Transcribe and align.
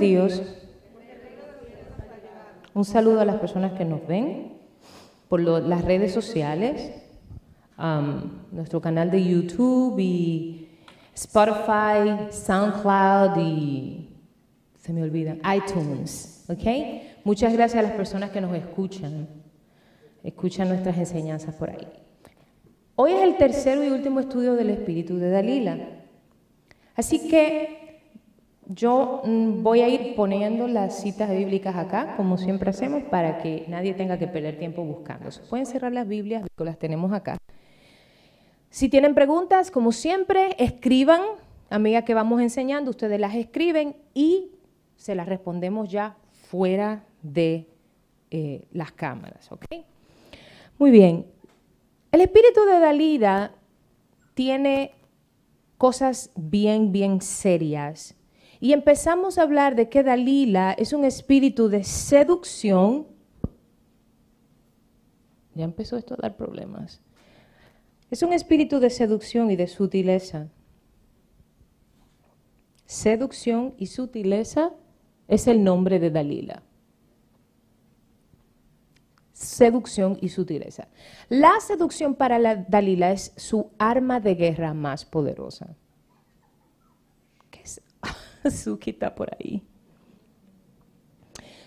Dios. 0.00 0.42
Un 2.72 2.84
saludo 2.84 3.20
a 3.20 3.24
las 3.24 3.36
personas 3.36 3.72
que 3.72 3.84
nos 3.84 4.06
ven 4.06 4.54
por 5.28 5.40
las 5.40 5.84
redes 5.84 6.12
sociales, 6.12 6.92
nuestro 8.50 8.80
canal 8.80 9.10
de 9.10 9.22
YouTube 9.22 9.98
y 9.98 10.68
Spotify, 11.14 12.30
SoundCloud 12.30 13.36
y 13.38 14.08
se 14.78 14.92
me 14.92 15.02
olvida, 15.02 15.36
iTunes, 15.54 16.46
¿ok? 16.48 16.64
Muchas 17.24 17.52
gracias 17.52 17.78
a 17.78 17.86
las 17.86 17.92
personas 17.92 18.30
que 18.30 18.40
nos 18.40 18.54
escuchan, 18.56 19.28
escuchan 20.24 20.68
nuestras 20.68 20.96
enseñanzas 20.96 21.54
por 21.54 21.70
ahí. 21.70 21.86
Hoy 22.96 23.12
es 23.12 23.22
el 23.22 23.36
tercero 23.36 23.84
y 23.84 23.90
último 23.90 24.20
estudio 24.20 24.54
del 24.54 24.70
espíritu 24.70 25.16
de 25.18 25.30
Dalila. 25.30 25.78
Así 26.96 27.28
que 27.28 27.79
yo 28.72 29.22
mm, 29.24 29.62
voy 29.64 29.80
a 29.80 29.88
ir 29.88 30.14
poniendo 30.14 30.68
las 30.68 31.00
citas 31.02 31.28
bíblicas 31.30 31.74
acá, 31.74 32.14
como 32.16 32.38
siempre 32.38 32.70
hacemos, 32.70 33.02
para 33.02 33.38
que 33.38 33.64
nadie 33.68 33.94
tenga 33.94 34.16
que 34.16 34.28
perder 34.28 34.58
tiempo 34.58 34.84
buscando. 34.84 35.28
Pueden 35.48 35.66
cerrar 35.66 35.92
las 35.92 36.06
Biblias, 36.06 36.44
las 36.56 36.78
tenemos 36.78 37.12
acá. 37.12 37.36
Si 38.70 38.88
tienen 38.88 39.14
preguntas, 39.14 39.72
como 39.72 39.90
siempre, 39.90 40.54
escriban, 40.58 41.20
amiga 41.68 42.02
que 42.02 42.14
vamos 42.14 42.40
enseñando, 42.40 42.90
ustedes 42.90 43.18
las 43.18 43.34
escriben 43.34 43.96
y 44.14 44.52
se 44.96 45.16
las 45.16 45.28
respondemos 45.28 45.88
ya 45.88 46.16
fuera 46.30 47.04
de 47.22 47.66
eh, 48.30 48.68
las 48.70 48.92
cámaras, 48.92 49.50
¿ok? 49.50 49.64
Muy 50.78 50.92
bien. 50.92 51.26
El 52.12 52.20
espíritu 52.20 52.64
de 52.64 52.78
Dalida 52.78 53.52
tiene 54.34 54.92
cosas 55.76 56.30
bien, 56.36 56.92
bien 56.92 57.20
serias 57.20 58.14
y 58.60 58.74
empezamos 58.74 59.38
a 59.38 59.42
hablar 59.42 59.74
de 59.74 59.88
que 59.88 60.02
Dalila 60.02 60.72
es 60.72 60.92
un 60.92 61.04
espíritu 61.04 61.70
de 61.70 61.82
seducción. 61.82 63.06
Ya 65.54 65.64
empezó 65.64 65.96
esto 65.96 66.14
a 66.14 66.18
dar 66.20 66.36
problemas. 66.36 67.00
Es 68.10 68.22
un 68.22 68.34
espíritu 68.34 68.78
de 68.78 68.90
seducción 68.90 69.50
y 69.50 69.56
de 69.56 69.66
sutileza. 69.66 70.48
Seducción 72.84 73.74
y 73.78 73.86
sutileza 73.86 74.72
es 75.26 75.46
el 75.46 75.64
nombre 75.64 75.98
de 75.98 76.10
Dalila. 76.10 76.62
Seducción 79.32 80.18
y 80.20 80.28
sutileza. 80.28 80.88
La 81.30 81.52
seducción 81.60 82.14
para 82.14 82.38
la 82.38 82.56
Dalila 82.56 83.12
es 83.12 83.32
su 83.36 83.70
arma 83.78 84.20
de 84.20 84.34
guerra 84.34 84.74
más 84.74 85.06
poderosa. 85.06 85.76
Suki 88.50 88.92
por 88.92 89.34
ahí. 89.34 89.62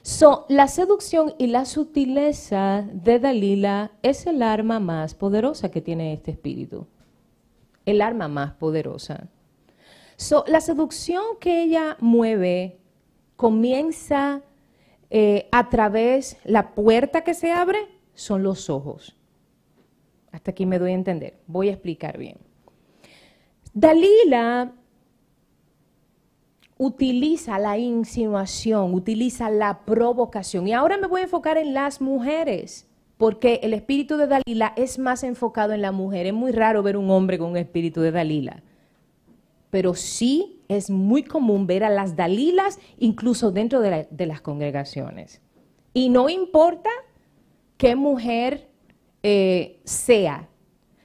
So, 0.01 0.45
la 0.49 0.67
seducción 0.67 1.33
y 1.37 1.47
la 1.47 1.63
sutileza 1.63 2.85
de 2.91 3.19
Dalila 3.19 3.91
es 4.01 4.27
el 4.27 4.43
arma 4.43 4.81
más 4.81 5.15
poderosa 5.15 5.71
que 5.71 5.79
tiene 5.79 6.11
este 6.11 6.31
espíritu. 6.31 6.87
El 7.85 8.01
arma 8.01 8.27
más 8.27 8.53
poderosa. 8.53 9.29
So, 10.17 10.43
la 10.47 10.59
seducción 10.59 11.23
que 11.39 11.63
ella 11.63 11.95
mueve 12.01 12.79
comienza 13.37 14.41
eh, 15.09 15.47
a 15.53 15.69
través, 15.69 16.37
la 16.43 16.75
puerta 16.75 17.23
que 17.23 17.33
se 17.33 17.51
abre 17.51 17.87
son 18.13 18.43
los 18.43 18.69
ojos. 18.69 19.15
Hasta 20.33 20.51
aquí 20.51 20.65
me 20.65 20.79
doy 20.79 20.91
a 20.91 20.95
entender. 20.95 21.39
Voy 21.47 21.69
a 21.69 21.73
explicar 21.73 22.17
bien. 22.17 22.37
Dalila 23.73 24.73
utiliza 26.85 27.59
la 27.59 27.77
insinuación, 27.77 28.93
utiliza 28.93 29.49
la 29.49 29.85
provocación. 29.85 30.67
Y 30.67 30.73
ahora 30.73 30.97
me 30.97 31.07
voy 31.07 31.21
a 31.21 31.23
enfocar 31.25 31.57
en 31.57 31.73
las 31.73 32.01
mujeres, 32.01 32.87
porque 33.17 33.61
el 33.63 33.73
espíritu 33.73 34.17
de 34.17 34.27
Dalila 34.27 34.73
es 34.75 34.99
más 34.99 35.23
enfocado 35.23 35.71
en 35.71 35.81
la 35.81 35.93
mujer. 35.93 36.25
Es 36.25 36.33
muy 36.33 36.51
raro 36.51 36.83
ver 36.83 36.97
un 36.97 37.09
hombre 37.09 37.37
con 37.37 37.51
un 37.51 37.57
espíritu 37.57 38.01
de 38.01 38.11
Dalila. 38.11 38.63
Pero 39.69 39.93
sí 39.93 40.61
es 40.67 40.89
muy 40.89 41.23
común 41.23 41.67
ver 41.67 41.85
a 41.85 41.89
las 41.89 42.15
Dalilas 42.15 42.79
incluso 42.97 43.51
dentro 43.51 43.79
de, 43.79 44.25
las 44.25 44.41
congregaciones. 44.41 45.41
Y 45.93 46.09
no 46.09 46.27
importa 46.27 46.89
qué 47.77 47.95
mujer 47.95 48.67
eh, 49.23 49.79
sea, 49.85 50.49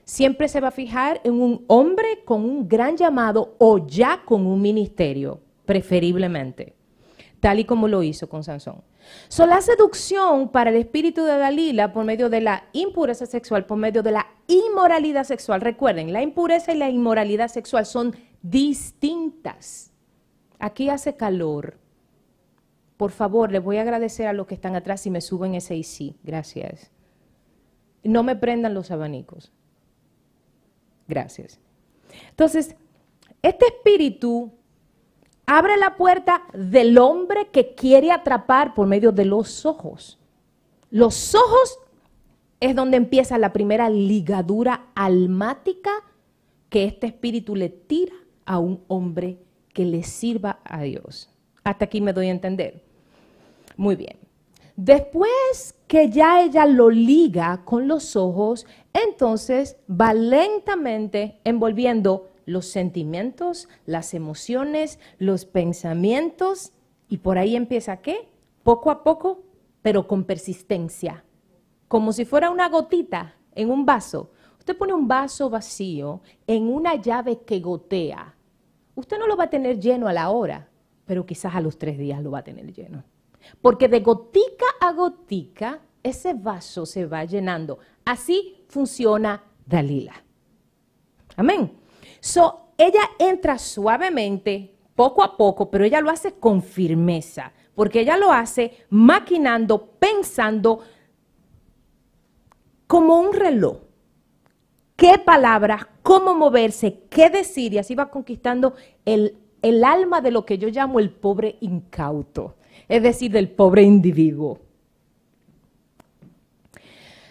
siempre 0.04 0.48
se 0.48 0.60
va 0.60 0.68
a 0.68 0.72
fijar 0.72 1.20
en 1.22 1.34
un 1.34 1.64
hombre 1.68 2.24
con 2.24 2.44
un 2.44 2.68
gran 2.68 2.96
llamado 2.96 3.54
o 3.58 3.86
ya 3.86 4.22
con 4.24 4.44
un 4.44 4.60
ministerio 4.60 5.40
preferiblemente, 5.68 6.74
tal 7.40 7.60
y 7.60 7.66
como 7.66 7.88
lo 7.88 8.02
hizo 8.02 8.26
con 8.26 8.42
Sansón. 8.42 8.82
So, 9.28 9.46
la 9.46 9.60
seducción 9.60 10.48
para 10.48 10.70
el 10.70 10.76
espíritu 10.76 11.24
de 11.24 11.36
Dalila 11.36 11.92
por 11.92 12.06
medio 12.06 12.30
de 12.30 12.40
la 12.40 12.64
impureza 12.72 13.26
sexual, 13.26 13.66
por 13.66 13.76
medio 13.76 14.02
de 14.02 14.12
la 14.12 14.26
inmoralidad 14.46 15.24
sexual. 15.24 15.60
Recuerden, 15.60 16.14
la 16.14 16.22
impureza 16.22 16.72
y 16.72 16.78
la 16.78 16.88
inmoralidad 16.88 17.48
sexual 17.48 17.84
son 17.84 18.16
distintas. 18.40 19.92
Aquí 20.58 20.88
hace 20.88 21.16
calor. 21.16 21.76
Por 22.96 23.10
favor, 23.10 23.52
les 23.52 23.62
voy 23.62 23.76
a 23.76 23.82
agradecer 23.82 24.26
a 24.26 24.32
los 24.32 24.46
que 24.46 24.54
están 24.54 24.74
atrás 24.74 25.02
si 25.02 25.10
me 25.10 25.20
suben 25.20 25.54
ese 25.54 25.76
y 25.76 25.82
sí. 25.82 26.16
Gracias. 26.22 26.90
No 28.02 28.22
me 28.22 28.36
prendan 28.36 28.72
los 28.72 28.90
abanicos. 28.90 29.52
Gracias. 31.06 31.60
Entonces, 32.30 32.74
este 33.42 33.66
espíritu 33.66 34.57
abre 35.48 35.78
la 35.78 35.96
puerta 35.96 36.42
del 36.52 36.98
hombre 36.98 37.48
que 37.48 37.74
quiere 37.74 38.12
atrapar 38.12 38.74
por 38.74 38.86
medio 38.86 39.12
de 39.12 39.24
los 39.24 39.64
ojos. 39.64 40.18
Los 40.90 41.34
ojos 41.34 41.78
es 42.60 42.76
donde 42.76 42.98
empieza 42.98 43.38
la 43.38 43.54
primera 43.54 43.88
ligadura 43.88 44.88
almática 44.94 45.90
que 46.68 46.84
este 46.84 47.06
espíritu 47.06 47.56
le 47.56 47.70
tira 47.70 48.14
a 48.44 48.58
un 48.58 48.84
hombre 48.88 49.38
que 49.72 49.86
le 49.86 50.02
sirva 50.02 50.60
a 50.64 50.82
Dios. 50.82 51.30
Hasta 51.64 51.86
aquí 51.86 52.02
me 52.02 52.12
doy 52.12 52.28
a 52.28 52.32
entender. 52.32 52.82
Muy 53.78 53.96
bien. 53.96 54.18
Después 54.76 55.74
que 55.86 56.10
ya 56.10 56.42
ella 56.42 56.66
lo 56.66 56.90
liga 56.90 57.62
con 57.64 57.88
los 57.88 58.16
ojos, 58.16 58.66
entonces 58.92 59.78
va 59.90 60.12
lentamente 60.12 61.40
envolviendo 61.44 62.27
los 62.48 62.66
sentimientos, 62.66 63.68
las 63.84 64.14
emociones, 64.14 64.98
los 65.18 65.44
pensamientos, 65.44 66.72
y 67.08 67.18
por 67.18 67.36
ahí 67.36 67.56
empieza 67.56 67.98
qué? 67.98 68.28
Poco 68.62 68.90
a 68.90 69.04
poco, 69.04 69.42
pero 69.82 70.06
con 70.08 70.24
persistencia, 70.24 71.24
como 71.88 72.12
si 72.12 72.24
fuera 72.24 72.50
una 72.50 72.68
gotita 72.68 73.36
en 73.54 73.70
un 73.70 73.84
vaso. 73.84 74.30
Usted 74.58 74.76
pone 74.76 74.94
un 74.94 75.06
vaso 75.06 75.50
vacío 75.50 76.22
en 76.46 76.68
una 76.68 76.94
llave 76.96 77.40
que 77.40 77.60
gotea. 77.60 78.34
Usted 78.94 79.18
no 79.18 79.26
lo 79.26 79.36
va 79.36 79.44
a 79.44 79.50
tener 79.50 79.78
lleno 79.78 80.08
a 80.08 80.12
la 80.12 80.30
hora, 80.30 80.68
pero 81.04 81.26
quizás 81.26 81.54
a 81.54 81.60
los 81.60 81.78
tres 81.78 81.98
días 81.98 82.22
lo 82.22 82.30
va 82.30 82.38
a 82.38 82.44
tener 82.44 82.72
lleno. 82.72 83.04
Porque 83.60 83.88
de 83.88 84.00
gotica 84.00 84.66
a 84.80 84.92
gotica, 84.92 85.80
ese 86.02 86.32
vaso 86.32 86.86
se 86.86 87.04
va 87.06 87.24
llenando. 87.24 87.78
Así 88.04 88.64
funciona 88.68 89.42
Dalila. 89.66 90.14
Amén. 91.36 91.87
So, 92.20 92.72
ella 92.76 93.02
entra 93.18 93.58
suavemente, 93.58 94.74
poco 94.94 95.22
a 95.22 95.36
poco, 95.36 95.70
pero 95.70 95.84
ella 95.84 96.00
lo 96.00 96.10
hace 96.10 96.32
con 96.32 96.62
firmeza, 96.62 97.52
porque 97.74 98.00
ella 98.00 98.16
lo 98.16 98.32
hace 98.32 98.86
maquinando, 98.90 99.92
pensando 99.98 100.80
como 102.88 103.20
un 103.20 103.32
reloj. 103.32 103.76
¿Qué 104.96 105.16
palabras, 105.24 105.86
cómo 106.02 106.34
moverse, 106.34 107.04
qué 107.08 107.30
decir? 107.30 107.74
Y 107.74 107.78
así 107.78 107.94
va 107.94 108.10
conquistando 108.10 108.74
el, 109.04 109.38
alma 109.84 110.20
de 110.20 110.32
lo 110.32 110.44
que 110.44 110.58
yo 110.58 110.68
llamo 110.68 110.98
el 110.98 111.10
pobre 111.10 111.56
incauto, 111.60 112.56
es 112.88 113.00
decir, 113.04 113.30
del 113.30 113.48
pobre 113.48 113.82
individuo. 113.82 114.58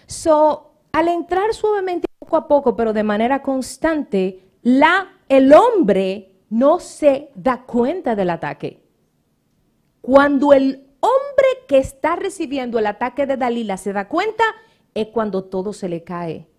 So, 0.06 0.72
al 0.94 1.10
entrar 1.10 1.54
suavemente 1.54 2.08
poco 2.20 2.38
a 2.38 2.48
poco, 2.48 2.78
pero 2.78 2.94
de 2.94 3.04
manera 3.04 3.42
constante, 3.42 4.47
la, 4.68 5.08
el 5.30 5.54
hombre 5.54 6.36
no 6.50 6.82
se 6.82 7.30
da 7.36 7.64
cuenta 7.64 8.18
del 8.18 8.30
ataque. 8.30 8.84
Cuando 10.02 10.52
el 10.52 10.90
hombre 11.00 11.48
que 11.70 11.78
está 11.78 12.18
recibiendo 12.18 12.78
el 12.78 12.88
ataque 12.88 13.26
de 13.26 13.38
Dalila 13.38 13.78
se 13.78 13.94
da 13.94 14.10
cuenta, 14.10 14.44
es 14.94 15.08
cuando 15.08 15.46
todo 15.46 15.72
se 15.72 15.88
le 15.88 16.04
cae. 16.04 16.50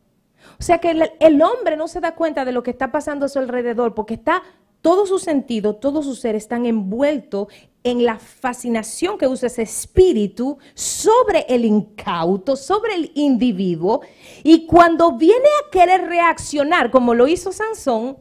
O 0.58 0.62
sea 0.62 0.78
que 0.78 1.10
el, 1.20 1.42
hombre 1.42 1.76
no 1.76 1.86
se 1.86 2.00
da 2.00 2.14
cuenta 2.14 2.46
de 2.46 2.52
lo 2.52 2.62
que 2.62 2.70
está 2.70 2.90
pasando 2.90 3.26
a 3.26 3.28
su 3.28 3.40
alrededor 3.40 3.94
porque 3.94 4.14
está 4.14 4.42
todo 4.80 5.04
su 5.04 5.18
sentido, 5.18 5.76
todo 5.76 6.02
su 6.02 6.14
ser 6.14 6.34
están 6.34 6.64
envueltos 6.64 7.48
en 7.84 8.04
la 8.04 8.18
fascinación 8.18 9.18
que 9.18 9.26
usa 9.26 9.46
ese 9.46 9.62
espíritu 9.62 10.58
sobre 10.74 11.46
el 11.48 11.64
incauto, 11.64 12.56
sobre 12.56 12.94
el 12.94 13.12
individuo. 13.14 14.00
Y 14.42 14.66
cuando 14.66 15.16
viene 15.16 15.48
a 15.64 15.70
querer 15.70 16.02
reaccionar, 16.02 16.90
como 16.90 17.14
lo 17.14 17.28
hizo 17.28 17.52
Sansón, 17.52 18.18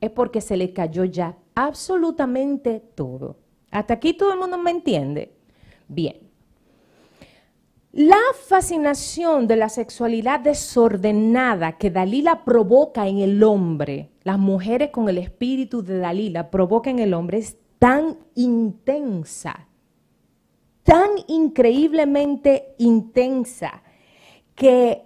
es 0.00 0.10
porque 0.10 0.40
se 0.40 0.56
le 0.56 0.72
cayó 0.72 1.04
ya 1.04 1.36
absolutamente 1.54 2.82
todo. 2.94 3.36
Hasta 3.70 3.94
aquí 3.94 4.14
todo 4.14 4.32
el 4.32 4.38
mundo 4.38 4.58
me 4.58 4.70
entiende. 4.70 5.36
Bien. 5.88 6.28
La 7.92 8.18
fascinación 8.46 9.46
de 9.46 9.56
la 9.56 9.68
sexualidad 9.68 10.40
desordenada 10.40 11.78
que 11.78 11.90
Dalila 11.90 12.44
provoca 12.44 13.08
en 13.08 13.18
el 13.18 13.42
hombre, 13.42 14.10
las 14.22 14.38
mujeres 14.38 14.90
con 14.90 15.08
el 15.08 15.18
espíritu 15.18 15.82
de 15.82 15.98
Dalila 15.98 16.50
provocan 16.50 16.98
en 16.98 17.04
el 17.06 17.14
hombre, 17.14 17.38
es 17.38 17.56
tan 17.78 18.18
intensa, 18.34 19.68
tan 20.82 21.10
increíblemente 21.26 22.74
intensa, 22.78 23.82
que 24.54 25.04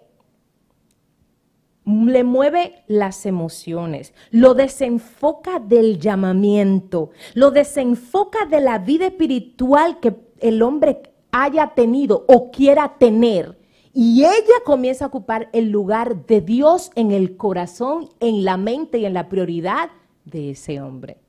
le 1.85 2.25
mueve 2.25 2.85
las 2.87 3.27
emociones, 3.27 4.15
lo 4.31 4.55
desenfoca 4.55 5.59
del 5.59 5.99
llamamiento, 5.99 7.11
lo 7.35 7.51
desenfoca 7.51 8.47
de 8.47 8.61
la 8.61 8.79
vida 8.79 9.07
espiritual 9.07 10.01
que 10.01 10.15
el 10.41 10.63
hombre 10.63 11.03
haya 11.33 11.75
tenido 11.75 12.25
o 12.29 12.51
quiera 12.51 12.97
tener. 12.99 13.59
Y 13.93 14.25
ella 14.25 14.63
comienza 14.65 15.05
a 15.05 15.09
ocupar 15.09 15.51
el 15.53 15.71
lugar 15.71 16.25
de 16.27 16.41
Dios 16.41 16.91
en 16.95 17.11
el 17.11 17.37
corazón, 17.37 18.09
en 18.21 18.45
la 18.45 18.57
mente 18.57 18.99
y 18.99 19.05
en 19.05 19.15
la 19.15 19.29
prioridad 19.29 19.91
de 20.25 20.51
ese 20.51 20.81
hombre. 20.81 21.22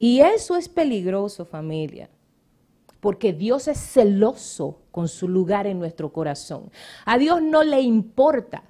Y 0.00 0.20
eso 0.20 0.56
es 0.56 0.68
peligroso, 0.68 1.44
familia 1.44 2.10
porque 3.00 3.32
Dios 3.32 3.66
es 3.68 3.78
celoso 3.78 4.82
con 4.90 5.08
su 5.08 5.26
lugar 5.26 5.66
en 5.66 5.78
nuestro 5.78 6.12
corazón. 6.12 6.70
A 7.04 7.18
Dios 7.18 7.42
no 7.42 7.62
le 7.64 7.80
importa 7.80 8.62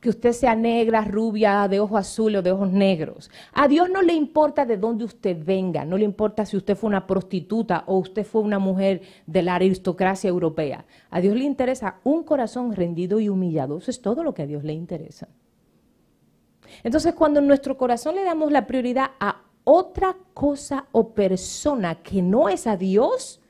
que 0.00 0.08
usted 0.08 0.32
sea 0.32 0.56
negra, 0.56 1.04
rubia, 1.04 1.68
de 1.68 1.78
ojos 1.78 2.00
azules 2.00 2.40
o 2.40 2.42
de 2.42 2.50
ojos 2.50 2.72
negros. 2.72 3.30
A 3.52 3.68
Dios 3.68 3.88
no 3.88 4.02
le 4.02 4.12
importa 4.14 4.66
de 4.66 4.76
dónde 4.76 5.04
usted 5.04 5.36
venga, 5.44 5.84
no 5.84 5.96
le 5.96 6.04
importa 6.04 6.44
si 6.44 6.56
usted 6.56 6.76
fue 6.76 6.88
una 6.88 7.06
prostituta 7.06 7.84
o 7.86 7.98
usted 7.98 8.24
fue 8.24 8.42
una 8.42 8.58
mujer 8.58 9.02
de 9.26 9.42
la 9.42 9.54
aristocracia 9.54 10.28
europea. 10.28 10.84
A 11.08 11.20
Dios 11.20 11.36
le 11.36 11.44
interesa 11.44 12.00
un 12.02 12.24
corazón 12.24 12.74
rendido 12.74 13.20
y 13.20 13.28
humillado. 13.28 13.78
Eso 13.78 13.92
es 13.92 14.02
todo 14.02 14.24
lo 14.24 14.34
que 14.34 14.42
a 14.42 14.46
Dios 14.46 14.64
le 14.64 14.72
interesa. 14.72 15.28
Entonces, 16.82 17.14
cuando 17.14 17.38
en 17.38 17.46
nuestro 17.46 17.76
corazón 17.76 18.16
le 18.16 18.24
damos 18.24 18.50
la 18.50 18.66
prioridad 18.66 19.12
a 19.20 19.42
otra 19.64 20.16
cosa 20.34 20.86
o 20.92 21.14
persona 21.14 22.02
que 22.02 22.22
no 22.22 22.48
es 22.48 22.66
a 22.66 22.76
Dios, 22.76 23.40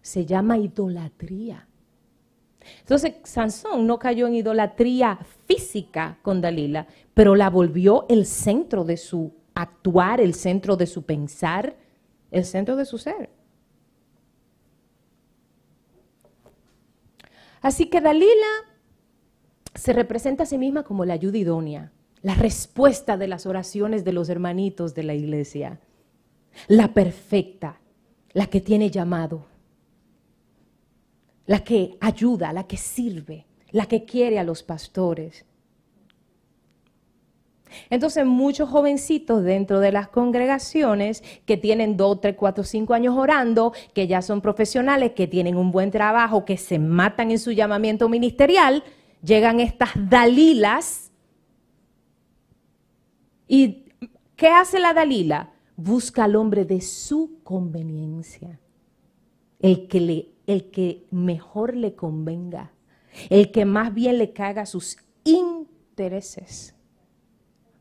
se 0.00 0.26
llama 0.26 0.58
idolatría. 0.58 1.68
Entonces, 2.80 3.14
Sansón 3.24 3.86
no 3.86 3.98
cayó 3.98 4.26
en 4.26 4.34
idolatría 4.34 5.18
física 5.46 6.18
con 6.22 6.40
Dalila, 6.40 6.86
pero 7.12 7.34
la 7.36 7.50
volvió 7.50 8.06
el 8.08 8.26
centro 8.26 8.84
de 8.84 8.96
su 8.96 9.34
actuar, 9.54 10.20
el 10.20 10.34
centro 10.34 10.76
de 10.76 10.86
su 10.86 11.02
pensar, 11.04 11.76
el 12.30 12.44
centro 12.44 12.76
de 12.76 12.84
su 12.84 12.98
ser. 12.98 13.30
Así 17.60 17.86
que 17.86 18.00
Dalila 18.00 18.52
se 19.74 19.92
representa 19.92 20.42
a 20.42 20.46
sí 20.46 20.58
misma 20.58 20.84
como 20.84 21.04
la 21.04 21.14
ayuda 21.14 21.38
idónea 21.38 21.92
la 22.24 22.34
respuesta 22.34 23.18
de 23.18 23.28
las 23.28 23.44
oraciones 23.44 24.02
de 24.02 24.12
los 24.12 24.30
hermanitos 24.30 24.94
de 24.94 25.02
la 25.02 25.12
iglesia, 25.12 25.78
la 26.68 26.94
perfecta, 26.94 27.78
la 28.32 28.46
que 28.46 28.62
tiene 28.62 28.90
llamado, 28.90 29.44
la 31.44 31.62
que 31.62 31.98
ayuda, 32.00 32.54
la 32.54 32.66
que 32.66 32.78
sirve, 32.78 33.44
la 33.72 33.84
que 33.84 34.06
quiere 34.06 34.38
a 34.38 34.42
los 34.42 34.62
pastores. 34.62 35.44
Entonces, 37.90 38.24
muchos 38.24 38.70
jovencitos 38.70 39.44
dentro 39.44 39.80
de 39.80 39.92
las 39.92 40.08
congregaciones 40.08 41.22
que 41.44 41.58
tienen 41.58 41.98
dos, 41.98 42.22
tres, 42.22 42.36
cuatro, 42.38 42.64
cinco 42.64 42.94
años 42.94 43.14
orando, 43.18 43.74
que 43.92 44.06
ya 44.06 44.22
son 44.22 44.40
profesionales, 44.40 45.12
que 45.14 45.26
tienen 45.26 45.56
un 45.56 45.70
buen 45.70 45.90
trabajo, 45.90 46.46
que 46.46 46.56
se 46.56 46.78
matan 46.78 47.32
en 47.32 47.38
su 47.38 47.52
llamamiento 47.52 48.08
ministerial, 48.08 48.82
llegan 49.22 49.60
estas 49.60 49.90
Dalilas 49.94 51.03
¿Y 53.46 53.84
qué 54.36 54.48
hace 54.48 54.78
la 54.80 54.94
Dalila? 54.94 55.52
Busca 55.76 56.24
al 56.24 56.36
hombre 56.36 56.64
de 56.64 56.80
su 56.80 57.40
conveniencia, 57.42 58.60
el 59.58 59.88
que, 59.88 60.32
el 60.46 60.70
que 60.70 61.06
mejor 61.10 61.74
le 61.74 61.94
convenga, 61.94 62.72
el 63.28 63.50
que 63.50 63.64
más 63.64 63.92
bien 63.92 64.18
le 64.18 64.32
caga 64.32 64.66
sus 64.66 64.96
intereses. 65.24 66.74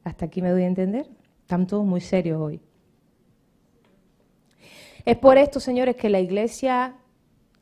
Hasta 0.03 0.25
aquí 0.25 0.41
me 0.41 0.49
doy 0.49 0.63
a 0.63 0.67
entender. 0.67 1.09
Están 1.41 1.67
todos 1.67 1.85
muy 1.85 2.01
serios 2.01 2.41
hoy. 2.41 2.61
Es 5.05 5.17
por 5.17 5.37
esto, 5.37 5.59
señores, 5.59 5.95
que 5.95 6.09
la 6.09 6.19
iglesia, 6.19 6.95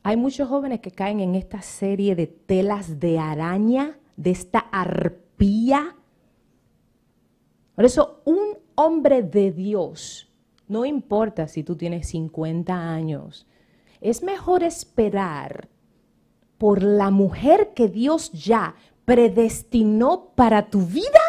hay 0.02 0.16
muchos 0.16 0.48
jóvenes 0.48 0.80
que 0.80 0.92
caen 0.92 1.20
en 1.20 1.34
esta 1.34 1.60
serie 1.60 2.14
de 2.14 2.26
telas 2.26 3.00
de 3.00 3.18
araña, 3.18 3.98
de 4.16 4.30
esta 4.30 4.60
arpía 4.60 5.96
por 7.74 7.84
eso, 7.84 8.20
un 8.24 8.58
hombre 8.74 9.22
de 9.22 9.52
Dios, 9.52 10.30
no 10.68 10.84
importa 10.84 11.48
si 11.48 11.62
tú 11.62 11.76
tienes 11.76 12.08
50 12.08 12.74
años, 12.74 13.46
es 14.00 14.22
mejor 14.22 14.62
esperar 14.62 15.68
por 16.58 16.82
la 16.82 17.10
mujer 17.10 17.72
que 17.74 17.88
Dios 17.88 18.32
ya 18.32 18.74
predestinó 19.04 20.32
para 20.34 20.70
tu 20.70 20.82
vida 20.82 21.20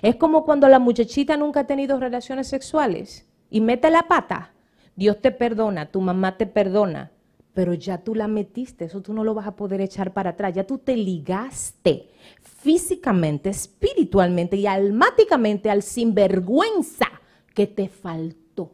Es 0.00 0.16
como 0.16 0.44
cuando 0.44 0.68
la 0.68 0.78
muchachita 0.78 1.36
nunca 1.36 1.60
ha 1.60 1.66
tenido 1.66 2.00
relaciones 2.00 2.48
sexuales 2.48 3.26
y 3.50 3.60
mete 3.60 3.90
la 3.90 4.04
pata. 4.04 4.52
Dios 4.96 5.20
te 5.20 5.30
perdona, 5.30 5.90
tu 5.90 6.00
mamá 6.00 6.36
te 6.36 6.46
perdona, 6.46 7.12
pero 7.54 7.74
ya 7.74 7.98
tú 7.98 8.14
la 8.14 8.28
metiste, 8.28 8.86
eso 8.86 9.02
tú 9.02 9.12
no 9.12 9.24
lo 9.24 9.34
vas 9.34 9.46
a 9.46 9.56
poder 9.56 9.80
echar 9.80 10.12
para 10.12 10.30
atrás, 10.30 10.54
ya 10.54 10.64
tú 10.64 10.78
te 10.78 10.96
ligaste 10.96 12.08
físicamente, 12.40 13.50
espiritualmente 13.50 14.56
y 14.56 14.66
almáticamente 14.66 15.70
al 15.70 15.82
sinvergüenza 15.82 17.06
que 17.54 17.66
te 17.66 17.88
faltó. 17.88 18.72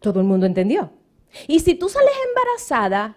¿Todo 0.00 0.20
el 0.20 0.26
mundo 0.26 0.46
entendió? 0.46 0.90
Y 1.46 1.60
si 1.60 1.74
tú 1.74 1.88
sales 1.88 2.12
embarazada, 2.28 3.16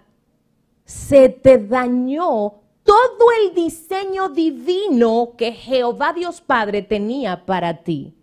se 0.86 1.29
te 1.29 1.57
dañó 1.57 2.60
todo 2.91 3.27
el 3.41 3.55
diseño 3.55 4.27
divino 4.27 5.36
que 5.38 5.53
Jehová 5.53 6.12
Dios 6.12 6.41
Padre 6.41 6.81
tenía 6.81 7.45
para 7.45 7.83
ti. 7.83 8.13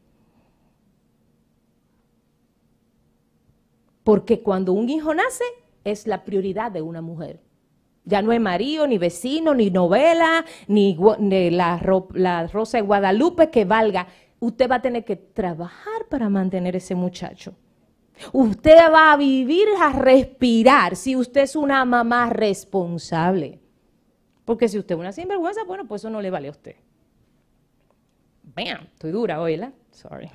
Porque 4.04 4.42
cuando 4.42 4.74
un 4.74 4.90
hijo 4.90 5.14
nace, 5.14 5.44
es 5.84 6.06
la 6.06 6.22
prioridad 6.22 6.70
de 6.70 6.82
una 6.82 7.00
mujer. 7.00 7.40
Ya 8.04 8.20
no 8.20 8.30
es 8.30 8.42
marido, 8.42 8.86
ni 8.86 8.98
vecino, 8.98 9.54
ni 9.54 9.70
novela, 9.70 10.44
ni, 10.66 10.98
la, 11.50 11.80
la 12.12 12.46
Rosa 12.48 12.76
de 12.76 12.82
Guadalupe 12.82 13.48
que 13.48 13.64
valga. 13.64 14.06
Usted 14.38 14.70
va 14.70 14.76
a 14.76 14.82
tener 14.82 15.06
que 15.06 15.16
trabajar 15.16 16.08
para 16.10 16.28
mantener 16.28 16.76
ese 16.76 16.94
muchacho. 16.94 17.54
Usted 18.34 18.76
va 18.92 19.12
a 19.14 19.16
vivir, 19.16 19.66
a 19.80 19.94
respirar, 19.94 20.94
si 20.94 21.16
usted 21.16 21.42
es 21.42 21.56
una 21.56 21.86
mamá 21.86 22.28
responsable. 22.28 23.60
Porque 24.48 24.66
si 24.66 24.78
usted 24.78 24.94
es 24.94 24.98
una 24.98 25.12
sinvergüenza, 25.12 25.62
bueno, 25.64 25.86
pues 25.86 26.00
eso 26.00 26.08
no 26.08 26.22
le 26.22 26.30
vale 26.30 26.48
a 26.48 26.52
usted. 26.52 26.76
Bam, 28.56 28.86
estoy 28.94 29.10
dura 29.10 29.42
hoy, 29.42 29.58
¿la? 29.58 29.74
Sorry. 29.90 30.30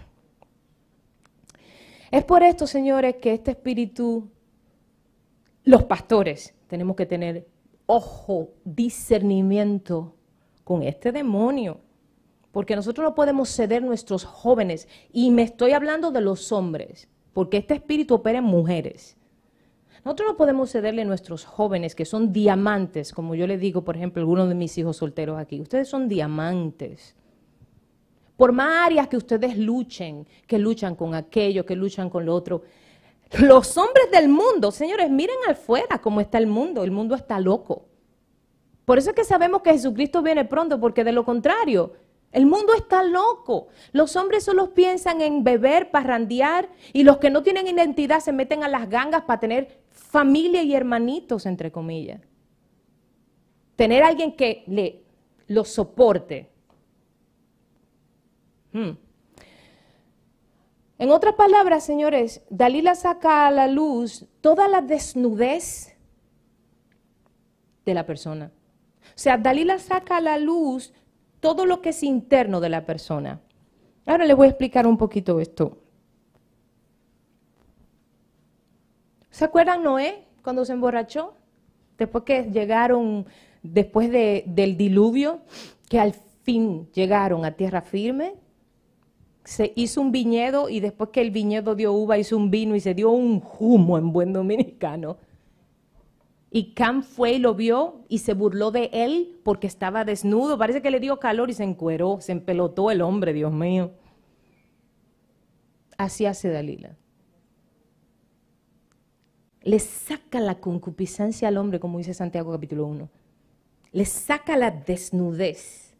Es 2.11 2.23
por 2.23 2.43
esto, 2.43 2.67
señores, 2.67 3.15
que 3.15 3.33
este 3.33 3.49
espíritu, 3.49 4.29
los 5.63 5.85
pastores, 5.85 6.53
tenemos 6.67 6.95
que 6.95 7.07
tener 7.07 7.47
ojo, 7.87 8.51
discernimiento 8.63 10.13
con 10.63 10.83
este 10.83 11.11
demonio. 11.11 11.79
Porque 12.51 12.75
nosotros 12.75 13.03
no 13.03 13.15
podemos 13.15 13.49
ceder 13.49 13.81
nuestros 13.81 14.25
jóvenes. 14.25 14.87
Y 15.11 15.31
me 15.31 15.41
estoy 15.41 15.71
hablando 15.71 16.11
de 16.11 16.21
los 16.21 16.51
hombres, 16.51 17.09
porque 17.33 17.57
este 17.57 17.73
espíritu 17.73 18.13
opera 18.13 18.37
en 18.37 18.43
mujeres. 18.43 19.17
Nosotros 20.03 20.31
no 20.31 20.37
podemos 20.37 20.69
cederle 20.69 21.03
a 21.03 21.05
nuestros 21.05 21.45
jóvenes 21.45 21.95
que 21.95 22.05
son 22.05 22.33
diamantes, 22.33 23.13
como 23.13 23.35
yo 23.35 23.47
le 23.47 23.57
digo, 23.57 23.83
por 23.83 23.95
ejemplo, 23.95 24.21
algunos 24.21 24.49
de 24.49 24.55
mis 24.55 24.77
hijos 24.77 24.97
solteros 24.97 25.39
aquí. 25.39 25.61
Ustedes 25.61 25.87
son 25.87 26.09
diamantes. 26.09 27.15
Por 28.35 28.51
más 28.51 28.87
áreas 28.87 29.07
que 29.07 29.15
ustedes 29.15 29.57
luchen, 29.57 30.27
que 30.45 30.57
luchan 30.57 30.95
con 30.95 31.15
aquello, 31.15 31.65
que 31.65 31.75
luchan 31.75 32.09
con 32.09 32.25
lo 32.25 32.35
otro. 32.35 32.63
Los 33.39 33.77
hombres 33.77 34.11
del 34.11 34.27
mundo, 34.27 34.71
señores, 34.71 35.09
miren 35.09 35.37
afuera 35.47 35.99
cómo 35.99 36.19
está 36.19 36.37
el 36.37 36.47
mundo. 36.47 36.83
El 36.83 36.91
mundo 36.91 37.15
está 37.15 37.39
loco. 37.39 37.85
Por 38.85 38.97
eso 38.97 39.11
es 39.11 39.15
que 39.15 39.23
sabemos 39.23 39.61
que 39.61 39.71
Jesucristo 39.71 40.21
viene 40.21 40.43
pronto, 40.43 40.79
porque 40.79 41.05
de 41.05 41.13
lo 41.13 41.23
contrario, 41.23 41.93
El 42.33 42.47
mundo 42.47 42.73
está 42.73 43.03
loco. 43.03 43.67
Los 43.91 44.15
hombres 44.15 44.43
solo 44.43 44.73
piensan 44.73 45.21
en 45.21 45.43
beber, 45.43 45.91
parrandear, 45.91 46.67
y 46.91 47.03
los 47.03 47.17
que 47.17 47.29
no 47.29 47.43
tienen 47.43 47.67
identidad 47.67 48.19
se 48.19 48.33
meten 48.33 48.63
a 48.63 48.67
las 48.67 48.89
gangas 48.89 49.21
para 49.21 49.39
tener 49.39 49.83
familia 49.91 50.63
y 50.63 50.73
hermanitos, 50.73 51.45
entre 51.45 51.71
comillas. 51.71 52.21
Tener 53.75 54.03
alguien 54.03 54.35
que 54.35 54.63
le 54.65 55.03
lo 55.47 55.63
soporte. 55.63 56.49
Hmm. 58.71 58.91
En 60.97 61.11
otras 61.11 61.35
palabras, 61.35 61.85
señores, 61.85 62.41
Dalila 62.49 62.95
saca 62.95 63.45
a 63.45 63.51
la 63.51 63.67
luz 63.67 64.25
toda 64.41 64.67
la 64.67 64.81
desnudez 64.81 65.95
de 67.85 67.93
la 67.93 68.07
persona. 68.07 68.51
O 69.01 69.17
sea, 69.19 69.37
Dalila 69.37 69.77
saca 69.77 70.17
a 70.17 70.21
la 70.21 70.39
luz 70.39 70.93
todo 71.43 71.65
lo 71.65 71.81
que 71.81 71.89
es 71.89 72.03
interno 72.03 72.61
de 72.61 72.69
la 72.69 72.85
persona. 72.85 73.41
Ahora 74.05 74.25
les 74.25 74.33
voy 74.33 74.47
a 74.47 74.51
explicar 74.51 74.87
un 74.87 74.97
poquito 74.97 75.41
esto. 75.41 75.77
¿Se 79.29 79.43
acuerdan 79.43 79.83
Noé 79.83 80.23
cuando 80.41 80.63
se 80.63 80.71
emborrachó? 80.71 81.33
Después 81.97 82.23
que 82.23 82.43
llegaron, 82.43 83.25
después 83.61 84.09
del 84.09 84.77
diluvio, 84.77 85.41
que 85.89 85.99
al 85.99 86.13
fin 86.43 86.89
llegaron 86.93 87.43
a 87.43 87.51
tierra 87.51 87.81
firme, 87.81 88.35
se 89.43 89.73
hizo 89.75 89.99
un 89.99 90.13
viñedo 90.13 90.69
y 90.69 90.79
después 90.79 91.09
que 91.09 91.19
el 91.19 91.31
viñedo 91.31 91.75
dio 91.75 91.91
uva, 91.91 92.17
hizo 92.17 92.37
un 92.37 92.51
vino 92.51 92.73
y 92.73 92.79
se 92.79 92.93
dio 92.93 93.09
un 93.09 93.43
humo 93.59 93.97
en 93.97 94.13
buen 94.13 94.31
dominicano. 94.31 95.17
Y 96.55 96.75
Cam 96.75 97.01
fue 97.01 97.31
y 97.33 97.39
lo 97.39 97.55
vio 97.55 98.05
y 98.09 98.19
se 98.19 98.35
burló 98.35 98.69
de 98.69 98.91
él 98.93 99.39
porque 99.43 99.65
estaba 99.65 100.05
desnudo. 100.05 100.55
Parece 100.55 100.83
que 100.83 100.91
le 100.91 100.99
dio 100.99 101.19
calor 101.19 101.49
y 101.49 101.53
se 101.53 101.63
encueró, 101.63 102.21
se 102.21 102.31
empelotó 102.31 102.91
el 102.91 103.01
hombre, 103.01 103.33
Dios 103.33 103.51
mío. 103.51 103.93
Así 105.97 106.27
hace 106.27 106.49
Dalila. 106.49 106.95
Le 109.63 109.79
saca 109.79 110.39
la 110.39 110.59
concupiscencia 110.59 111.47
al 111.47 111.57
hombre, 111.57 111.79
como 111.79 111.97
dice 111.97 112.13
Santiago 112.13 112.51
capítulo 112.51 112.85
1. 112.85 113.09
Le 113.91 114.05
saca 114.05 114.55
la 114.55 114.69
desnudez 114.69 115.95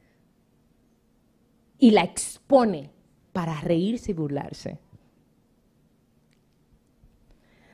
y 1.80 1.90
la 1.90 2.04
expone 2.04 2.92
para 3.32 3.60
reírse 3.60 4.12
y 4.12 4.14
burlarse. 4.14 4.78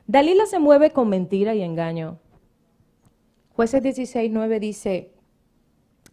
Dalila 0.06 0.46
se 0.46 0.58
mueve 0.58 0.92
con 0.92 1.10
mentira 1.10 1.54
y 1.54 1.60
engaño. 1.60 2.18
Jueces 3.54 3.82
16, 3.82 4.30
9 4.32 4.60
dice 4.60 5.12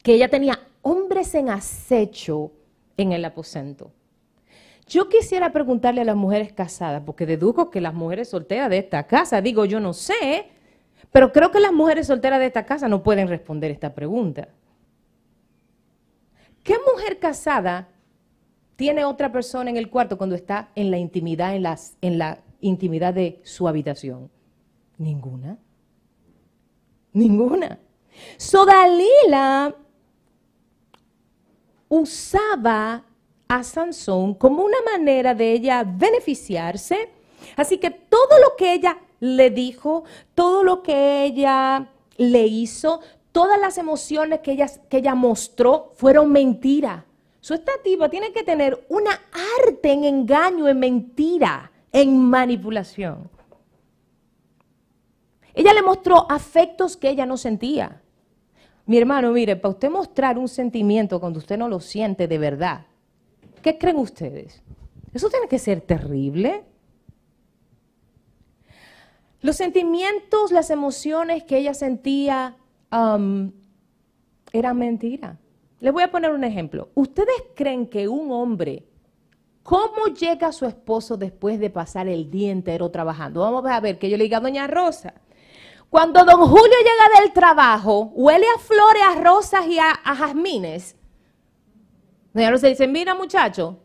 que 0.04 0.14
ella 0.14 0.30
tenía 0.30 0.60
hombres 0.82 1.36
en 1.36 1.50
acecho 1.50 2.52
en 2.98 3.12
el 3.12 3.26
aposento. 3.26 3.92
Yo 4.88 5.10
quisiera 5.10 5.52
preguntarle 5.52 6.02
a 6.02 6.06
las 6.06 6.16
mujeres 6.16 6.54
casadas, 6.54 7.04
porque 7.06 7.26
deduzco 7.26 7.70
que 7.70 7.82
las 7.82 7.94
mujeres 7.94 8.30
solteras 8.30 8.70
de 8.70 8.78
esta 8.78 9.06
casa, 9.06 9.42
digo 9.42 9.66
yo 9.66 9.80
no 9.80 9.94
sé, 9.94 10.50
pero 11.12 11.32
creo 11.32 11.52
que 11.52 11.60
las 11.60 11.74
mujeres 11.74 12.08
solteras 12.08 12.40
de 12.40 12.46
esta 12.46 12.66
casa 12.66 12.88
no 12.88 13.04
pueden 13.04 13.28
responder 13.28 13.70
esta 13.72 13.94
pregunta. 13.94 14.48
¿Qué 16.64 16.76
mujer 16.94 17.20
casada 17.20 17.90
tiene 18.76 19.04
otra 19.04 19.32
persona 19.32 19.70
en 19.70 19.78
el 19.78 19.90
cuarto 19.90 20.18
cuando 20.18 20.36
está 20.36 20.70
en 20.76 20.92
la 20.92 20.98
intimidad, 20.98 21.56
en, 21.56 21.66
en 22.02 22.18
la 22.18 22.40
intimidad 22.62 23.14
de 23.14 23.42
su 23.44 23.68
habitación? 23.68 24.30
Ninguna. 24.98 25.58
Ninguna. 27.14 27.80
So 28.38 28.66
Dalila 28.66 29.74
usaba 31.90 33.04
a 33.48 33.64
Sansón 33.64 34.34
como 34.34 34.64
una 34.64 34.78
manera 34.92 35.34
de 35.34 35.54
ella 35.54 35.84
beneficiarse. 35.84 37.10
Así 37.56 37.78
que 37.78 37.92
todo 37.92 38.40
lo 38.42 38.56
que 38.58 38.74
ella 38.74 38.98
le 39.20 39.50
dijo, 39.50 40.04
todo 40.36 40.64
lo 40.64 40.84
que 40.84 41.24
ella 41.24 41.90
le 42.18 42.46
hizo, 42.46 43.00
todas 43.32 43.60
las 43.60 43.78
emociones 43.78 44.40
que 44.42 44.52
ella, 44.54 44.68
que 44.90 44.98
ella 44.98 45.16
mostró 45.16 45.94
fueron 45.96 46.32
mentiras. 46.32 47.04
Su 47.40 47.54
estativa 47.54 48.10
tiene 48.10 48.34
que 48.34 48.44
tener 48.44 48.86
una 48.90 49.22
arte 49.66 49.92
en 49.92 50.04
engaño, 50.04 50.68
en 50.68 50.80
mentira, 50.80 51.72
en 51.92 52.20
manipulación. 52.20 53.30
Ella 55.58 55.74
le 55.74 55.82
mostró 55.82 56.30
afectos 56.30 56.96
que 56.96 57.10
ella 57.10 57.26
no 57.26 57.36
sentía. 57.36 58.04
Mi 58.86 59.00
hermano, 59.00 59.32
mire, 59.32 59.56
para 59.56 59.74
usted 59.74 59.90
mostrar 59.90 60.38
un 60.38 60.48
sentimiento 60.48 61.20
cuando 61.20 61.40
usted 61.40 61.58
no 61.58 61.68
lo 61.68 61.80
siente 61.80 62.28
de 62.28 62.38
verdad, 62.38 62.86
¿qué 63.64 63.80
creen 63.80 63.98
ustedes? 63.98 64.62
Eso 65.14 65.30
tiene 65.30 65.48
que 65.48 65.58
ser 65.58 65.82
terrible. 65.82 66.64
Los 69.42 69.56
sentimientos, 69.56 70.52
las 70.52 70.70
emociones 70.70 71.44
que 71.44 71.58
ella 71.58 71.74
sentía 71.74 72.56
um, 72.92 73.52
eran 74.54 74.78
mentira. 74.78 75.40
Les 75.80 75.92
voy 75.92 76.04
a 76.04 76.12
poner 76.12 76.32
un 76.32 76.44
ejemplo. 76.44 76.90
¿Ustedes 76.94 77.36
creen 77.56 77.88
que 77.88 78.08
un 78.08 78.32
hombre, 78.32 78.86
cómo 79.64 80.06
llega 80.08 80.48
a 80.48 80.52
su 80.52 80.68
esposo 80.68 81.18
después 81.18 81.60
de 81.60 81.72
pasar 81.72 82.08
el 82.08 82.30
día 82.30 82.52
entero 82.52 82.92
trabajando? 82.92 83.42
Vamos 83.42 83.66
a 83.66 83.80
ver 83.80 83.98
que 83.98 84.10
yo 84.10 84.18
le 84.18 84.26
diga 84.26 84.38
a 84.38 84.42
Doña 84.42 84.68
Rosa, 84.68 85.16
cuando 85.90 86.24
don 86.26 86.48
Julio 86.48 86.76
llega 86.80 87.22
del 87.22 87.34
trabajo, 87.34 88.12
huele 88.14 88.46
a 88.56 88.60
flores, 88.60 89.02
a 89.08 89.22
rosas 89.22 89.66
y 89.68 89.80
a, 89.80 89.94
jazmines. 90.04 90.96
Doña 92.34 92.52
Rosa 92.52 92.68
dice, 92.68 92.88
mira 92.88 93.16
muchacho, 93.16 93.80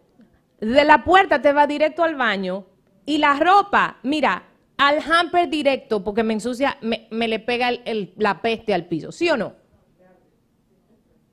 de 0.61 0.85
la 0.85 1.04
puerta 1.04 1.40
te 1.40 1.52
va 1.52 1.66
directo 1.66 2.02
al 2.02 2.16
baño 2.16 2.66
y 3.06 3.18
la 3.18 3.38
ropa, 3.38 3.99
mira, 4.02 4.49
al 4.76 4.99
hamper 4.99 5.49
directo 5.49 6.02
porque 6.02 6.23
me 6.23 6.35
ensucia, 6.35 6.76
me, 6.82 7.28
le 7.28 7.38
pega 7.38 7.71
la 8.16 8.42
peste 8.42 8.75
al 8.75 8.87
piso, 8.87 9.12
¿sí 9.12 9.30
o 9.30 9.37
no? 9.37 9.54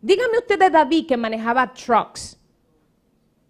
Dígame 0.01 0.37
usted 0.37 0.59
de 0.59 0.69
David 0.69 1.07
que 1.07 1.17
manejaba 1.17 1.73
trucks 1.73 2.38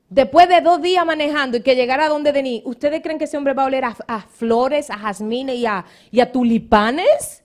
después 0.09 0.49
de 0.49 0.61
dos 0.61 0.81
días 0.81 1.05
manejando 1.05 1.57
y 1.57 1.61
que 1.61 1.75
llegara 1.75 2.05
a 2.05 2.09
donde 2.09 2.31
venía, 2.31 2.61
¿ustedes 2.65 3.01
creen 3.01 3.17
que 3.17 3.25
ese 3.25 3.37
hombre 3.37 3.53
va 3.53 3.63
a 3.63 3.67
oler 3.67 3.85
a, 3.85 4.21
flores, 4.21 4.89
a 4.89 4.97
jazmines 4.97 5.55
y 5.55 5.65
a, 5.65 5.85
y 6.11 6.19
a 6.19 6.31
tulipanes? 6.31 7.43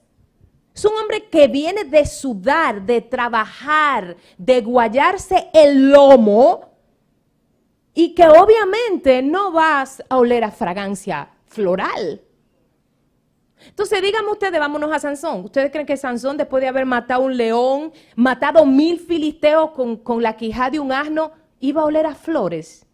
Es 0.75 0.85
un 0.85 0.93
hombre 1.01 1.29
que 1.29 1.47
viene 1.47 1.85
de 1.85 2.05
sudar, 2.05 2.83
de 2.83 3.01
trabajar, 3.01 4.17
de 4.37 4.61
guayarse 4.61 5.49
el 5.53 5.91
lomo 5.91 6.73
y 7.95 8.13
que 8.15 8.27
obviamente 8.27 9.23
no 9.23 9.53
vas 9.53 10.03
a 10.09 10.17
oler 10.17 10.43
a 10.43 10.51
fragancia 10.51 11.31
floral. 11.47 12.21
Entonces, 13.69 14.03
díganme 14.03 14.31
ustedes, 14.31 14.59
vámonos 14.59 14.93
a 14.93 14.99
Sansón. 14.99 15.45
¿Ustedes 15.45 15.71
creen 15.71 15.87
que 15.87 15.97
Sansón, 15.97 16.37
después 16.37 16.61
de 16.61 16.69
haber 16.69 16.87
matado 16.87 17.23
un 17.23 17.37
león, 17.37 17.93
matado 18.17 18.67
mil 18.67 18.99
filisteos 18.99 19.71
con, 19.71 19.97
con 19.97 20.23
la 20.23 20.37
quijada 20.37 20.71
de 20.71 20.81
un 20.81 20.93
asno, 20.93 21.33
iba 21.65 21.81
a 21.81 21.87
oler 21.87 22.05
a 22.05 22.15
flores. 22.15 22.87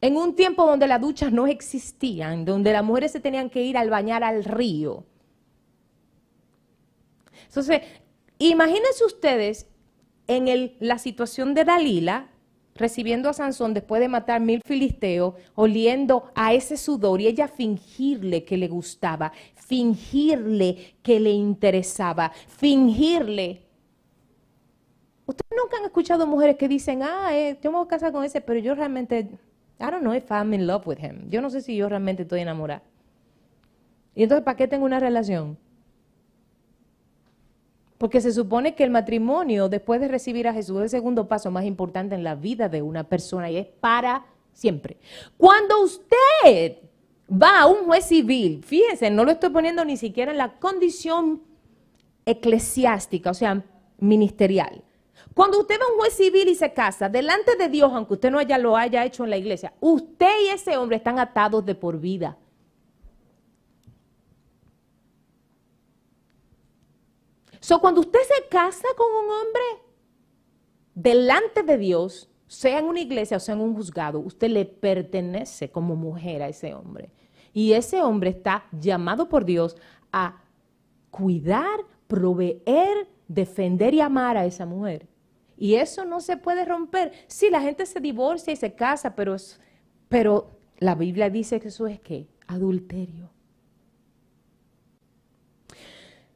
En 0.00 0.16
un 0.16 0.34
tiempo 0.34 0.66
donde 0.66 0.88
las 0.88 1.00
duchas 1.00 1.32
no 1.32 1.46
existían, 1.46 2.44
donde 2.44 2.72
las 2.72 2.82
mujeres 2.82 3.12
se 3.12 3.20
tenían 3.20 3.48
que 3.48 3.62
ir 3.62 3.76
al 3.76 3.90
bañar 3.90 4.24
al 4.24 4.42
río. 4.42 5.04
Entonces, 7.46 7.82
imagínense 8.38 9.04
ustedes 9.04 9.68
en 10.26 10.74
la 10.80 10.98
situación 10.98 11.54
de 11.54 11.64
Dalila, 11.64 12.28
recibiendo 12.74 13.28
a 13.28 13.34
Sansón 13.34 13.72
después 13.72 14.00
de 14.00 14.08
matar 14.08 14.40
mil 14.40 14.62
filisteos, 14.64 15.34
oliendo 15.54 16.32
a 16.34 16.54
ese 16.54 16.76
sudor 16.76 17.20
y 17.20 17.28
ella 17.28 17.46
fingirle 17.46 18.44
que 18.44 18.56
le 18.56 18.66
gustaba, 18.66 19.32
fingirle 19.54 20.96
que 21.02 21.20
le 21.20 21.30
interesaba, 21.30 22.32
fingirle 22.48 23.71
Ustedes 25.26 25.50
nunca 25.56 25.76
han 25.78 25.84
escuchado 25.84 26.26
mujeres 26.26 26.56
que 26.56 26.68
dicen, 26.68 27.02
ah, 27.02 27.36
eh, 27.36 27.58
yo 27.62 27.70
me 27.70 27.78
voy 27.78 27.86
a 27.86 27.88
casar 27.88 28.12
con 28.12 28.24
ese, 28.24 28.40
pero 28.40 28.58
yo 28.58 28.74
realmente, 28.74 29.28
I 29.78 29.84
don't 29.84 30.00
know 30.00 30.14
if 30.14 30.30
I'm 30.30 30.52
in 30.52 30.66
love 30.66 30.86
with 30.86 30.98
him. 30.98 31.28
Yo 31.28 31.40
no 31.40 31.50
sé 31.50 31.60
si 31.60 31.76
yo 31.76 31.88
realmente 31.88 32.22
estoy 32.22 32.40
enamorada. 32.40 32.82
Y 34.14 34.24
entonces, 34.24 34.44
¿para 34.44 34.56
qué 34.56 34.68
tengo 34.68 34.84
una 34.84 35.00
relación? 35.00 35.56
Porque 37.98 38.20
se 38.20 38.32
supone 38.32 38.74
que 38.74 38.82
el 38.82 38.90
matrimonio, 38.90 39.68
después 39.68 40.00
de 40.00 40.08
recibir 40.08 40.48
a 40.48 40.52
Jesús, 40.52 40.78
es 40.78 40.82
el 40.82 40.90
segundo 40.90 41.28
paso 41.28 41.50
más 41.50 41.64
importante 41.64 42.14
en 42.14 42.24
la 42.24 42.34
vida 42.34 42.68
de 42.68 42.82
una 42.82 43.04
persona 43.04 43.48
y 43.48 43.56
es 43.56 43.66
para 43.66 44.26
siempre. 44.52 44.96
Cuando 45.36 45.82
usted 45.82 46.78
va 47.30 47.60
a 47.60 47.66
un 47.66 47.84
juez 47.86 48.04
civil, 48.04 48.62
fíjense, 48.64 49.08
no 49.08 49.24
lo 49.24 49.30
estoy 49.30 49.50
poniendo 49.50 49.84
ni 49.84 49.96
siquiera 49.96 50.32
en 50.32 50.38
la 50.38 50.58
condición 50.58 51.42
eclesiástica, 52.26 53.30
o 53.30 53.34
sea, 53.34 53.62
ministerial. 53.98 54.82
Cuando 55.34 55.60
usted 55.60 55.78
va 55.80 55.84
a 55.86 55.92
un 55.92 55.98
juez 55.98 56.12
civil 56.14 56.48
y 56.48 56.54
se 56.54 56.72
casa, 56.72 57.08
delante 57.08 57.56
de 57.56 57.68
Dios, 57.68 57.90
aunque 57.92 58.14
usted 58.14 58.30
no 58.30 58.38
haya, 58.38 58.58
lo 58.58 58.76
haya 58.76 59.04
hecho 59.04 59.24
en 59.24 59.30
la 59.30 59.36
iglesia, 59.36 59.72
usted 59.80 60.32
y 60.44 60.48
ese 60.48 60.76
hombre 60.76 60.96
están 60.96 61.18
atados 61.18 61.64
de 61.64 61.74
por 61.74 61.98
vida. 61.98 62.36
So, 67.60 67.80
cuando 67.80 68.00
usted 68.00 68.18
se 68.20 68.48
casa 68.48 68.88
con 68.96 69.06
un 69.06 69.30
hombre, 69.30 69.62
delante 70.94 71.62
de 71.62 71.78
Dios, 71.78 72.28
sea 72.46 72.80
en 72.80 72.86
una 72.86 73.00
iglesia 73.00 73.36
o 73.36 73.40
sea 73.40 73.54
en 73.54 73.60
un 73.60 73.74
juzgado, 73.74 74.18
usted 74.18 74.50
le 74.50 74.64
pertenece 74.64 75.70
como 75.70 75.94
mujer 75.94 76.42
a 76.42 76.48
ese 76.48 76.74
hombre. 76.74 77.10
Y 77.54 77.72
ese 77.72 78.02
hombre 78.02 78.30
está 78.30 78.64
llamado 78.72 79.28
por 79.28 79.44
Dios 79.44 79.76
a 80.12 80.42
cuidar, 81.10 81.84
proveer, 82.08 83.08
defender 83.28 83.94
y 83.94 84.00
amar 84.00 84.36
a 84.36 84.44
esa 84.44 84.66
mujer. 84.66 85.06
Y 85.62 85.76
eso 85.76 86.04
no 86.04 86.20
se 86.20 86.36
puede 86.36 86.64
romper. 86.64 87.12
Sí, 87.28 87.48
la 87.48 87.60
gente 87.60 87.86
se 87.86 88.00
divorcia 88.00 88.52
y 88.52 88.56
se 88.56 88.74
casa, 88.74 89.14
pero, 89.14 89.36
pero 90.08 90.58
la 90.78 90.96
Biblia 90.96 91.30
dice 91.30 91.60
que 91.60 91.68
eso 91.68 91.86
es 91.86 92.00
que 92.00 92.26
adulterio. 92.48 93.30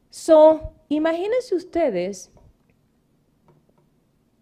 So, 0.09 0.71
imagínense 0.87 1.55
ustedes 1.55 2.31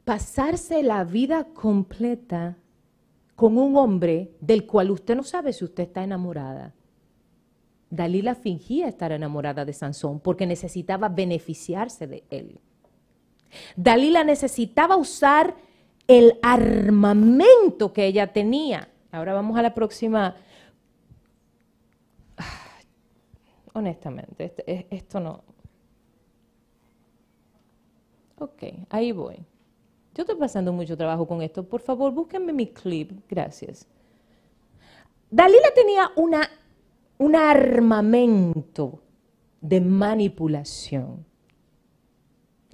pasarse 0.03 0.83
la 0.83 1.03
vida 1.03 1.45
completa 1.45 2.55
con 3.35 3.57
un 3.57 3.77
hombre 3.77 4.35
del 4.39 4.67
cual 4.67 4.91
usted 4.91 5.15
no 5.15 5.23
sabe 5.23 5.51
si 5.51 5.65
usted 5.65 5.85
está 5.85 6.03
enamorada. 6.03 6.75
Dalila 7.89 8.35
fingía 8.35 8.87
estar 8.87 9.11
enamorada 9.11 9.65
de 9.65 9.73
Sansón 9.73 10.19
porque 10.19 10.45
necesitaba 10.45 11.09
beneficiarse 11.09 12.05
de 12.05 12.23
él. 12.29 12.59
Dalila 13.75 14.23
necesitaba 14.23 14.95
usar 14.95 15.55
el 16.07 16.39
armamento 16.41 17.93
que 17.93 18.05
ella 18.05 18.31
tenía. 18.33 18.89
Ahora 19.11 19.33
vamos 19.33 19.57
a 19.57 19.61
la 19.61 19.73
próxima. 19.73 20.35
Honestamente, 23.73 24.45
este, 24.45 24.87
esto 24.89 25.19
no. 25.19 25.43
Ok, 28.37 28.63
ahí 28.89 29.11
voy. 29.11 29.37
Yo 30.13 30.23
estoy 30.23 30.35
pasando 30.35 30.71
mucho 30.71 30.95
trabajo 30.95 31.27
con 31.27 31.41
esto. 31.41 31.63
Por 31.63 31.81
favor, 31.81 32.11
búsquenme 32.13 32.53
mi 32.53 32.67
clip. 32.67 33.11
Gracias. 33.29 33.87
Dalila 35.29 35.73
tenía 35.73 36.11
un 37.17 37.35
armamento 37.35 39.01
de 39.59 39.81
manipulación. 39.81 41.25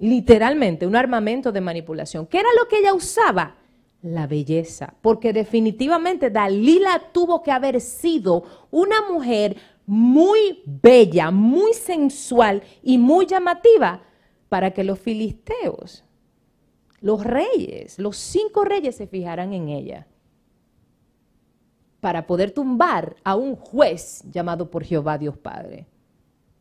Literalmente, 0.02 0.86
un 0.86 0.96
armamento 0.96 1.50
de 1.50 1.60
manipulación. 1.60 2.26
¿Qué 2.26 2.38
era 2.38 2.48
lo 2.60 2.68
que 2.68 2.78
ella 2.78 2.92
usaba? 2.92 3.56
La 4.02 4.26
belleza. 4.26 4.94
Porque 5.00 5.32
definitivamente 5.32 6.28
Dalila 6.28 7.00
tuvo 7.12 7.42
que 7.42 7.50
haber 7.50 7.80
sido 7.80 8.44
una 8.70 9.00
mujer 9.10 9.56
muy 9.86 10.62
bella, 10.66 11.30
muy 11.30 11.72
sensual 11.72 12.62
y 12.82 12.98
muy 12.98 13.26
llamativa 13.26 14.02
para 14.48 14.72
que 14.72 14.84
los 14.84 14.98
filisteos 14.98 16.04
los 17.02 17.24
reyes, 17.24 17.98
los 17.98 18.16
cinco 18.16 18.64
reyes 18.64 18.96
se 18.96 19.08
fijarán 19.08 19.52
en 19.52 19.68
ella 19.68 20.06
para 22.00 22.26
poder 22.26 22.52
tumbar 22.52 23.16
a 23.24 23.34
un 23.34 23.56
juez 23.56 24.22
llamado 24.30 24.70
por 24.70 24.84
Jehová 24.84 25.18
Dios 25.18 25.36
Padre. 25.36 25.86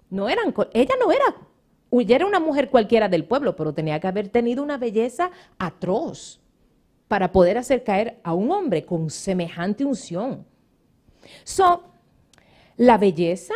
No 0.10 0.28
eran, 0.28 0.54
ella 0.74 0.96
no 1.00 1.12
era, 1.12 1.36
ella 2.00 2.16
era 2.16 2.26
una 2.26 2.40
mujer 2.40 2.70
cualquiera 2.70 3.10
del 3.10 3.26
pueblo, 3.26 3.56
pero 3.56 3.74
tenía 3.74 4.00
que 4.00 4.08
haber 4.08 4.30
tenido 4.30 4.64
una 4.64 4.78
belleza 4.78 5.30
atroz 5.58 6.40
para 7.10 7.32
poder 7.34 7.58
hacer 7.58 7.84
caer 7.84 8.20
a 8.24 8.34
un 8.34 8.50
hombre 8.52 8.86
con 8.86 9.10
semejante 9.10 9.84
unción. 9.84 10.46
So, 11.44 11.84
la 12.78 12.98
belleza, 12.98 13.54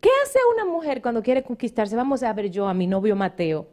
¿qué 0.00 0.10
hace 0.22 0.38
una 0.54 0.66
mujer 0.66 1.00
cuando 1.00 1.22
quiere 1.22 1.42
conquistarse? 1.42 1.96
Vamos 1.96 2.22
a 2.22 2.32
ver 2.34 2.50
yo 2.50 2.68
a 2.68 2.74
mi 2.74 2.86
novio 2.86 3.16
Mateo. 3.16 3.66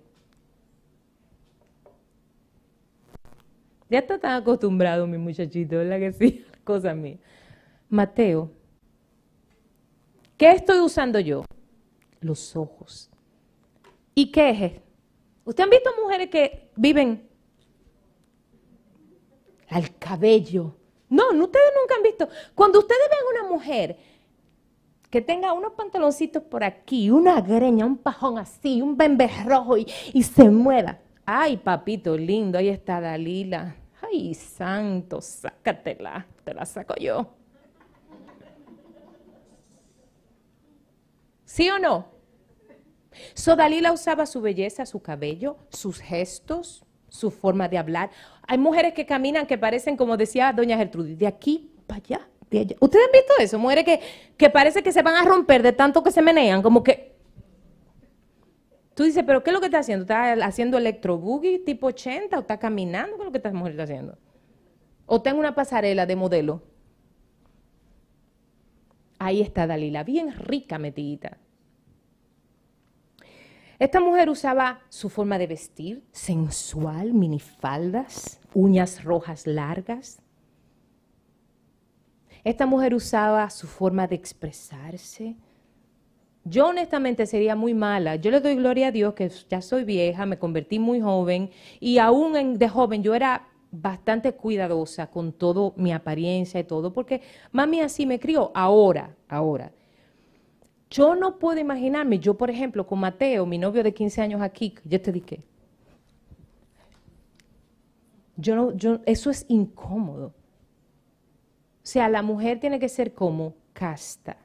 Ya 3.89 3.99
está 3.99 4.17
tan 4.17 4.41
acostumbrado 4.41 5.05
mi 5.07 5.17
muchachito, 5.17 5.77
¿verdad 5.77 5.99
que 5.99 6.13
sí? 6.13 6.45
Cosa 6.63 6.93
mía. 6.93 7.17
Mateo, 7.89 8.51
¿qué 10.37 10.51
estoy 10.51 10.79
usando 10.79 11.19
yo? 11.19 11.43
Los 12.21 12.55
ojos. 12.55 13.09
¿Y 14.15 14.31
qué 14.31 14.49
es? 14.49 14.81
¿Ustedes 15.45 15.65
han 15.65 15.69
visto 15.69 15.89
mujeres 16.01 16.29
que 16.29 16.71
viven 16.75 17.27
al 19.69 19.97
cabello? 19.97 20.75
No, 21.09 21.29
ustedes 21.29 21.71
nunca 21.79 21.95
han 21.95 22.03
visto. 22.03 22.29
Cuando 22.53 22.79
ustedes 22.79 23.09
ven 23.09 23.41
una 23.41 23.49
mujer 23.51 23.97
que 25.09 25.21
tenga 25.21 25.53
unos 25.53 25.73
pantaloncitos 25.73 26.43
por 26.43 26.63
aquí, 26.63 27.09
una 27.09 27.41
greña, 27.41 27.85
un 27.85 27.97
pajón 27.97 28.37
así, 28.37 28.81
un 28.81 28.95
bembe 28.95 29.27
rojo 29.45 29.75
y 29.77 30.23
se 30.23 30.49
mueva. 30.49 30.99
Ay, 31.25 31.57
papito 31.57 32.17
lindo, 32.17 32.57
ahí 32.57 32.69
está 32.69 32.99
Dalila. 32.99 33.75
Ay, 34.01 34.33
santo, 34.33 35.21
sácatela, 35.21 36.25
te 36.43 36.53
la 36.53 36.65
saco 36.65 36.95
yo. 36.95 37.27
¿Sí 41.45 41.69
o 41.69 41.79
no? 41.79 42.18
So 43.33 43.55
Dalila 43.55 43.91
usaba 43.91 44.25
su 44.25 44.41
belleza, 44.41 44.85
su 44.85 45.01
cabello, 45.01 45.57
sus 45.69 45.99
gestos, 45.99 46.83
su 47.09 47.31
forma 47.31 47.67
de 47.67 47.77
hablar. 47.77 48.09
Hay 48.47 48.57
mujeres 48.57 48.93
que 48.93 49.05
caminan 49.05 49.45
que 49.45 49.57
parecen, 49.57 49.97
como 49.97 50.17
decía 50.17 50.53
doña 50.53 50.77
Gertrudis, 50.77 51.17
de 51.17 51.27
aquí 51.27 51.71
para 51.87 52.01
allá, 52.03 52.29
de 52.49 52.59
allá. 52.59 52.75
¿Ustedes 52.79 53.05
han 53.05 53.11
visto 53.11 53.33
eso? 53.39 53.59
Mujeres 53.59 53.85
que, 53.85 53.99
que 54.37 54.49
parece 54.49 54.83
que 54.83 54.91
se 54.91 55.01
van 55.01 55.15
a 55.15 55.23
romper 55.23 55.63
de 55.63 55.73
tanto 55.73 56.03
que 56.03 56.11
se 56.11 56.21
menean, 56.21 56.61
como 56.61 56.83
que 56.83 57.09
Tú 58.99 59.05
dices, 59.05 59.23
pero 59.25 59.45
¿qué 59.45 59.51
es 59.51 59.53
lo 59.53 59.61
que 59.61 59.67
está 59.67 59.79
haciendo? 59.79 60.03
¿Está 60.03 60.33
haciendo 60.45 60.77
electroboogie 60.77 61.59
tipo 61.59 61.87
80 61.87 62.35
o 62.35 62.41
está 62.41 62.59
caminando? 62.59 63.15
¿Qué 63.15 63.21
es 63.21 63.25
lo 63.27 63.31
que 63.31 63.37
esta 63.37 63.53
mujer 63.53 63.71
está 63.71 63.83
haciendo? 63.83 64.17
¿O 65.05 65.21
tengo 65.21 65.39
una 65.39 65.55
pasarela 65.55 66.05
de 66.05 66.17
modelo? 66.17 66.63
Ahí 69.17 69.39
está 69.39 69.67
Dalila, 69.67 70.03
bien 70.03 70.33
rica 70.35 70.79
metidita. 70.79 71.37
Esta 73.79 73.99
mujer 74.01 74.29
usaba 74.29 74.81
su 74.89 75.09
forma 75.09 75.37
de 75.37 75.47
vestir, 75.47 76.03
sensual, 76.11 77.13
minifaldas, 77.13 78.39
uñas 78.53 79.03
rojas 79.03 79.47
largas. 79.47 80.19
Esta 82.43 82.65
mujer 82.65 82.93
usaba 82.93 83.49
su 83.49 83.67
forma 83.67 84.05
de 84.05 84.15
expresarse, 84.15 85.37
yo 86.45 86.67
honestamente 86.67 87.25
sería 87.25 87.55
muy 87.55 87.73
mala. 87.73 88.15
Yo 88.15 88.31
le 88.31 88.39
doy 88.39 88.55
gloria 88.55 88.87
a 88.87 88.91
Dios 88.91 89.13
que 89.13 89.29
ya 89.49 89.61
soy 89.61 89.83
vieja, 89.83 90.25
me 90.25 90.39
convertí 90.39 90.79
muy 90.79 90.99
joven 91.01 91.51
y 91.79 91.97
aún 91.99 92.57
de 92.57 92.69
joven 92.69 93.03
yo 93.03 93.13
era 93.13 93.47
bastante 93.71 94.31
cuidadosa 94.31 95.07
con 95.07 95.31
todo 95.31 95.73
mi 95.77 95.91
apariencia 95.91 96.59
y 96.59 96.63
todo, 96.63 96.91
porque 96.91 97.21
mami 97.51 97.81
así 97.81 98.05
me 98.05 98.19
crió. 98.19 98.51
Ahora, 98.55 99.15
ahora. 99.27 99.71
Yo 100.89 101.15
no 101.15 101.37
puedo 101.37 101.59
imaginarme, 101.59 102.19
yo 102.19 102.35
por 102.35 102.49
ejemplo 102.49 102.87
con 102.87 102.99
Mateo, 102.99 103.45
mi 103.45 103.57
novio 103.57 103.83
de 103.83 103.93
15 103.93 104.21
años 104.21 104.41
aquí, 104.41 104.73
yo 104.83 104.99
te 105.01 105.11
dije, 105.11 105.41
yo 108.37 108.55
no, 108.55 108.75
yo, 108.75 108.99
eso 109.05 109.29
es 109.29 109.45
incómodo. 109.49 110.27
O 110.27 111.91
sea, 111.91 112.09
la 112.09 112.21
mujer 112.21 112.59
tiene 112.59 112.79
que 112.79 112.89
ser 112.89 113.13
como 113.13 113.55
casta 113.73 114.37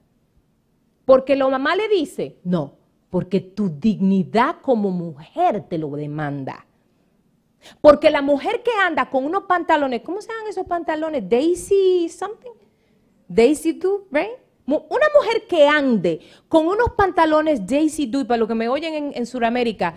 porque 1.05 1.37
la 1.37 1.49
mamá 1.49 1.77
le 1.77 1.89
dice, 1.89 2.39
no, 2.45 2.77
porque 3.11 3.41
tu 3.41 3.69
dignidad 3.69 4.57
como 4.63 4.91
mujer 4.91 5.67
te 5.69 5.79
lo 5.79 5.91
demanda. 5.91 6.67
Porque 7.81 8.11
la 8.11 8.23
mujer 8.23 8.63
que 8.63 8.71
anda 8.83 9.09
con 9.09 9.25
unos 9.25 9.45
pantalones, 9.45 10.03
¿cómo 10.03 10.21
se 10.21 10.29
llaman 10.29 10.49
esos 10.49 10.67
pantalones? 10.67 11.29
Daisy 11.29 12.09
something? 12.09 12.53
Daisy 13.29 13.73
do, 13.73 14.07
right? 14.11 14.33
Una 14.67 15.07
mujer 15.15 15.47
que 15.47 15.69
ande 15.69 16.21
con 16.49 16.67
unos 16.67 16.91
pantalones 16.97 17.67
Daisy 17.67 18.07
do, 18.07 18.27
para 18.27 18.39
lo 18.39 18.49
que 18.49 18.55
me 18.55 18.69
oyen 18.69 18.95
en, 18.95 19.13
en 19.15 19.27
Sudamérica, 19.27 19.95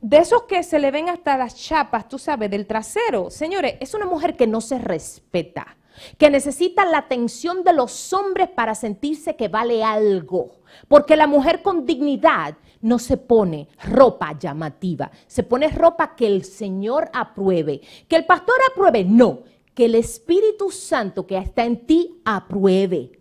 de 0.00 0.18
esos 0.18 0.44
que 0.44 0.62
se 0.62 0.78
le 0.78 0.90
ven 0.90 1.08
hasta 1.08 1.36
las 1.36 1.56
chapas, 1.56 2.08
tú 2.08 2.18
sabes, 2.18 2.50
del 2.50 2.66
trasero. 2.66 3.30
Señores, 3.30 3.74
es 3.80 3.94
una 3.94 4.06
mujer 4.06 4.36
que 4.36 4.46
no 4.46 4.60
se 4.60 4.78
respeta 4.78 5.76
que 6.18 6.30
necesita 6.30 6.84
la 6.84 6.98
atención 6.98 7.64
de 7.64 7.72
los 7.72 8.12
hombres 8.12 8.48
para 8.48 8.74
sentirse 8.74 9.36
que 9.36 9.48
vale 9.48 9.82
algo. 9.82 10.60
Porque 10.88 11.16
la 11.16 11.26
mujer 11.26 11.62
con 11.62 11.86
dignidad 11.86 12.56
no 12.80 12.98
se 12.98 13.16
pone 13.16 13.68
ropa 13.84 14.38
llamativa, 14.38 15.10
se 15.26 15.42
pone 15.42 15.68
ropa 15.68 16.14
que 16.14 16.26
el 16.26 16.44
Señor 16.44 17.10
apruebe. 17.12 17.80
Que 18.08 18.16
el 18.16 18.26
pastor 18.26 18.56
apruebe, 18.70 19.04
no, 19.04 19.40
que 19.74 19.86
el 19.86 19.94
Espíritu 19.94 20.70
Santo 20.70 21.26
que 21.26 21.38
está 21.38 21.64
en 21.64 21.86
ti 21.86 22.20
apruebe. 22.24 23.15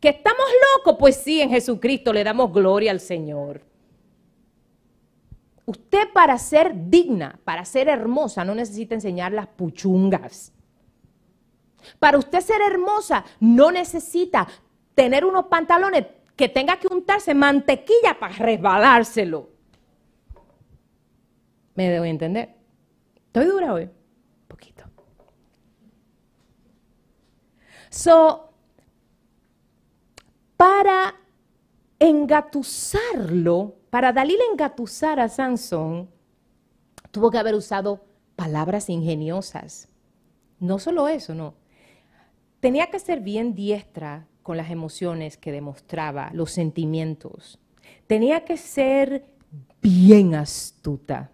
Que 0.00 0.10
estamos 0.10 0.46
locos, 0.76 0.96
pues 0.98 1.16
sí, 1.16 1.40
en 1.40 1.50
Jesucristo 1.50 2.12
le 2.12 2.24
damos 2.24 2.52
gloria 2.52 2.90
al 2.90 3.00
Señor. 3.00 3.62
Usted 5.66 6.12
para 6.14 6.38
ser 6.38 6.72
digna, 6.88 7.38
para 7.44 7.64
ser 7.64 7.88
hermosa, 7.88 8.44
no 8.44 8.54
necesita 8.54 8.94
enseñar 8.94 9.32
las 9.32 9.48
puchungas. 9.48 10.52
Para 11.98 12.18
usted 12.18 12.40
ser 12.40 12.60
hermosa, 12.62 13.24
no 13.40 13.70
necesita 13.70 14.46
tener 14.94 15.24
unos 15.24 15.46
pantalones 15.46 16.06
que 16.36 16.48
tenga 16.48 16.78
que 16.78 16.86
untarse 16.86 17.34
mantequilla 17.34 18.18
para 18.18 18.34
resbalárselo. 18.34 19.50
¿Me 21.74 21.90
debo 21.90 22.04
entender? 22.04 22.54
¿Estoy 23.26 23.46
dura 23.46 23.72
hoy? 23.72 23.90
Poquito. 24.46 24.84
So, 27.90 28.47
para 30.58 31.14
engatusarlo, 32.00 33.76
para 33.90 34.12
Dalila 34.12 34.42
engatusar 34.50 35.20
a 35.20 35.28
Sansón, 35.28 36.10
tuvo 37.12 37.30
que 37.30 37.38
haber 37.38 37.54
usado 37.54 38.04
palabras 38.34 38.90
ingeniosas. 38.90 39.88
No 40.58 40.80
solo 40.80 41.06
eso, 41.06 41.32
no. 41.32 41.54
Tenía 42.58 42.90
que 42.90 42.98
ser 42.98 43.20
bien 43.20 43.54
diestra 43.54 44.26
con 44.42 44.56
las 44.56 44.70
emociones 44.70 45.36
que 45.36 45.52
demostraba, 45.52 46.30
los 46.34 46.50
sentimientos. 46.50 47.60
Tenía 48.08 48.44
que 48.44 48.56
ser 48.56 49.26
bien 49.80 50.34
astuta. 50.34 51.30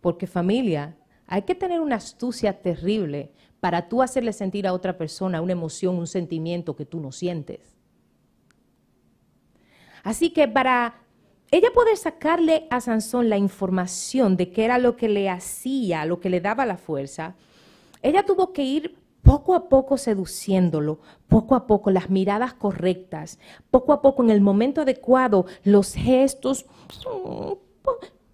Porque 0.00 0.26
familia, 0.26 0.96
hay 1.26 1.42
que 1.42 1.54
tener 1.54 1.80
una 1.80 1.96
astucia 1.96 2.62
terrible 2.62 3.30
para 3.60 3.88
tú 3.88 4.02
hacerle 4.02 4.32
sentir 4.32 4.66
a 4.66 4.72
otra 4.72 4.96
persona 4.96 5.40
una 5.40 5.52
emoción, 5.52 5.96
un 5.96 6.06
sentimiento 6.06 6.76
que 6.76 6.86
tú 6.86 7.00
no 7.00 7.12
sientes. 7.12 7.76
Así 10.02 10.30
que 10.30 10.48
para 10.48 11.02
ella 11.50 11.70
poder 11.74 11.96
sacarle 11.96 12.66
a 12.70 12.80
Sansón 12.80 13.28
la 13.28 13.38
información 13.38 14.36
de 14.36 14.50
qué 14.50 14.64
era 14.64 14.78
lo 14.78 14.96
que 14.96 15.08
le 15.08 15.28
hacía, 15.28 16.04
lo 16.04 16.20
que 16.20 16.30
le 16.30 16.40
daba 16.40 16.66
la 16.66 16.76
fuerza, 16.76 17.34
ella 18.02 18.24
tuvo 18.24 18.52
que 18.52 18.62
ir 18.62 18.98
poco 19.22 19.54
a 19.54 19.68
poco 19.68 19.98
seduciéndolo, 19.98 21.00
poco 21.26 21.54
a 21.54 21.66
poco 21.66 21.90
las 21.90 22.10
miradas 22.10 22.54
correctas, 22.54 23.38
poco 23.70 23.92
a 23.92 24.00
poco 24.00 24.22
en 24.22 24.30
el 24.30 24.40
momento 24.40 24.82
adecuado, 24.82 25.46
los 25.64 25.94
gestos. 25.94 26.66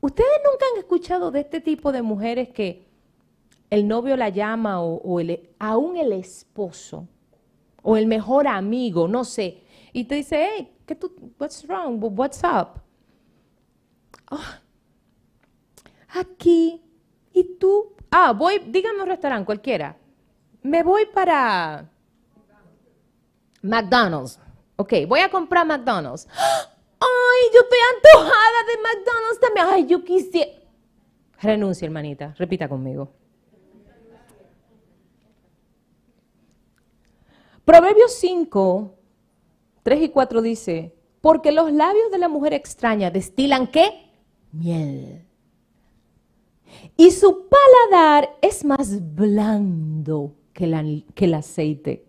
Ustedes 0.00 0.40
nunca 0.44 0.66
han 0.72 0.78
escuchado 0.78 1.30
de 1.30 1.40
este 1.40 1.60
tipo 1.60 1.92
de 1.92 2.02
mujeres 2.02 2.50
que 2.50 2.93
el 3.74 3.88
novio 3.88 4.16
la 4.16 4.28
llama 4.28 4.80
o, 4.80 5.20
aún 5.58 5.96
el 5.96 6.12
esposo 6.12 7.08
o 7.82 7.96
el 7.96 8.06
mejor 8.06 8.46
amigo, 8.46 9.08
no 9.08 9.24
sé, 9.24 9.64
y 9.92 10.04
te 10.04 10.14
dice, 10.14 10.48
hey, 10.48 10.72
¿qué 10.86 10.94
tú, 10.94 11.12
what's 11.40 11.66
wrong, 11.66 11.98
what's 12.16 12.40
up? 12.44 12.80
Ah, 14.30 14.60
aquí, 16.08 16.80
y 17.32 17.56
tú, 17.58 17.94
ah, 18.12 18.32
voy, 18.32 18.60
dígame 18.60 19.02
un 19.02 19.08
restaurante 19.08 19.44
cualquiera, 19.44 19.96
me 20.62 20.84
voy 20.84 21.06
para 21.06 21.90
McDonald's, 23.60 24.38
ok, 24.76 24.92
voy 25.08 25.20
a 25.20 25.28
comprar 25.28 25.66
McDonald's. 25.66 26.28
Ay, 27.00 27.50
yo 27.52 27.60
estoy 27.60 27.78
antojada 27.96 28.64
de 28.68 28.82
McDonald's 28.82 29.40
también, 29.40 29.66
ay, 29.72 29.86
yo 29.86 30.04
quisiera. 30.04 30.52
Renuncia, 31.42 31.84
hermanita, 31.84 32.34
repita 32.38 32.66
conmigo. 32.66 33.12
Proverbios 37.64 38.12
5, 38.14 38.94
3 39.82 40.02
y 40.02 40.08
4 40.10 40.42
dice, 40.42 40.94
porque 41.20 41.52
los 41.52 41.72
labios 41.72 42.10
de 42.10 42.18
la 42.18 42.28
mujer 42.28 42.52
extraña 42.52 43.10
destilan 43.10 43.66
qué? 43.66 44.10
Miel. 44.52 45.24
Y 46.96 47.10
su 47.10 47.48
paladar 47.48 48.36
es 48.42 48.64
más 48.64 49.14
blando 49.14 50.34
que, 50.52 51.04
que 51.14 51.24
el 51.24 51.34
aceite, 51.34 52.04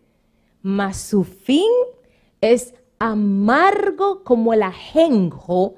mas 0.61 0.97
su 0.97 1.23
fin 1.23 1.71
es 2.41 2.73
amargo 2.99 4.23
como 4.23 4.53
el 4.53 4.63
ajenjo, 4.63 5.75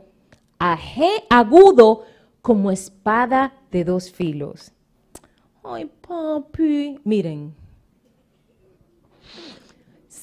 agudo 1.30 2.04
como 2.42 2.72
espada 2.72 3.54
de 3.72 3.84
dos 3.84 4.12
filos. 4.12 4.72
Ay, 5.63 5.92
papi, 6.08 7.00
miren, 7.04 7.54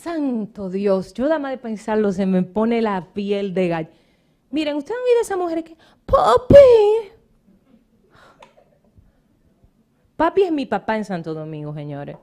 santo 0.04 0.68
Dios, 0.68 1.14
yo 1.14 1.24
nada 1.24 1.38
más 1.38 1.52
de 1.52 1.58
pensarlo 1.58 2.12
se 2.12 2.26
me 2.26 2.42
pone 2.42 2.82
la 2.82 3.12
piel 3.14 3.54
de 3.54 3.68
gallo. 3.68 3.88
Miren, 4.50 4.76
ustedes 4.76 4.98
han 4.98 5.04
oído 5.04 5.18
a 5.18 5.22
esa 5.22 5.36
mujer 5.36 5.64
que, 5.64 5.76
papi. 6.04 7.10
Papi 10.16 10.42
es 10.42 10.52
mi 10.52 10.66
papá 10.66 10.96
en 10.96 11.04
Santo 11.04 11.32
Domingo, 11.34 11.74
señores. 11.74 12.16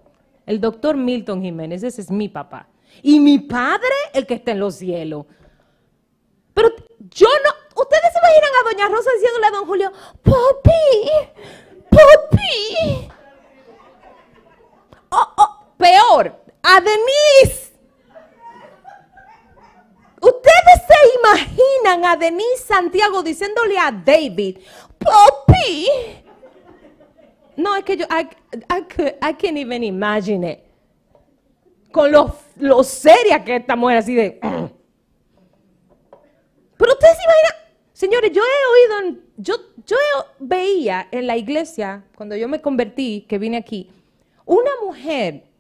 El 0.45 0.61
doctor 0.61 0.95
Milton 0.95 1.41
Jiménez, 1.41 1.83
ese 1.83 2.01
es 2.01 2.11
mi 2.11 2.29
papá. 2.29 2.67
Y 3.01 3.19
mi 3.19 3.39
padre, 3.39 3.95
el 4.13 4.25
que 4.25 4.35
está 4.35 4.51
en 4.51 4.59
los 4.59 4.75
cielos. 4.75 5.25
Pero 6.53 6.69
yo 7.09 7.27
no, 7.43 7.81
ustedes 7.81 8.13
se 8.13 8.19
imaginan 8.19 8.51
a 8.59 8.69
Doña 8.69 8.95
Rosa 8.95 9.09
diciéndole 9.15 9.47
a 9.47 9.51
Don 9.51 9.65
Julio, 9.65 9.91
papi, 10.21 11.09
papi. 11.89 13.09
Oh, 15.09 15.33
oh, 15.37 15.73
peor, 15.77 16.35
a 16.63 16.79
Denise. 16.79 17.71
Ustedes 20.21 20.77
se 20.87 21.17
a 22.05 22.15
Denise 22.15 22.63
Santiago 22.65 23.23
diciéndole 23.23 23.77
a 23.77 23.91
David, 23.91 24.57
Poppy. 24.97 25.87
No, 27.57 27.75
es 27.75 27.83
que 27.83 27.97
yo, 27.97 28.05
I, 28.05 28.27
I, 28.53 29.33
can't 29.33 29.57
even 29.57 29.83
imagine 29.83 30.49
it. 30.49 30.59
Con 31.91 32.11
lo, 32.11 32.35
lo 32.57 32.83
seria 32.83 33.43
que 33.43 33.57
esta 33.57 33.75
mujer 33.75 33.97
así 33.97 34.15
de... 34.15 34.39
Pero 36.77 36.93
ustedes 36.93 37.17
imaginan, 37.23 37.53
señores, 37.93 38.31
yo 38.31 38.41
he 38.41 39.03
oído, 39.05 39.19
yo, 39.37 39.55
yo 39.85 39.97
veía 40.39 41.07
en 41.11 41.27
la 41.27 41.37
iglesia, 41.37 42.03
cuando 42.15 42.35
yo 42.35 42.47
me 42.47 42.61
convertí, 42.61 43.25
que 43.29 43.37
vine 43.37 43.57
aquí, 43.57 43.91
una 44.45 44.71
mujer 44.83 45.50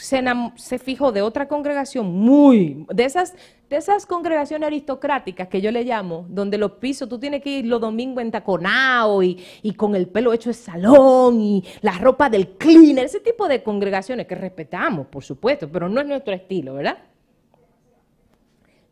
se, 0.00 0.78
fijó 0.78 1.12
de 1.12 1.22
otra 1.22 1.46
congregación 1.46 2.12
muy, 2.12 2.86
de 2.88 3.04
esas, 3.04 3.34
de 3.68 3.76
esas 3.76 4.06
congregaciones 4.06 4.66
aristocráticas 4.66 5.48
que 5.48 5.60
yo 5.60 5.70
le 5.70 5.84
llamo, 5.84 6.26
donde 6.28 6.56
los 6.56 6.72
pisos 6.72 7.08
tú 7.08 7.18
tienes 7.18 7.42
que 7.42 7.58
ir 7.58 7.66
los 7.66 7.80
domingos 7.80 8.22
entaconado 8.22 9.22
y, 9.22 9.38
y 9.62 9.74
con 9.74 9.94
el 9.94 10.08
pelo 10.08 10.32
hecho 10.32 10.50
de 10.50 10.54
salón 10.54 11.40
y 11.40 11.64
la 11.82 11.92
ropa 11.98 12.30
del 12.30 12.48
cleaner, 12.56 13.04
ese 13.04 13.20
tipo 13.20 13.46
de 13.46 13.62
congregaciones 13.62 14.26
que 14.26 14.34
respetamos, 14.34 15.06
por 15.06 15.22
supuesto, 15.22 15.68
pero 15.70 15.88
no 15.88 16.00
es 16.00 16.06
nuestro 16.06 16.32
estilo, 16.32 16.74
¿verdad? 16.74 16.98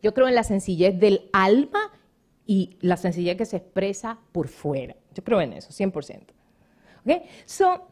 Yo 0.01 0.13
creo 0.13 0.27
en 0.27 0.35
la 0.35 0.43
sencillez 0.43 0.97
del 0.97 1.29
alma 1.33 1.91
y 2.45 2.77
la 2.81 2.97
sencillez 2.97 3.35
que 3.35 3.45
se 3.45 3.57
expresa 3.57 4.19
por 4.31 4.47
fuera. 4.47 4.95
Yo 5.13 5.23
creo 5.23 5.41
en 5.41 5.53
eso, 5.53 5.69
100%. 5.71 6.21
¿Ok? 7.05 7.23
So, 7.45 7.87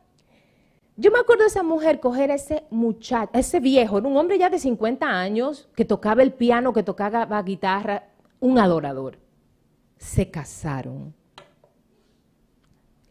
yo 0.98 1.12
me 1.12 1.20
acuerdo 1.20 1.44
de 1.44 1.50
esa 1.50 1.62
mujer 1.62 2.00
coger 2.00 2.32
a 2.32 2.36
ese 2.36 2.66
muchacho, 2.72 3.30
ese 3.34 3.60
viejo, 3.60 3.98
un 3.98 4.18
hombre 4.18 4.40
ya 4.40 4.50
de 4.50 4.58
50 4.58 5.08
años, 5.08 5.70
que 5.76 5.86
tocaba 5.86 6.24
el 6.24 6.34
piano, 6.34 6.74
que 6.74 6.82
tocaba 6.82 7.42
guitarra, 7.44 8.10
un 8.40 8.58
adorador. 8.58 9.20
Se 9.98 10.32
casaron. 10.32 11.14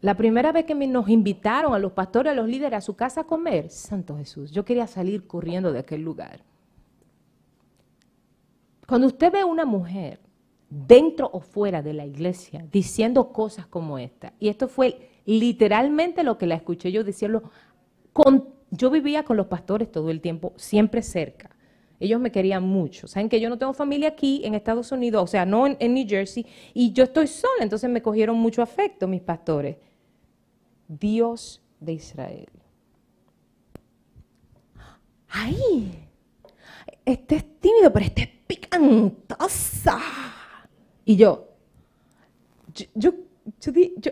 La 0.01 0.15
primera 0.15 0.51
vez 0.51 0.65
que 0.65 0.75
nos 0.75 1.09
invitaron 1.09 1.73
a 1.73 1.79
los 1.79 1.93
pastores, 1.93 2.31
a 2.31 2.35
los 2.35 2.47
líderes 2.47 2.77
a 2.77 2.81
su 2.81 2.95
casa 2.95 3.21
a 3.21 3.23
comer, 3.23 3.69
Santo 3.69 4.17
Jesús, 4.17 4.51
yo 4.51 4.65
quería 4.65 4.85
salir 4.85 5.25
corriendo 5.25 5.71
de 5.71 5.79
aquel 5.79 6.01
lugar. 6.01 6.43
Cuando 8.85 9.07
usted 9.07 9.31
ve 9.31 9.39
a 9.39 9.45
una 9.45 9.65
mujer 9.65 10.19
dentro 10.69 11.29
o 11.31 11.39
fuera 11.39 11.81
de 11.81 11.93
la 11.93 12.05
iglesia 12.05 12.65
diciendo 12.69 13.31
cosas 13.31 13.65
como 13.65 13.97
esta, 13.97 14.33
y 14.39 14.49
esto 14.49 14.67
fue 14.67 15.09
literalmente 15.25 16.23
lo 16.23 16.37
que 16.37 16.47
la 16.47 16.55
escuché 16.55 16.91
yo 16.91 17.03
decirlo 17.03 17.51
yo 18.71 18.89
vivía 18.89 19.23
con 19.23 19.37
los 19.37 19.47
pastores 19.47 19.91
todo 19.91 20.09
el 20.09 20.21
tiempo, 20.21 20.53
siempre 20.57 21.01
cerca. 21.01 21.55
Ellos 21.99 22.19
me 22.19 22.31
querían 22.31 22.63
mucho. 22.63 23.07
Saben 23.07 23.27
que 23.29 23.39
yo 23.39 23.49
no 23.49 23.57
tengo 23.57 23.73
familia 23.73 24.09
aquí 24.09 24.41
en 24.43 24.53
Estados 24.53 24.91
Unidos, 24.91 25.23
o 25.23 25.27
sea, 25.27 25.45
no 25.45 25.65
en, 25.67 25.93
New 25.93 26.05
Jersey, 26.07 26.45
y 26.73 26.91
yo 26.91 27.05
estoy 27.05 27.27
sola, 27.27 27.61
entonces 27.63 27.89
me 27.89 28.01
cogieron 28.01 28.37
mucho 28.37 28.61
afecto 28.61 29.07
mis 29.07 29.21
pastores. 29.21 29.77
Dios 30.87 31.61
de 31.79 31.93
Israel. 31.93 32.49
¡Ay! 35.29 36.07
Este 37.03 37.35
es 37.37 37.59
tímido, 37.59 37.91
pero 37.91 38.05
este 38.05 38.21
es 38.23 38.29
picantosa. 38.45 39.99
Y 41.03 41.15
yo, 41.15 41.47
yo, 42.73 42.85
yo, 42.93 43.11
yo, 43.59 43.71
yo 43.71 44.11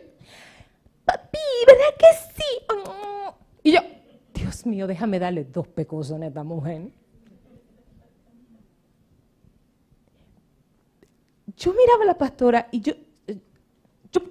papi, 1.03 1.37
¿verdad 1.67 1.95
que 1.99 2.05
sí? 2.33 2.65
Mm. 2.73 3.44
Y 3.65 3.71
yo, 3.71 3.80
Dios 4.32 4.63
mío, 4.67 4.86
déjame 4.86 5.17
darle 5.17 5.43
dos 5.43 5.67
pecosos 5.67 6.21
a 6.21 6.28
esta 6.28 6.43
mujer. 6.43 6.91
Yo 11.58 11.73
miraba 11.73 12.04
a 12.04 12.06
la 12.06 12.15
pastora 12.15 12.67
y 12.71 12.82
yo, 12.82 12.93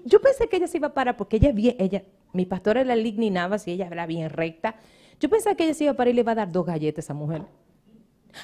yo, 0.04 0.20
pensé 0.20 0.48
que 0.48 0.58
ella 0.58 0.68
se 0.68 0.76
iba 0.76 0.86
a 0.86 0.94
parar 0.94 1.16
porque 1.16 1.38
ella 1.38 1.52
ella, 1.52 2.04
mi 2.32 2.46
pastora 2.46 2.84
la 2.84 2.94
ligninaba 2.94 3.58
si 3.58 3.72
ella 3.72 3.88
era 3.88 4.06
bien 4.06 4.30
recta. 4.30 4.76
Yo 5.18 5.28
pensaba 5.28 5.56
que 5.56 5.64
ella 5.64 5.74
se 5.74 5.82
iba 5.82 5.94
a 5.94 5.96
parar 5.96 6.12
y 6.12 6.14
le 6.14 6.20
iba 6.20 6.30
a 6.30 6.36
dar 6.36 6.52
dos 6.52 6.64
galletas 6.64 7.02
a 7.02 7.06
esa 7.06 7.14
mujer. 7.14 7.42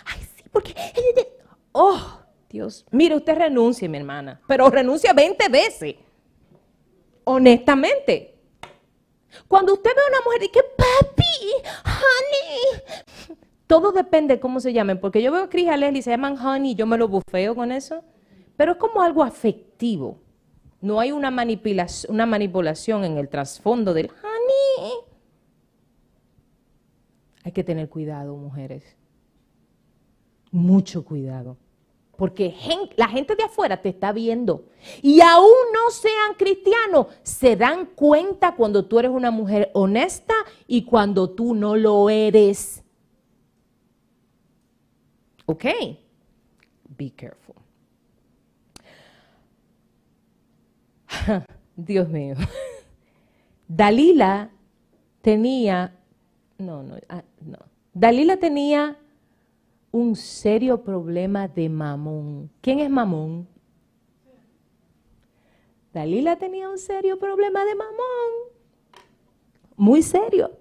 Ay, 0.06 0.20
sí, 0.34 0.42
porque, 0.50 0.74
oh, 1.70 2.20
Dios, 2.48 2.84
mire, 2.90 3.14
usted 3.14 3.38
renuncie, 3.38 3.88
mi 3.88 3.96
hermana, 3.96 4.40
pero 4.48 4.68
renuncia 4.68 5.12
20 5.12 5.48
veces. 5.50 5.94
Honestamente. 7.22 8.39
Cuando 9.48 9.74
usted 9.74 9.90
ve 9.94 10.00
a 10.00 10.08
una 10.08 10.24
mujer 10.24 10.42
y 10.42 10.48
que, 10.48 10.60
papi, 10.62 11.24
honey, 11.84 13.36
todo 13.66 13.92
depende 13.92 14.34
de 14.34 14.40
cómo 14.40 14.60
se 14.60 14.72
llamen, 14.72 15.00
porque 15.00 15.22
yo 15.22 15.32
veo 15.32 15.44
a 15.44 15.48
Cris 15.48 15.68
y 15.94 16.02
se 16.02 16.10
llaman 16.10 16.36
honey 16.38 16.74
yo 16.74 16.86
me 16.86 16.98
lo 16.98 17.08
bufeo 17.08 17.54
con 17.54 17.72
eso, 17.72 18.02
pero 18.56 18.72
es 18.72 18.78
como 18.78 19.02
algo 19.02 19.22
afectivo. 19.22 20.18
No 20.80 20.98
hay 20.98 21.12
una 21.12 21.30
manipulación, 21.30 22.14
una 22.14 22.26
manipulación 22.26 23.04
en 23.04 23.18
el 23.18 23.28
trasfondo 23.28 23.94
del 23.94 24.06
honey. 24.10 24.92
Hay 27.44 27.52
que 27.52 27.64
tener 27.64 27.88
cuidado, 27.88 28.36
mujeres. 28.36 28.96
Mucho 30.50 31.04
cuidado. 31.04 31.56
Porque 32.20 32.54
la 32.96 33.08
gente 33.08 33.34
de 33.34 33.44
afuera 33.44 33.80
te 33.80 33.88
está 33.88 34.12
viendo. 34.12 34.66
Y 35.00 35.22
aún 35.22 35.54
no 35.72 35.90
sean 35.90 36.34
cristianos, 36.36 37.06
se 37.22 37.56
dan 37.56 37.86
cuenta 37.86 38.56
cuando 38.56 38.84
tú 38.84 38.98
eres 38.98 39.10
una 39.10 39.30
mujer 39.30 39.70
honesta 39.72 40.34
y 40.66 40.84
cuando 40.84 41.30
tú 41.30 41.54
no 41.54 41.76
lo 41.76 42.10
eres. 42.10 42.84
¿Ok? 45.46 45.64
Be 46.98 47.10
careful. 47.10 47.54
Dios 51.74 52.06
mío. 52.06 52.34
Dalila 53.66 54.50
tenía, 55.22 55.96
no, 56.58 56.82
no, 56.82 56.96
ah, 57.08 57.22
no. 57.40 57.60
Dalila 57.94 58.36
tenía 58.36 58.98
un 59.90 60.16
serio 60.16 60.82
problema 60.82 61.48
de 61.48 61.68
mamón. 61.68 62.50
¿Quién 62.60 62.80
es 62.80 62.90
mamón? 62.90 63.48
Dalila 65.92 66.36
tenía 66.36 66.68
un 66.68 66.78
serio 66.78 67.18
problema 67.18 67.64
de 67.64 67.74
mamón. 67.74 68.30
Muy 69.76 70.02
serio. 70.02 70.52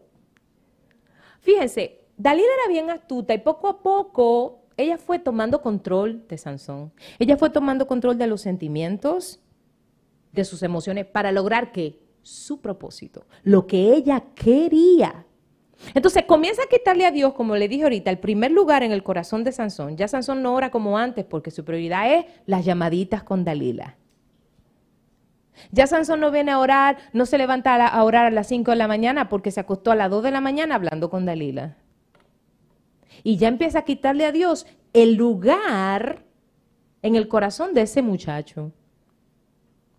Fíjense, 1.42 2.02
Dalila 2.18 2.48
era 2.63 2.72
bien 2.72 2.89
astuta 2.89 3.34
y 3.34 3.38
poco 3.38 3.68
a 3.68 3.82
poco 3.82 4.60
ella 4.80 4.98
fue 4.98 5.20
tomando 5.20 5.62
control 5.62 6.26
de 6.28 6.38
Sansón. 6.38 6.94
Ella 7.20 7.36
fue 7.36 7.50
tomando 7.50 7.86
control 7.86 8.18
de 8.18 8.28
los 8.28 8.42
sentimientos, 8.42 9.42
de 10.32 10.46
sus 10.46 10.63
emociones, 10.63 11.06
para 11.06 11.34
lograr 11.34 11.74
que 11.74 12.02
su 12.22 12.62
propósito, 12.62 13.26
lo 13.44 13.68
que 13.68 13.94
ella 13.94 14.24
quería. 14.36 15.26
Entonces 15.94 16.26
comienza 16.26 16.63
a 16.63 16.68
quitarle 16.68 17.06
a 17.06 17.12
Dios, 17.12 17.34
como 17.34 17.56
le 17.56 17.68
dije 17.68 17.84
ahorita, 17.84 18.12
el 18.12 18.20
primer 18.20 18.52
lugar 18.52 18.84
en 18.84 18.92
el 18.92 19.04
corazón 19.04 19.44
de 19.44 19.52
Sansón. 19.52 19.98
Ya 19.98 20.08
Sansón 20.08 20.44
no 20.44 20.54
ora 20.54 20.72
como 20.72 20.98
antes 20.98 21.26
porque 21.26 21.52
su 21.52 21.63
prioridad 21.63 22.13
es 22.13 22.26
las 22.46 22.65
llamaditas 22.65 23.24
con 23.24 23.44
Dalila. 23.44 23.96
Ya 25.72 25.88
Sansón 25.88 26.20
no 26.20 26.32
viene 26.32 26.52
a 26.52 26.60
orar, 26.60 26.98
no 27.13 27.26
se 27.26 27.38
levanta 27.38 27.76
a 27.86 28.04
orar 28.04 28.26
a 28.26 28.32
las 28.32 28.48
5 28.48 28.72
de 28.72 28.78
la 28.78 28.88
mañana 28.88 29.30
porque 29.30 29.52
se 29.52 29.60
acostó 29.60 29.92
a 29.92 29.96
las 29.96 30.10
2 30.10 30.24
de 30.24 30.32
la 30.32 30.42
mañana 30.42 30.76
hablando 30.76 31.10
con 31.10 31.26
Dalila. 31.26 31.78
Y 33.24 33.38
ya 33.38 33.48
empieza 33.48 33.80
a 33.80 33.86
quitarle 33.86 34.26
a 34.26 34.32
Dios 34.32 34.65
el 34.94 35.15
lugar 35.15 36.24
en 37.02 37.15
el 37.15 37.28
corazón 37.28 37.74
de 37.74 37.82
ese 37.82 38.02
muchacho 38.02 38.72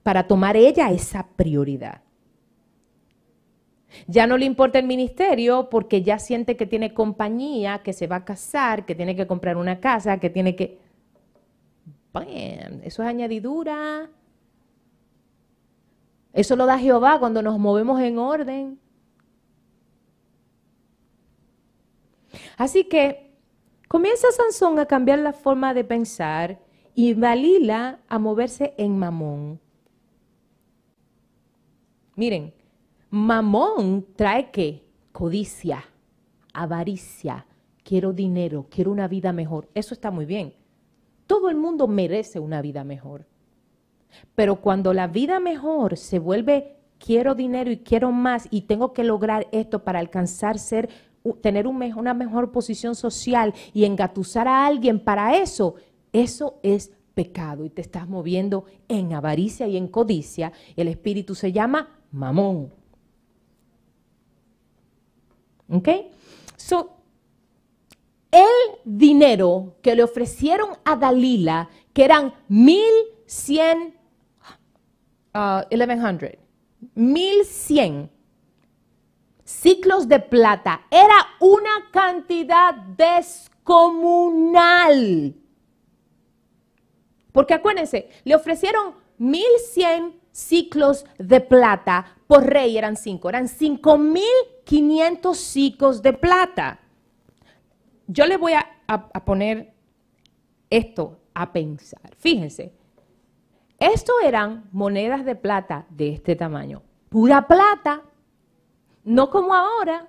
para 0.03 0.27
tomar 0.27 0.57
ella 0.57 0.91
esa 0.91 1.27
prioridad. 1.37 2.03
Ya 4.07 4.27
no 4.27 4.37
le 4.37 4.47
importa 4.47 4.79
el 4.79 4.87
ministerio 4.87 5.69
porque 5.71 6.03
ya 6.03 6.19
siente 6.19 6.57
que 6.57 6.67
tiene 6.67 6.95
compañía, 6.95 7.83
que 7.83 7.93
se 7.93 8.07
va 8.07 8.17
a 8.17 8.25
casar, 8.25 8.87
que 8.87 8.95
tiene 8.95 9.17
que 9.17 9.27
comprar 9.27 9.57
una 9.57 9.81
casa, 9.81 10.19
que 10.19 10.31
tiene 10.31 10.57
que... 10.57 10.79
¡Bam! 12.13 12.27
Eso 12.83 13.03
es 13.03 13.09
añadidura. 13.09 14.11
Eso 16.33 16.57
lo 16.57 16.67
da 16.67 16.79
Jehová 16.79 17.19
cuando 17.19 17.43
nos 17.43 17.59
movemos 17.59 18.01
en 18.01 18.19
orden. 18.19 18.79
Así 22.57 22.85
que 22.85 23.33
comienza 23.89 24.31
Sansón 24.31 24.79
a 24.79 24.87
cambiar 24.87 25.19
la 25.19 25.33
forma 25.33 25.75
de 25.75 25.85
pensar 25.85 26.61
y 26.95 27.15
Dalila 27.15 28.01
a 28.09 28.19
moverse 28.19 28.75
en 28.77 28.99
mamón. 28.99 29.61
Miren, 32.15 32.53
Mamón 33.11 34.07
trae 34.15 34.51
qué? 34.51 34.85
Codicia, 35.11 35.85
avaricia, 36.55 37.47
quiero 37.83 38.13
dinero, 38.13 38.67
quiero 38.71 38.93
una 38.93 39.09
vida 39.09 39.33
mejor. 39.33 39.69
Eso 39.75 39.95
está 39.95 40.11
muy 40.11 40.27
bien. 40.27 40.55
Todo 41.27 41.51
el 41.51 41.57
mundo 41.57 41.89
merece 41.89 42.39
una 42.39 42.63
vida 42.63 42.85
mejor. 42.85 43.27
Pero 44.35 44.61
cuando 44.61 44.93
la 44.95 45.09
vida 45.09 45.41
mejor 45.41 45.97
se 45.97 46.19
vuelve 46.19 46.77
quiero 46.99 47.35
dinero 47.35 47.71
y 47.71 47.79
quiero 47.79 48.13
más 48.13 48.47
y 48.51 48.63
tengo 48.63 48.93
que 48.93 49.03
lograr 49.03 49.49
esto 49.51 49.83
para 49.83 49.99
alcanzar 49.99 50.59
ser 50.59 50.89
tener 51.41 51.67
una 51.67 52.15
mejor 52.15 52.53
posición 52.53 52.95
social 52.95 53.55
y 53.75 53.85
engatusar 53.85 54.49
a 54.49 54.67
alguien 54.67 55.01
para 55.01 55.37
eso, 55.37 55.75
eso 56.13 56.61
es 56.63 56.93
pecado 57.15 57.65
y 57.65 57.71
te 57.71 57.83
estás 57.83 58.09
moviendo 58.09 58.65
en 58.89 59.13
avaricia 59.13 59.67
y 59.67 59.77
en 59.77 59.89
codicia. 59.89 60.53
El 60.77 60.89
espíritu 60.89 61.35
se 61.35 61.53
llama 61.53 61.89
mamón. 62.13 62.80
¿Ok? 65.71 65.89
So, 66.57 66.97
el 68.31 68.47
dinero 68.85 69.77
que 69.83 69.95
le 69.95 70.03
ofrecieron 70.03 70.77
a 70.85 70.97
Dalila, 70.97 71.71
que 71.93 72.05
eran 72.05 72.35
1100, 72.49 73.95
uh, 75.35 75.61
1100, 75.71 76.39
1100 76.95 78.11
ciclos 79.45 80.09
de 80.09 80.21
plata, 80.21 80.87
era 80.91 81.27
una 81.41 81.91
cantidad 81.91 82.73
descomunal. 82.75 85.35
Porque 87.33 87.55
acuérdense, 87.55 88.09
le 88.25 88.37
ofrecieron 88.37 88.95
1100 89.19 90.20
ciclos 90.33 91.05
de 91.19 91.41
plata 91.41 92.17
por 92.27 92.45
rey, 92.45 92.79
eran 92.79 92.97
cinco, 92.97 93.29
eran 93.29 93.49
5500 93.49 95.39
ciclos 95.39 96.03
de 96.03 96.13
plata. 96.13 96.81
Yo 98.07 98.27
le 98.27 98.37
voy 98.37 98.53
a, 98.53 98.67
a 98.87 99.25
poner 99.25 99.75
esto 100.69 101.21
a 101.35 101.53
pensar. 101.53 102.15
Fíjense, 102.17 102.73
esto 103.79 104.13
eran 104.23 104.69
monedas 104.73 105.25
de 105.25 105.35
plata 105.35 105.87
de 105.89 106.13
este 106.13 106.37
tamaño, 106.37 106.83
pura 107.09 107.47
plata, 107.47 108.03
no 109.05 109.31
como 109.31 109.55
ahora. 109.55 110.07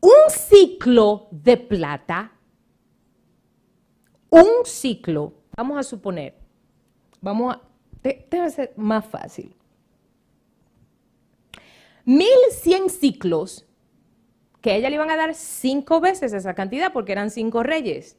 Un 0.00 0.30
ciclo 0.30 1.28
de 1.30 1.56
plata, 1.56 2.32
un 4.28 4.64
ciclo, 4.64 5.32
vamos 5.56 5.78
a 5.78 5.82
suponer, 5.82 6.38
vamos 7.22 7.56
a, 7.56 7.62
debe 8.30 8.50
ser 8.50 8.72
más 8.76 9.04
fácil. 9.06 9.54
1100 12.04 12.90
ciclos, 12.90 13.66
que 14.60 14.70
a 14.70 14.76
ella 14.76 14.90
le 14.90 14.96
iban 14.96 15.10
a 15.10 15.16
dar 15.16 15.34
cinco 15.34 16.00
veces 16.00 16.32
esa 16.32 16.54
cantidad 16.54 16.92
porque 16.92 17.12
eran 17.12 17.30
cinco 17.30 17.62
reyes. 17.62 18.16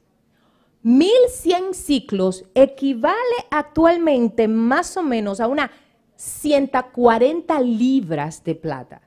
1100 0.84 1.73
ciclos 1.73 2.45
equivale 2.54 3.15
actualmente 3.52 4.47
más 4.47 4.95
o 4.95 5.04
menos 5.04 5.39
a 5.39 5.47
una 5.47 5.71
140 6.15 7.60
libras 7.62 8.43
de 8.43 8.56
plata. 8.56 9.02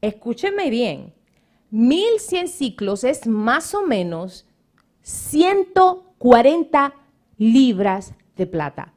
Escúchenme 0.00 0.70
bien, 0.70 1.14
1100 1.70 2.48
ciclos 2.48 3.04
es 3.04 3.26
más 3.26 3.74
o 3.74 3.86
menos 3.86 4.46
140 5.02 6.94
libras 7.38 8.14
de 8.36 8.46
plata. 8.46 8.92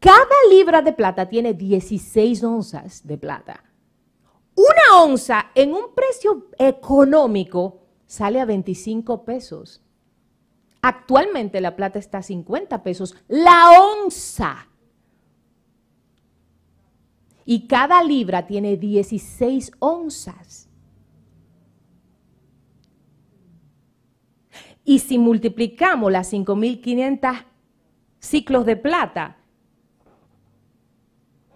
Cada 0.00 0.24
libra 0.48 0.80
de 0.80 0.94
plata 0.94 1.28
tiene 1.28 1.52
16 1.52 2.42
onzas 2.42 3.06
de 3.06 3.18
plata. 3.18 3.62
Una 4.54 5.02
onza 5.02 5.50
en 5.54 5.74
un 5.74 5.94
precio 5.94 6.48
económico 6.58 7.82
sale 8.06 8.40
a 8.40 8.46
25 8.46 9.24
pesos. 9.26 9.82
Actualmente 10.80 11.60
la 11.60 11.76
plata 11.76 11.98
está 11.98 12.18
a 12.18 12.22
50 12.22 12.82
pesos. 12.82 13.14
La 13.28 13.72
onza. 13.78 14.68
Y 17.44 17.66
cada 17.66 18.02
libra 18.02 18.46
tiene 18.46 18.78
16 18.78 19.72
onzas. 19.80 20.70
Y 24.82 25.00
si 25.00 25.18
multiplicamos 25.18 26.10
las 26.10 26.32
5.500 26.32 27.44
ciclos 28.18 28.64
de 28.64 28.76
plata 28.76 29.39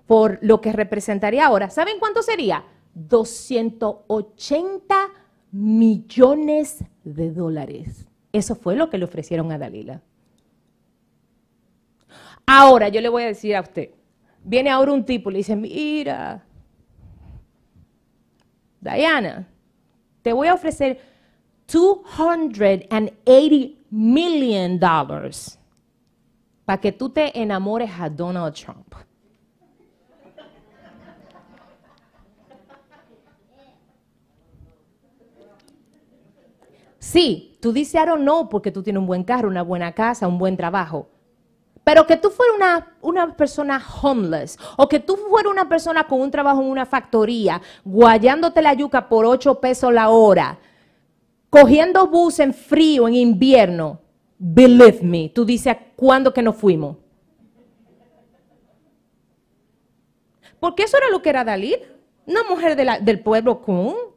por 0.07 0.39
lo 0.43 0.61
que 0.61 0.73
representaría 0.73 1.47
ahora, 1.47 1.71
¿saben 1.71 1.99
cuánto 1.99 2.23
sería? 2.23 2.65
280 2.95 4.95
millones 5.53 6.85
de 7.05 7.31
dólares. 7.31 8.07
Eso 8.33 8.55
fue 8.55 8.77
lo 8.77 8.91
que 8.91 8.99
le 8.99 9.05
ofrecieron 9.05 9.51
a 9.53 9.59
Dalila. 9.59 10.03
Ahora 12.47 12.89
yo 12.89 13.01
le 13.01 13.09
voy 13.09 13.23
a 13.23 13.29
decir 13.29 13.57
a 13.57 13.63
usted, 13.63 13.91
viene 14.43 14.71
ahora 14.71 14.93
un 14.93 15.05
tipo 15.05 15.31
y 15.31 15.35
le 15.35 15.39
dice, 15.39 15.57
mira, 15.57 16.45
Diana, 18.81 19.49
te 20.23 20.33
voy 20.33 20.49
a 20.49 20.55
ofrecer 20.55 21.01
280 21.71 22.97
million 23.91 24.79
dollars 24.79 25.59
para 26.65 26.81
que 26.81 26.93
tú 26.93 27.11
te 27.11 27.41
enamores 27.41 27.91
a 27.99 28.11
Donald 28.11 28.55
Trump. 28.55 28.95
Sí, 37.05 37.59
tú 37.61 37.75
dices 37.75 38.01
I 38.01 38.17
know 38.17 38.49
porque 38.49 38.71
tú 38.71 38.83
tienes 38.83 38.99
un 38.99 39.07
buen 39.07 39.25
carro, 39.25 39.47
una 39.47 39.63
buena 39.63 39.93
casa, 39.93 40.27
un 40.27 40.39
buen 40.39 40.57
trabajo. 40.57 41.07
Pero 41.85 42.07
que 42.07 42.17
tú 42.17 42.31
fueras 42.31 42.57
una, 42.57 42.97
una, 43.03 43.37
persona 43.37 43.79
homeless 44.03 44.59
o 44.79 44.89
que 44.89 45.01
tú 45.01 45.17
fueras 45.17 45.53
una 45.53 45.69
persona 45.69 46.05
con 46.05 46.23
un 46.23 46.31
trabajo 46.31 46.63
en 46.63 46.69
una 46.69 46.87
factoría, 46.87 47.61
guayándote 47.85 48.63
la 48.63 48.73
yuca 48.73 49.07
por 49.07 49.27
8 49.27 49.61
pesos 49.61 49.93
la 49.93 50.09
hora, 50.09 50.59
cogiendo 51.51 52.07
bus 52.07 52.39
en 52.39 52.55
frío, 52.55 53.07
en 53.07 53.17
invierno, 53.17 54.01
believe 54.39 55.03
me, 55.03 55.29
tú 55.29 55.45
dices, 55.45 55.77
¿cuándo 55.97 56.33
que 56.33 56.41
nos 56.41 56.57
fuimos? 56.57 56.97
Porque 60.59 60.85
eso 60.85 60.97
era 60.97 61.11
lo 61.11 61.21
que 61.21 61.29
era 61.29 61.45
Dalí, 61.45 61.77
una 62.27 62.45
mujer 62.45 62.75
del 63.03 63.21
pueblo 63.21 63.61
común. 63.61 64.14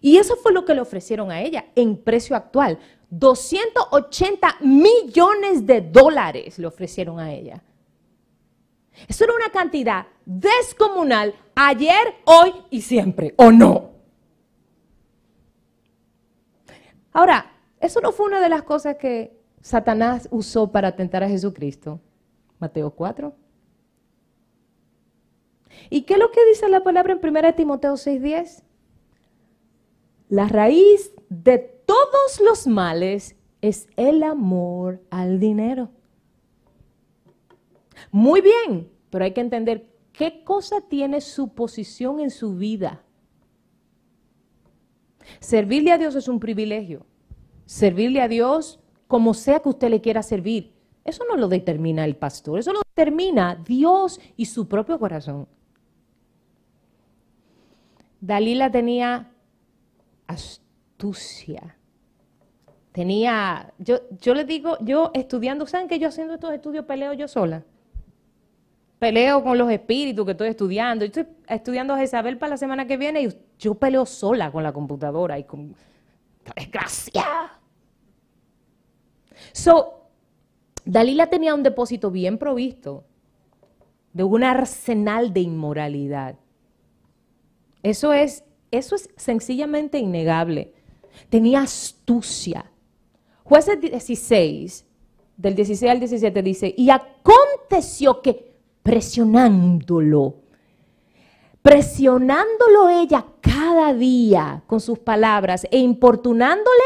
Y 0.00 0.16
eso 0.16 0.36
fue 0.36 0.52
lo 0.52 0.64
que 0.64 0.74
le 0.74 0.80
ofrecieron 0.80 1.30
a 1.30 1.42
ella 1.42 1.66
en 1.74 1.96
precio 1.96 2.34
actual. 2.36 2.78
280 3.10 4.58
millones 4.60 5.66
de 5.66 5.80
dólares 5.80 6.58
le 6.58 6.66
ofrecieron 6.66 7.18
a 7.18 7.32
ella. 7.32 7.62
Eso 9.08 9.24
era 9.24 9.34
una 9.34 9.50
cantidad 9.50 10.06
descomunal 10.24 11.34
ayer, 11.54 12.14
hoy 12.24 12.52
y 12.70 12.82
siempre, 12.82 13.34
¿o 13.36 13.50
no? 13.50 13.90
Ahora, 17.12 17.52
eso 17.80 18.00
no 18.00 18.12
fue 18.12 18.26
una 18.26 18.40
de 18.40 18.48
las 18.48 18.62
cosas 18.62 18.96
que 18.96 19.36
Satanás 19.60 20.28
usó 20.30 20.70
para 20.70 20.96
tentar 20.96 21.22
a 21.24 21.28
Jesucristo. 21.28 22.00
Mateo 22.58 22.90
4. 22.90 23.34
¿Y 25.88 26.02
qué 26.02 26.14
es 26.14 26.20
lo 26.20 26.30
que 26.30 26.44
dice 26.46 26.68
la 26.68 26.82
palabra 26.82 27.14
en 27.14 27.20
1 27.20 27.54
Timoteo 27.54 27.94
6:10? 27.94 28.62
La 30.30 30.46
raíz 30.46 31.12
de 31.28 31.58
todos 31.58 32.40
los 32.42 32.68
males 32.68 33.34
es 33.60 33.88
el 33.96 34.22
amor 34.22 35.02
al 35.10 35.40
dinero. 35.40 35.90
Muy 38.12 38.40
bien, 38.40 38.88
pero 39.10 39.24
hay 39.24 39.32
que 39.32 39.40
entender 39.40 39.92
qué 40.12 40.44
cosa 40.44 40.82
tiene 40.82 41.20
su 41.20 41.52
posición 41.52 42.20
en 42.20 42.30
su 42.30 42.54
vida. 42.56 43.02
Servirle 45.40 45.90
a 45.90 45.98
Dios 45.98 46.14
es 46.14 46.28
un 46.28 46.38
privilegio. 46.38 47.04
Servirle 47.66 48.22
a 48.22 48.28
Dios 48.28 48.78
como 49.08 49.34
sea 49.34 49.58
que 49.58 49.68
usted 49.68 49.90
le 49.90 50.00
quiera 50.00 50.22
servir. 50.22 50.72
Eso 51.04 51.24
no 51.28 51.36
lo 51.36 51.48
determina 51.48 52.04
el 52.04 52.14
pastor, 52.14 52.60
eso 52.60 52.72
lo 52.72 52.82
determina 52.94 53.56
Dios 53.56 54.20
y 54.36 54.46
su 54.46 54.68
propio 54.68 54.96
corazón. 55.00 55.48
Dalila 58.20 58.70
tenía 58.70 59.32
astucia. 60.30 61.76
Tenía, 62.92 63.72
yo, 63.78 64.00
yo 64.20 64.34
le 64.34 64.44
digo, 64.44 64.76
yo 64.80 65.10
estudiando, 65.14 65.66
¿saben 65.66 65.88
que 65.88 65.98
yo 65.98 66.08
haciendo 66.08 66.34
estos 66.34 66.52
estudios 66.52 66.84
peleo 66.84 67.12
yo 67.12 67.28
sola? 67.28 67.62
Peleo 68.98 69.42
con 69.42 69.56
los 69.56 69.70
espíritus 69.70 70.24
que 70.24 70.32
estoy 70.32 70.48
estudiando. 70.48 71.04
Yo 71.04 71.22
estoy 71.22 71.36
estudiando 71.48 71.94
a 71.94 72.02
Isabel 72.02 72.36
para 72.36 72.50
la 72.50 72.56
semana 72.56 72.86
que 72.86 72.96
viene 72.96 73.22
y 73.22 73.28
yo 73.58 73.74
peleo 73.74 74.04
sola 74.04 74.50
con 74.50 74.62
la 74.62 74.72
computadora 74.72 75.38
y 75.38 75.44
con... 75.44 75.74
¡Desgracia! 76.56 77.24
So, 79.52 80.08
Dalila 80.84 81.28
tenía 81.28 81.54
un 81.54 81.62
depósito 81.62 82.10
bien 82.10 82.38
provisto 82.38 83.04
de 84.12 84.24
un 84.24 84.42
arsenal 84.42 85.32
de 85.32 85.40
inmoralidad. 85.40 86.36
Eso 87.82 88.12
es 88.12 88.44
eso 88.70 88.94
es 88.94 89.10
sencillamente 89.16 89.98
innegable. 89.98 90.72
Tenía 91.28 91.62
astucia. 91.62 92.70
Jueces 93.42 93.80
16, 93.80 94.86
del 95.36 95.54
16 95.56 95.90
al 95.90 95.98
17 95.98 96.42
dice, 96.42 96.74
y 96.76 96.90
aconteció 96.90 98.22
que 98.22 98.54
presionándolo, 98.82 100.36
presionándolo 101.62 102.88
ella 102.90 103.26
cada 103.40 103.92
día 103.92 104.62
con 104.66 104.80
sus 104.80 105.00
palabras 105.00 105.66
e 105.70 105.78
importunándole, 105.78 106.84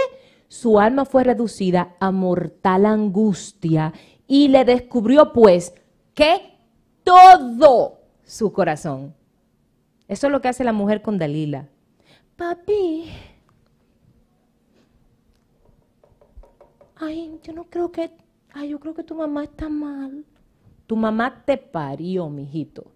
su 0.49 0.79
alma 0.81 1.05
fue 1.05 1.25
reducida 1.25 1.97
a 2.01 2.11
mortal 2.11 2.87
angustia 2.87 3.92
y 4.27 4.49
le 4.49 4.64
descubrió 4.64 5.33
pues 5.33 5.75
que 6.14 6.59
todo 7.03 8.01
su 8.25 8.53
corazón. 8.53 9.14
Eso 10.09 10.27
es 10.29 10.33
lo 10.33 10.40
que 10.40 10.49
hace 10.49 10.64
la 10.64 10.73
mujer 10.73 11.03
con 11.03 11.18
Dalila 11.18 11.68
papi, 12.37 13.11
ay, 16.97 17.40
yo 17.42 17.53
no 17.53 17.64
creo 17.64 17.90
que, 17.90 18.11
ay, 18.53 18.70
yo 18.70 18.81
creo 18.81 18.94
que 18.94 19.05
tu 19.05 19.14
mamá 19.14 19.44
está 19.44 19.68
mal. 19.68 20.25
Tu 20.87 20.97
mamá 20.97 21.44
te 21.44 21.57
parió, 21.57 22.29
mijito. 22.29 22.90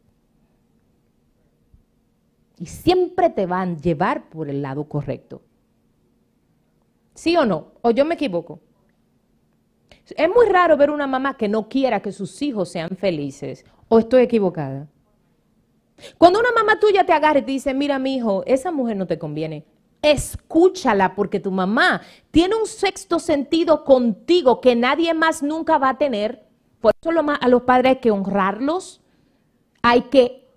Y 2.58 2.66
siempre 2.66 3.30
te 3.30 3.46
van 3.46 3.74
a 3.74 3.76
llevar 3.76 4.28
por 4.28 4.50
el 4.50 4.62
lado 4.62 4.88
correcto. 4.88 5.42
¿Sí 7.14 7.36
o 7.36 7.44
no? 7.44 7.72
¿O 7.82 7.90
yo 7.90 8.04
me 8.04 8.14
equivoco? 8.14 8.60
Es 10.16 10.28
muy 10.28 10.46
raro 10.46 10.76
ver 10.76 10.90
una 10.90 11.06
mamá 11.06 11.36
que 11.36 11.48
no 11.48 11.68
quiera 11.68 12.00
que 12.00 12.12
sus 12.12 12.40
hijos 12.42 12.70
sean 12.70 12.90
felices. 12.90 13.64
¿O 13.88 13.98
estoy 13.98 14.22
equivocada? 14.22 14.88
Cuando 16.16 16.40
una 16.40 16.52
mamá 16.52 16.78
tuya 16.78 17.04
te 17.04 17.12
agarra 17.12 17.40
y 17.40 17.42
te 17.42 17.52
dice, 17.52 17.74
mira 17.74 17.98
mi 17.98 18.16
hijo, 18.16 18.42
esa 18.46 18.70
mujer 18.70 18.96
no 18.96 19.06
te 19.06 19.18
conviene, 19.18 19.64
escúchala 20.02 21.14
porque 21.14 21.40
tu 21.40 21.50
mamá 21.50 22.02
tiene 22.30 22.54
un 22.54 22.66
sexto 22.66 23.18
sentido 23.18 23.84
contigo 23.84 24.60
que 24.60 24.76
nadie 24.76 25.14
más 25.14 25.42
nunca 25.42 25.78
va 25.78 25.90
a 25.90 25.98
tener. 25.98 26.46
Por 26.80 26.92
eso 27.00 27.10
a 27.10 27.48
los 27.48 27.62
padres 27.62 27.90
hay 27.90 27.96
que 27.96 28.10
honrarlos, 28.10 29.00
hay 29.82 30.02
que 30.02 30.48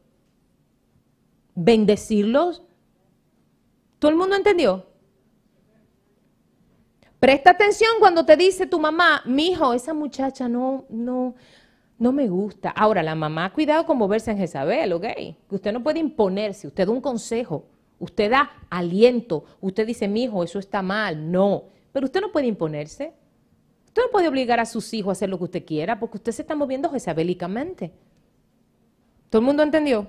bendecirlos. 1.56 2.64
¿Todo 4.00 4.12
el 4.12 4.18
mundo 4.18 4.36
entendió? 4.36 4.86
Presta 7.20 7.52
atención 7.52 7.92
cuando 8.00 8.26
te 8.26 8.36
dice 8.36 8.66
tu 8.66 8.80
mamá, 8.80 9.22
mi 9.26 9.50
hijo, 9.50 9.74
esa 9.74 9.94
muchacha 9.94 10.50
no, 10.50 10.86
no, 10.90 11.36
no 12.02 12.12
me 12.12 12.28
gusta. 12.28 12.72
Ahora, 12.72 13.04
la 13.04 13.14
mamá, 13.14 13.54
cuidado 13.54 13.86
con 13.86 13.96
moverse 13.96 14.32
en 14.32 14.38
Jezabel, 14.40 14.92
¿ok? 14.94 15.06
Usted 15.52 15.72
no 15.72 15.84
puede 15.84 16.00
imponerse, 16.00 16.66
usted 16.66 16.88
da 16.88 16.92
un 16.92 17.00
consejo, 17.00 17.68
usted 18.00 18.32
da 18.32 18.50
aliento, 18.72 19.46
usted 19.62 19.86
dice, 19.86 20.08
mi 20.08 20.24
hijo, 20.24 20.44
eso 20.44 20.58
está 20.58 20.82
mal, 20.82 21.32
no. 21.32 21.66
Pero 21.92 22.08
usted 22.08 22.20
no 22.20 22.32
puede 22.32 22.48
imponerse. 22.48 23.14
Usted 23.86 24.02
no 24.02 24.10
puede 24.12 24.28
obligar 24.28 24.60
a 24.60 24.66
sus 24.66 24.92
hijos 24.96 25.10
a 25.10 25.12
hacer 25.12 25.30
lo 25.30 25.38
que 25.38 25.44
usted 25.44 25.64
quiera 25.64 26.00
porque 26.00 26.18
usted 26.18 26.32
se 26.32 26.42
está 26.42 26.56
moviendo 26.56 26.90
jezabélicamente. 26.90 27.92
¿Todo 29.30 29.42
el 29.42 29.46
mundo 29.46 29.62
entendió? 29.62 30.08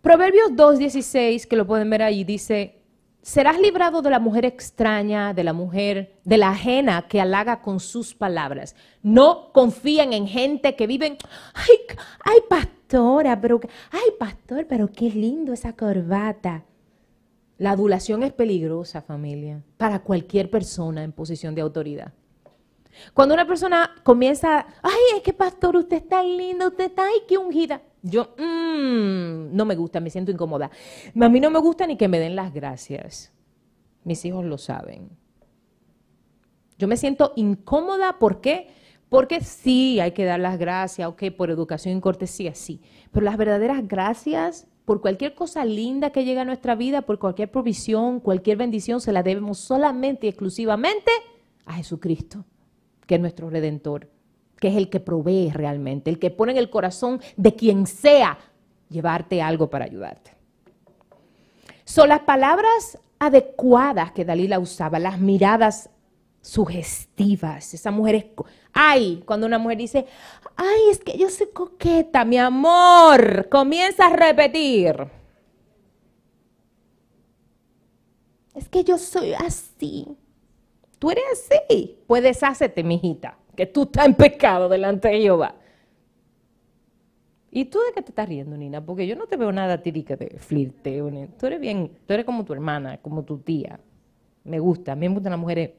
Proverbios 0.00 0.52
2.16, 0.52 1.46
que 1.46 1.56
lo 1.56 1.66
pueden 1.66 1.90
ver 1.90 2.00
ahí, 2.00 2.24
dice, 2.24 2.77
Serás 3.22 3.60
librado 3.60 4.00
de 4.00 4.10
la 4.10 4.20
mujer 4.20 4.46
extraña, 4.46 5.34
de 5.34 5.44
la 5.44 5.52
mujer, 5.52 6.18
de 6.24 6.38
la 6.38 6.50
ajena 6.50 7.06
que 7.08 7.20
halaga 7.20 7.60
con 7.60 7.80
sus 7.80 8.14
palabras. 8.14 8.74
No 9.02 9.52
confíen 9.52 10.12
en 10.12 10.26
gente 10.26 10.76
que 10.76 10.86
viven, 10.86 11.18
ay, 11.54 11.96
ay 12.24 12.38
pastora, 12.48 13.40
pero, 13.40 13.60
ay 13.90 14.12
pastor, 14.18 14.66
pero 14.66 14.90
qué 14.90 15.10
lindo 15.10 15.52
esa 15.52 15.74
corbata. 15.74 16.64
La 17.58 17.72
adulación 17.72 18.22
es 18.22 18.32
peligrosa, 18.32 19.02
familia, 19.02 19.62
para 19.76 19.98
cualquier 19.98 20.48
persona 20.48 21.02
en 21.02 21.12
posición 21.12 21.54
de 21.54 21.60
autoridad. 21.60 22.12
Cuando 23.14 23.34
una 23.34 23.46
persona 23.46 23.90
comienza, 24.04 24.66
ay, 24.82 25.16
es 25.16 25.22
que 25.22 25.32
pastor, 25.32 25.76
usted 25.76 25.98
está 25.98 26.22
lindo, 26.22 26.68
usted 26.68 26.86
está, 26.86 27.04
ay, 27.04 27.22
qué 27.28 27.36
ungida. 27.36 27.82
Yo, 28.02 28.34
mmm, 28.38 29.54
no 29.54 29.64
me 29.64 29.74
gusta, 29.74 30.00
me 30.00 30.10
siento 30.10 30.30
incómoda. 30.30 30.70
A 31.20 31.28
mí 31.28 31.40
no 31.40 31.50
me 31.50 31.58
gusta 31.58 31.86
ni 31.86 31.96
que 31.96 32.08
me 32.08 32.18
den 32.18 32.36
las 32.36 32.52
gracias. 32.52 33.32
Mis 34.04 34.24
hijos 34.24 34.44
lo 34.44 34.58
saben. 34.58 35.10
Yo 36.78 36.86
me 36.86 36.96
siento 36.96 37.32
incómoda, 37.36 38.18
¿por 38.18 38.40
qué? 38.40 38.68
Porque 39.08 39.40
sí, 39.40 40.00
hay 40.00 40.12
que 40.12 40.24
dar 40.24 40.38
las 40.38 40.58
gracias, 40.58 41.08
ok, 41.08 41.24
por 41.36 41.50
educación 41.50 41.96
y 41.96 42.00
cortesía, 42.00 42.54
sí. 42.54 42.80
Pero 43.10 43.24
las 43.24 43.36
verdaderas 43.36 43.86
gracias 43.88 44.68
por 44.84 45.00
cualquier 45.00 45.34
cosa 45.34 45.64
linda 45.64 46.10
que 46.10 46.24
llegue 46.24 46.40
a 46.40 46.44
nuestra 46.44 46.74
vida, 46.74 47.02
por 47.02 47.18
cualquier 47.18 47.50
provisión, 47.50 48.20
cualquier 48.20 48.56
bendición, 48.56 49.00
se 49.00 49.12
la 49.12 49.22
debemos 49.22 49.58
solamente 49.58 50.26
y 50.26 50.30
exclusivamente 50.30 51.10
a 51.66 51.74
Jesucristo, 51.74 52.44
que 53.06 53.16
es 53.16 53.20
nuestro 53.20 53.50
redentor, 53.50 54.08
que 54.60 54.68
es 54.68 54.76
el 54.76 54.90
que 54.90 55.00
provee 55.00 55.50
realmente, 55.52 56.10
el 56.10 56.18
que 56.18 56.30
pone 56.30 56.52
en 56.52 56.58
el 56.58 56.70
corazón 56.70 57.20
de 57.36 57.54
quien 57.54 57.86
sea 57.86 58.38
llevarte 58.88 59.42
algo 59.42 59.70
para 59.70 59.84
ayudarte. 59.84 60.32
Son 61.84 62.08
las 62.08 62.20
palabras 62.20 62.98
adecuadas 63.18 64.12
que 64.12 64.24
Dalila 64.24 64.58
usaba, 64.58 64.98
las 64.98 65.18
miradas 65.18 65.90
sugestivas. 66.40 67.74
Esa 67.74 67.90
mujer 67.90 68.14
es... 68.14 68.26
Ay, 68.72 69.22
cuando 69.26 69.46
una 69.46 69.58
mujer 69.58 69.78
dice, 69.78 70.06
ay, 70.56 70.90
es 70.90 70.98
que 70.98 71.16
yo 71.16 71.28
soy 71.30 71.48
coqueta, 71.52 72.24
mi 72.24 72.38
amor, 72.38 73.48
comienza 73.50 74.06
a 74.06 74.10
repetir. 74.16 75.08
Es 78.54 78.68
que 78.68 78.84
yo 78.84 78.98
soy 78.98 79.34
así. 79.34 80.06
Tú 80.98 81.10
eres 81.10 81.24
así. 81.32 81.98
Pues 82.06 82.22
deshácete, 82.22 82.82
mijita, 82.82 83.38
que 83.58 83.66
tú 83.66 83.82
estás 83.82 84.06
en 84.06 84.14
pecado 84.14 84.68
delante 84.68 85.08
de 85.08 85.20
Jehová. 85.20 85.52
¿Y 87.50 87.64
tú 87.64 87.80
de 87.80 87.92
qué 87.92 88.02
te 88.02 88.10
estás 88.12 88.28
riendo, 88.28 88.56
Nina? 88.56 88.80
Porque 88.80 89.04
yo 89.04 89.16
no 89.16 89.26
te 89.26 89.36
veo 89.36 89.50
nada 89.50 89.74
a 89.74 89.82
ti 89.82 89.90
de 89.90 90.36
flirteo. 90.38 91.10
Tú 91.36 91.46
eres 91.46 91.58
bien, 91.58 91.90
tú 92.06 92.14
eres 92.14 92.24
como 92.24 92.44
tu 92.44 92.52
hermana, 92.52 92.98
como 92.98 93.24
tu 93.24 93.38
tía. 93.38 93.80
Me 94.44 94.60
gusta, 94.60 94.92
a 94.92 94.94
mí 94.94 95.08
me 95.08 95.14
gustan 95.14 95.32
las 95.32 95.40
mujeres 95.40 95.72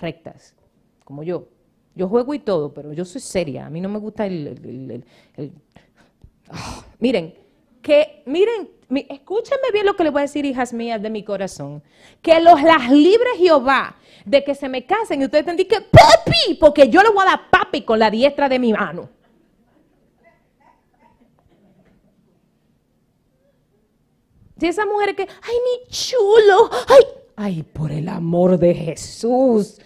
rectas, 0.00 0.56
como 1.04 1.22
yo. 1.22 1.46
Yo 1.94 2.08
juego 2.08 2.34
y 2.34 2.40
todo, 2.40 2.74
pero 2.74 2.92
yo 2.92 3.04
soy 3.04 3.20
seria. 3.20 3.66
A 3.66 3.70
mí 3.70 3.80
no 3.80 3.88
me 3.88 4.00
gusta 4.00 4.26
el... 4.26 5.04
Ah, 6.48 6.84
miren, 6.98 7.34
que, 7.82 8.22
miren, 8.26 8.70
escúchenme 9.08 9.70
bien 9.72 9.86
lo 9.86 9.96
que 9.96 10.04
les 10.04 10.12
voy 10.12 10.20
a 10.20 10.22
decir, 10.22 10.44
hijas 10.44 10.72
mías 10.72 11.02
de 11.02 11.10
mi 11.10 11.24
corazón. 11.24 11.82
Que 12.22 12.40
los 12.40 12.62
las 12.62 12.90
libre 12.90 13.30
Jehová 13.36 13.96
de 14.24 14.44
que 14.44 14.54
se 14.54 14.68
me 14.68 14.86
casen 14.86 15.20
y 15.20 15.24
ustedes 15.24 15.44
tendrán 15.44 15.68
que, 15.68 15.80
papi, 15.80 16.54
porque 16.60 16.88
yo 16.88 17.02
le 17.02 17.10
voy 17.10 17.22
a 17.22 17.30
dar 17.30 17.50
papi 17.50 17.82
con 17.82 17.98
la 17.98 18.10
diestra 18.10 18.48
de 18.48 18.58
mi 18.58 18.72
mano. 18.72 19.08
Si 24.58 24.68
esa 24.68 24.86
mujer 24.86 25.16
que, 25.16 25.22
ay, 25.22 25.56
mi 25.64 25.88
chulo, 25.90 26.70
ay, 26.88 27.02
ay, 27.34 27.62
por 27.64 27.90
el 27.90 28.08
amor 28.08 28.56
de 28.58 28.72
Jesús. 28.72 29.80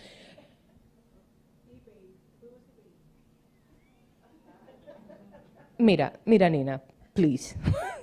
Mira, 5.78 6.20
mira, 6.26 6.50
Nina, 6.50 6.82
please. 7.16 7.56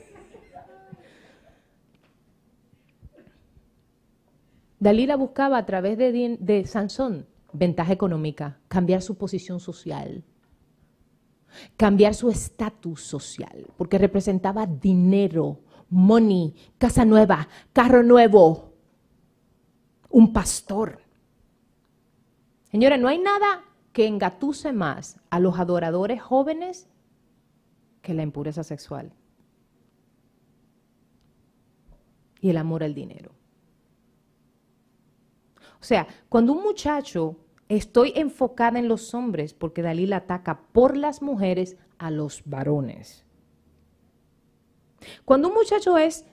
Dalila 4.80 5.16
buscaba 5.16 5.58
a 5.58 5.66
través 5.66 5.98
de, 5.98 6.38
de 6.38 6.66
Sansón 6.66 7.26
ventaja 7.54 7.94
económica, 7.94 8.60
cambiar 8.68 9.02
su 9.02 9.16
posición 9.16 9.60
social, 9.62 10.26
cambiar 11.78 12.16
su 12.16 12.30
estatus 12.30 13.02
social, 13.02 13.68
porque 13.78 13.98
representaba 13.98 14.66
dinero, 14.66 15.60
money, 15.90 16.54
casa 16.78 17.06
nueva, 17.06 17.48
carro 17.72 18.04
nuevo, 18.04 18.74
un 20.10 20.34
pastor. 20.34 21.00
Señora, 22.72 22.98
no 22.98 23.08
hay 23.08 23.20
nada 23.20 23.64
que 23.94 24.08
engatuse 24.08 24.74
más 24.74 25.20
a 25.30 25.40
los 25.40 25.60
adoradores 25.60 26.22
jóvenes 26.22 26.90
que 28.04 28.14
la 28.14 28.22
impureza 28.22 28.64
sexual 28.64 29.12
y 32.40 32.50
el 32.50 32.58
amor 32.58 32.84
al 32.84 32.94
dinero. 32.94 33.32
O 35.82 35.84
sea, 35.84 36.06
cuando 36.30 36.54
un 36.54 36.62
muchacho, 36.62 37.38
estoy 37.70 38.14
enfocada 38.16 38.78
en 38.78 38.88
los 38.88 39.14
hombres, 39.14 39.54
porque 39.54 39.82
Dalila 39.82 40.18
ataca 40.18 40.60
por 40.74 40.96
las 40.98 41.22
mujeres 41.22 41.78
a 41.98 42.12
los 42.12 42.44
varones. 42.46 43.26
Cuando 45.26 45.48
un 45.48 45.56
muchacho 45.56 45.98
es 45.98 46.26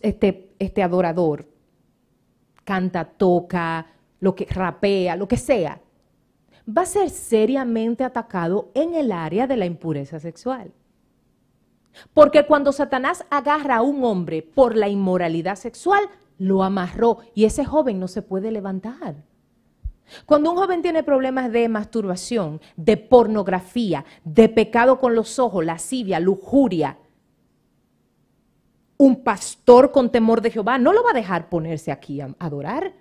este, 0.00 0.52
este 0.58 0.82
adorador, 0.82 1.48
canta, 2.64 3.04
toca, 3.04 3.86
lo 4.20 4.34
que 4.34 4.46
rapea, 4.46 5.14
lo 5.14 5.28
que 5.28 5.36
sea, 5.36 5.80
va 6.68 6.82
a 6.82 6.86
ser 6.86 7.10
seriamente 7.10 8.02
atacado 8.02 8.72
en 8.74 8.94
el 8.94 9.12
área 9.12 9.46
de 9.46 9.56
la 9.56 9.66
impureza 9.66 10.18
sexual. 10.18 10.72
Porque 12.14 12.46
cuando 12.46 12.72
Satanás 12.72 13.24
agarra 13.30 13.76
a 13.76 13.82
un 13.82 14.04
hombre 14.04 14.42
por 14.42 14.76
la 14.76 14.88
inmoralidad 14.88 15.56
sexual, 15.56 16.08
lo 16.38 16.62
amarró 16.62 17.18
y 17.34 17.44
ese 17.44 17.64
joven 17.64 17.98
no 17.98 18.08
se 18.08 18.22
puede 18.22 18.50
levantar. 18.50 19.24
Cuando 20.24 20.50
un 20.50 20.56
joven 20.56 20.82
tiene 20.82 21.02
problemas 21.02 21.52
de 21.52 21.68
masturbación, 21.68 22.60
de 22.76 22.96
pornografía, 22.96 24.04
de 24.24 24.48
pecado 24.48 24.98
con 24.98 25.14
los 25.14 25.38
ojos, 25.38 25.64
lascivia, 25.64 26.18
lujuria, 26.18 26.98
un 28.96 29.22
pastor 29.22 29.92
con 29.92 30.10
temor 30.10 30.40
de 30.40 30.50
Jehová 30.50 30.78
no 30.78 30.92
lo 30.92 31.04
va 31.04 31.10
a 31.10 31.14
dejar 31.14 31.48
ponerse 31.48 31.92
aquí 31.92 32.20
a 32.20 32.34
adorar. 32.38 32.92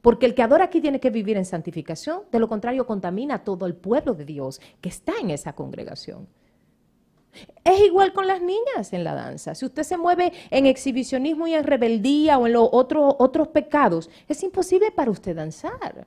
Porque 0.00 0.26
el 0.26 0.34
que 0.34 0.42
adora 0.42 0.64
aquí 0.64 0.80
tiene 0.80 1.00
que 1.00 1.08
vivir 1.08 1.36
en 1.38 1.46
santificación, 1.46 2.24
de 2.30 2.38
lo 2.38 2.48
contrario 2.48 2.86
contamina 2.86 3.36
a 3.36 3.44
todo 3.44 3.64
el 3.64 3.74
pueblo 3.74 4.14
de 4.14 4.26
Dios 4.26 4.60
que 4.80 4.90
está 4.90 5.14
en 5.18 5.30
esa 5.30 5.54
congregación. 5.54 6.28
Es 7.64 7.80
igual 7.80 8.12
con 8.12 8.26
las 8.26 8.40
niñas 8.40 8.92
en 8.92 9.04
la 9.04 9.14
danza. 9.14 9.54
Si 9.54 9.64
usted 9.64 9.82
se 9.82 9.96
mueve 9.96 10.32
en 10.50 10.66
exhibicionismo 10.66 11.46
y 11.46 11.54
en 11.54 11.64
rebeldía 11.64 12.38
o 12.38 12.46
en 12.46 12.52
los 12.52 12.68
otros 12.72 13.48
pecados, 13.48 14.10
es 14.28 14.42
imposible 14.42 14.90
para 14.90 15.10
usted 15.10 15.36
danzar. 15.36 16.06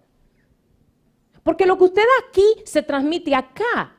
Porque 1.43 1.65
lo 1.65 1.77
que 1.77 1.85
usted 1.85 2.01
da 2.01 2.27
aquí 2.27 2.45
se 2.65 2.83
transmite 2.83 3.33
acá. 3.33 3.95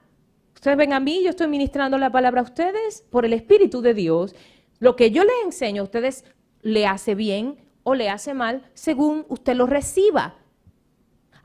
Ustedes 0.55 0.77
ven 0.77 0.93
a 0.93 1.01
mí, 1.01 1.23
yo 1.23 1.31
estoy 1.31 1.47
ministrando 1.49 1.97
la 1.99 2.11
palabra 2.11 2.41
a 2.41 2.45
ustedes 2.45 3.05
por 3.11 3.25
el 3.25 3.33
Espíritu 3.33 3.81
de 3.81 3.95
Dios. 3.95 4.35
Lo 4.81 4.97
que 4.97 5.11
yo 5.11 5.25
les 5.25 5.35
enseño 5.45 5.83
a 5.83 5.85
ustedes 5.85 6.25
le 6.63 6.87
hace 6.87 7.15
bien 7.15 7.57
o 7.85 7.95
le 7.95 8.11
hace 8.11 8.35
mal 8.35 8.69
según 8.75 9.25
usted 9.29 9.55
lo 9.55 9.67
reciba. 9.67 10.35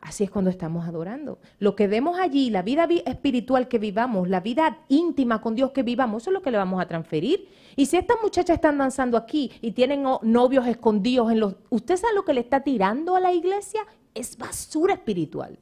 Así 0.04 0.26
es 0.26 0.30
cuando 0.30 0.49
estamos 0.49 0.86
adorando. 0.86 1.39
Lo 1.60 1.78
que 1.78 1.88
vemos 1.88 2.20
allí, 2.20 2.49
la 2.49 2.62
vida 2.62 2.86
espiritual 3.06 3.70
que 3.70 3.80
vivamos, 3.80 4.28
la 4.28 4.41
vida 4.41 4.80
íntima 4.89 5.39
con 5.39 5.56
Dios 5.56 5.72
que 5.72 5.82
vivamos, 5.82 6.24
eso 6.24 6.30
es 6.30 6.34
lo 6.34 6.41
que 6.41 6.51
le 6.51 6.58
vamos 6.58 6.82
a 6.82 6.88
transferir. 6.89 7.47
Y 7.78 7.86
si 7.86 7.95
estas 7.95 8.18
muchachas 8.22 8.56
están 8.56 8.78
danzando 8.78 9.16
aquí 9.16 9.49
y 9.62 9.72
tienen 9.72 10.04
novios 10.22 10.68
escondidos 10.68 11.32
en 11.32 11.39
los... 11.39 11.56
¿Usted 11.70 11.95
sabe 11.95 12.16
lo 12.16 12.26
que 12.26 12.34
le 12.34 12.41
está 12.41 12.60
tirando 12.66 13.16
a 13.16 13.22
la 13.22 13.32
iglesia? 13.32 13.80
Es 14.14 14.38
basura 14.38 14.95
espiritual. 14.95 15.58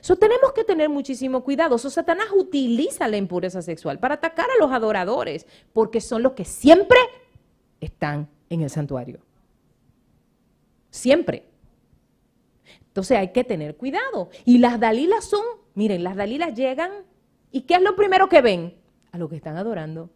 Eso 0.00 0.16
tenemos 0.16 0.54
que 0.54 0.64
tener 0.64 0.88
muchísimo 0.88 1.44
cuidado. 1.44 1.76
So, 1.76 1.90
Satanás 1.90 2.28
utiliza 2.34 3.08
la 3.08 3.18
impureza 3.18 3.60
sexual 3.60 3.98
para 3.98 4.14
atacar 4.14 4.46
a 4.50 4.58
los 4.58 4.72
adoradores, 4.72 5.46
porque 5.74 6.00
son 6.00 6.22
los 6.22 6.32
que 6.32 6.46
siempre 6.46 6.98
están 7.78 8.26
en 8.48 8.62
el 8.62 8.70
santuario. 8.70 9.20
Siempre. 10.88 11.51
Entonces 12.92 13.16
hay 13.16 13.28
que 13.28 13.42
tener 13.42 13.78
cuidado. 13.78 14.28
Y 14.44 14.58
las 14.58 14.78
Dalilas 14.78 15.24
son, 15.24 15.40
miren, 15.74 16.04
las 16.04 16.14
Dalilas 16.14 16.54
llegan 16.54 16.90
y 17.50 17.62
¿qué 17.62 17.76
es 17.76 17.80
lo 17.80 17.96
primero 17.96 18.28
que 18.28 18.42
ven? 18.42 18.74
A 19.12 19.18
lo 19.18 19.30
que 19.30 19.36
están 19.36 19.56
adorando. 19.56 20.10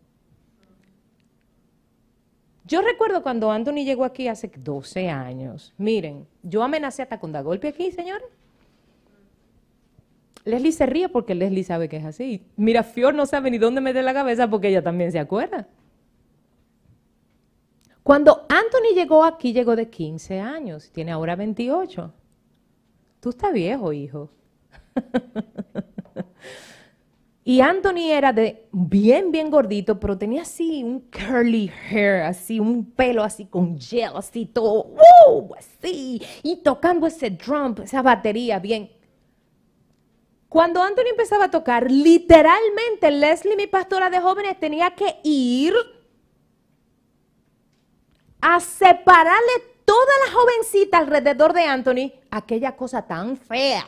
Yo 2.66 2.82
recuerdo 2.82 3.22
cuando 3.22 3.50
Anthony 3.50 3.84
llegó 3.86 4.04
aquí 4.04 4.28
hace 4.28 4.52
12 4.54 5.08
años. 5.08 5.72
Miren, 5.78 6.26
yo 6.42 6.62
amenacé 6.62 7.00
hasta 7.00 7.18
con 7.18 7.32
dar 7.32 7.44
golpe 7.44 7.68
aquí, 7.68 7.90
señor. 7.92 8.20
Leslie 10.44 10.72
se 10.72 10.84
ríe 10.84 11.08
porque 11.08 11.34
Leslie 11.34 11.64
sabe 11.64 11.88
que 11.88 11.96
es 11.96 12.04
así. 12.04 12.44
Mira, 12.56 12.82
Fior 12.82 13.14
no 13.14 13.24
sabe 13.24 13.50
ni 13.50 13.56
dónde 13.56 13.80
meter 13.80 14.04
la 14.04 14.12
cabeza 14.12 14.50
porque 14.50 14.68
ella 14.68 14.82
también 14.82 15.12
se 15.12 15.18
acuerda. 15.18 15.66
Cuando 18.02 18.44
Anthony 18.50 18.94
llegó 18.94 19.24
aquí, 19.24 19.54
llegó 19.54 19.76
de 19.76 19.88
15 19.88 20.40
años, 20.40 20.90
tiene 20.92 21.12
ahora 21.12 21.36
28. 21.36 22.12
Tú 23.26 23.30
estás 23.30 23.52
viejo, 23.52 23.92
hijo. 23.92 24.30
y 27.44 27.60
Anthony 27.60 28.12
era 28.12 28.32
de 28.32 28.68
bien, 28.70 29.32
bien 29.32 29.50
gordito, 29.50 29.98
pero 29.98 30.16
tenía 30.16 30.42
así 30.42 30.84
un 30.84 31.10
curly 31.10 31.68
hair, 31.90 32.22
así 32.22 32.60
un 32.60 32.92
pelo 32.92 33.24
así 33.24 33.46
con 33.46 33.80
gel, 33.80 34.12
así 34.14 34.46
todo, 34.46 34.94
así, 35.58 36.22
y 36.44 36.62
tocando 36.62 37.08
ese 37.08 37.30
drum, 37.30 37.74
esa 37.82 38.00
batería 38.00 38.60
bien. 38.60 38.92
Cuando 40.48 40.80
Anthony 40.80 41.08
empezaba 41.10 41.46
a 41.46 41.50
tocar, 41.50 41.90
literalmente 41.90 43.10
Leslie, 43.10 43.56
mi 43.56 43.66
pastora 43.66 44.08
de 44.08 44.20
jóvenes, 44.20 44.60
tenía 44.60 44.94
que 44.94 45.16
ir 45.24 45.74
a 48.40 48.60
separarle 48.60 49.52
toda 49.84 50.12
la 50.26 50.32
jovencita 50.32 50.98
alrededor 50.98 51.54
de 51.54 51.64
Anthony 51.64 52.12
aquella 52.36 52.76
cosa 52.76 53.02
tan 53.02 53.36
fea. 53.36 53.86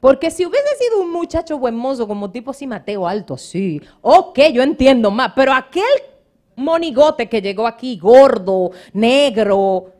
Porque 0.00 0.30
si 0.30 0.44
hubiese 0.44 0.76
sido 0.78 1.00
un 1.00 1.12
muchacho 1.12 1.58
buen 1.58 1.76
mozo, 1.76 2.08
como 2.08 2.30
tipo 2.32 2.50
así 2.50 2.66
Mateo 2.66 3.06
Alto, 3.06 3.36
sí, 3.36 3.80
ok, 4.00 4.38
yo 4.52 4.62
entiendo 4.62 5.12
más, 5.12 5.32
pero 5.36 5.52
aquel 5.52 5.84
monigote 6.56 7.28
que 7.28 7.40
llegó 7.40 7.68
aquí, 7.68 7.98
gordo, 7.98 8.72
negro, 8.92 9.92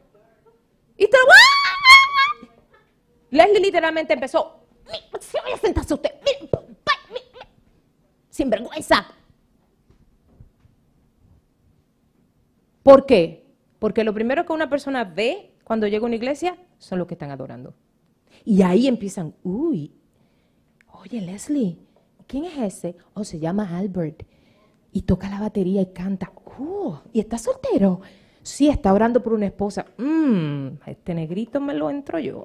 y 0.96 1.06
te... 1.06 1.16
Leslie 3.30 3.60
literalmente 3.60 4.12
empezó, 4.12 4.66
se 5.20 5.40
vaya 5.40 5.54
a 5.54 5.58
sentarse 5.58 5.94
usted, 5.94 6.10
sin 8.28 8.50
vergüenza. 8.50 9.06
¿Por 12.82 13.06
qué? 13.06 13.41
Porque 13.82 14.04
lo 14.04 14.14
primero 14.14 14.46
que 14.46 14.52
una 14.52 14.70
persona 14.70 15.02
ve 15.02 15.56
cuando 15.64 15.88
llega 15.88 16.04
a 16.04 16.06
una 16.06 16.14
iglesia 16.14 16.56
son 16.78 17.00
los 17.00 17.08
que 17.08 17.14
están 17.14 17.32
adorando. 17.32 17.74
Y 18.44 18.62
ahí 18.62 18.86
empiezan, 18.86 19.34
uy, 19.42 19.92
oye 20.86 21.20
Leslie, 21.20 21.78
¿quién 22.28 22.44
es 22.44 22.56
ese? 22.58 22.94
Oh, 23.14 23.24
se 23.24 23.40
llama 23.40 23.76
Albert. 23.76 24.22
Y 24.92 25.02
toca 25.02 25.28
la 25.28 25.40
batería 25.40 25.82
y 25.82 25.86
canta, 25.86 26.30
uh, 26.60 26.94
¿y 27.12 27.18
está 27.18 27.38
soltero? 27.38 28.00
Sí, 28.44 28.68
está 28.68 28.92
orando 28.92 29.20
por 29.20 29.32
una 29.32 29.46
esposa. 29.46 29.84
Mmm, 29.96 30.68
este 30.86 31.12
negrito 31.12 31.60
me 31.60 31.74
lo 31.74 31.90
entro 31.90 32.20
yo. 32.20 32.44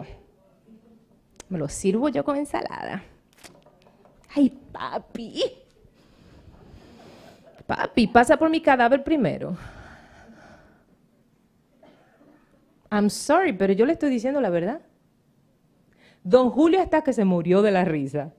Me 1.49 1.59
lo 1.59 1.69
sirvo 1.69 2.09
yo 2.09 2.25
con 2.25 2.37
ensalada. 2.37 3.03
Ay, 4.33 4.49
papi. 4.71 5.43
Papi, 7.67 8.07
pasa 8.07 8.37
por 8.37 8.49
mi 8.49 8.59
cadáver 8.59 9.03
primero. 9.03 9.55
I'm 12.91 13.09
sorry, 13.09 13.53
pero 13.53 13.73
yo 13.73 13.85
le 13.85 13.93
estoy 13.93 14.09
diciendo 14.09 14.41
la 14.41 14.49
verdad. 14.49 14.81
Don 16.23 16.49
Julio 16.49 16.81
está 16.81 17.03
que 17.03 17.13
se 17.13 17.25
murió 17.25 17.61
de 17.61 17.71
la 17.71 17.85
risa. 17.85 18.33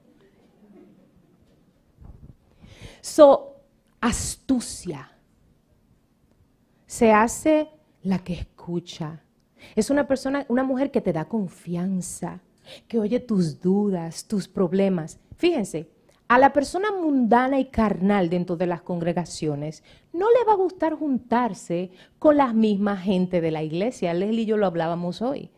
So, 3.00 3.62
astucia. 4.00 5.10
Se 6.86 7.12
hace 7.12 7.68
la 8.02 8.18
que 8.18 8.34
escucha. 8.34 9.22
Es 9.74 9.90
una 9.90 10.06
persona, 10.06 10.44
una 10.48 10.64
mujer 10.64 10.90
que 10.90 11.00
te 11.00 11.12
da 11.12 11.26
confianza, 11.26 12.40
que 12.86 12.98
oye 12.98 13.20
tus 13.20 13.60
dudas, 13.60 14.26
tus 14.26 14.48
problemas. 14.48 15.18
Fíjense, 15.36 15.90
a 16.28 16.38
la 16.38 16.52
persona 16.52 16.92
mundana 16.92 17.58
y 17.58 17.66
carnal 17.66 18.28
dentro 18.28 18.56
de 18.56 18.66
las 18.66 18.82
congregaciones 18.82 19.82
no 20.12 20.26
le 20.30 20.44
va 20.46 20.52
a 20.52 20.56
gustar 20.56 20.94
juntarse 20.94 21.90
con 22.18 22.36
la 22.36 22.52
misma 22.52 22.98
gente 22.98 23.40
de 23.40 23.50
la 23.50 23.62
iglesia. 23.62 24.12
Leslie 24.12 24.42
y 24.42 24.46
yo 24.46 24.58
lo 24.58 24.66
hablábamos 24.66 25.22
hoy. 25.22 25.50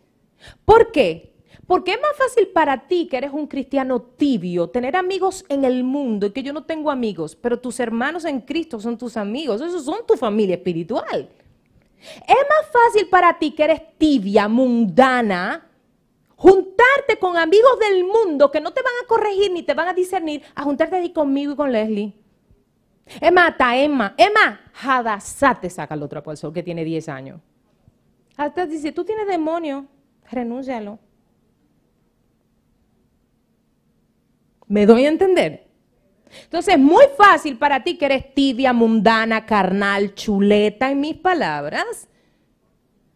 ¿Por 0.65 0.93
qué? 0.93 1.35
Porque 1.67 1.93
es 1.93 2.01
más 2.01 2.17
fácil 2.17 2.49
para 2.49 2.87
ti, 2.87 3.07
que 3.09 3.17
eres 3.17 3.33
un 3.33 3.47
cristiano 3.47 4.01
tibio, 4.01 4.71
tener 4.71 4.97
amigos 4.97 5.45
en 5.49 5.65
el 5.65 5.85
mundo 5.85 6.27
y 6.27 6.31
que 6.31 6.43
yo 6.43 6.53
no 6.53 6.65
tengo 6.65 6.91
amigos, 6.91 7.37
pero 7.37 7.59
tus 7.59 7.81
hermanos 7.81 8.25
en 8.25 8.41
Cristo 8.41 8.81
son 8.81 8.97
tus 8.97 9.17
amigos, 9.17 9.61
esos 9.61 9.85
son 9.85 10.07
tu 10.07 10.17
familia 10.17 10.57
espiritual. 10.57 11.29
Es 12.01 12.37
más 12.37 12.73
fácil 12.73 13.09
para 13.09 13.39
ti, 13.39 13.53
que 13.53 13.65
eres 13.65 13.83
tibia, 13.99 14.49
mundana, 14.49 15.70
juntarte 16.41 17.19
con 17.21 17.37
amigos 17.37 17.79
del 17.79 18.03
mundo 18.03 18.51
que 18.51 18.63
no 18.63 18.73
te 18.73 18.81
van 18.81 18.95
a 19.05 19.07
corregir 19.07 19.53
ni 19.53 19.63
te 19.63 19.75
van 19.75 19.89
a 19.89 19.93
discernir, 19.93 20.43
a 20.55 20.63
juntarte 20.63 20.97
ahí 20.97 21.13
conmigo 21.13 21.53
y 21.53 21.57
con 21.57 21.71
Leslie. 21.71 22.15
Emma, 23.21 23.49
hasta 23.49 23.77
Emma, 23.77 24.15
Emma, 24.17 24.59
Hadassah 24.83 25.61
te 25.61 25.69
saca 25.69 25.95
el 25.95 26.03
otro 26.03 26.23
al 26.25 26.37
sol 26.39 26.55
que 26.55 26.63
tiene 26.63 26.83
10 26.83 27.11
años. 27.11 27.41
Hasta 28.39 28.65
dice, 28.65 28.91
tú 28.91 29.05
tienes 29.05 29.27
demonio, 29.27 29.85
renúncialo. 30.31 30.99
¿Me 34.67 34.87
doy 34.87 35.05
a 35.05 35.09
entender? 35.09 35.69
Entonces, 36.45 36.75
es 36.75 36.81
muy 36.81 37.05
fácil 37.19 37.59
para 37.59 37.85
ti 37.85 37.99
que 37.99 38.07
eres 38.07 38.33
tibia, 38.33 38.73
mundana, 38.73 39.45
carnal, 39.45 40.15
chuleta, 40.15 40.91
en 40.91 41.01
mis 41.01 41.17
palabras, 41.17 42.09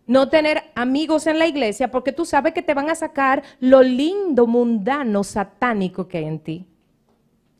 no 0.07 0.29
tener 0.29 0.63
amigos 0.75 1.27
en 1.27 1.39
la 1.39 1.47
iglesia 1.47 1.91
porque 1.91 2.13
tú 2.13 2.25
sabes 2.25 2.53
que 2.53 2.63
te 2.63 2.75
van 2.75 2.91
a 2.91 2.95
sacar 2.95 3.43
lo 3.61 3.83
lindo, 3.83 4.47
mundano, 4.47 5.25
satánico 5.25 6.09
que 6.09 6.19
hay 6.19 6.25
en 6.25 6.39
ti. 6.41 6.67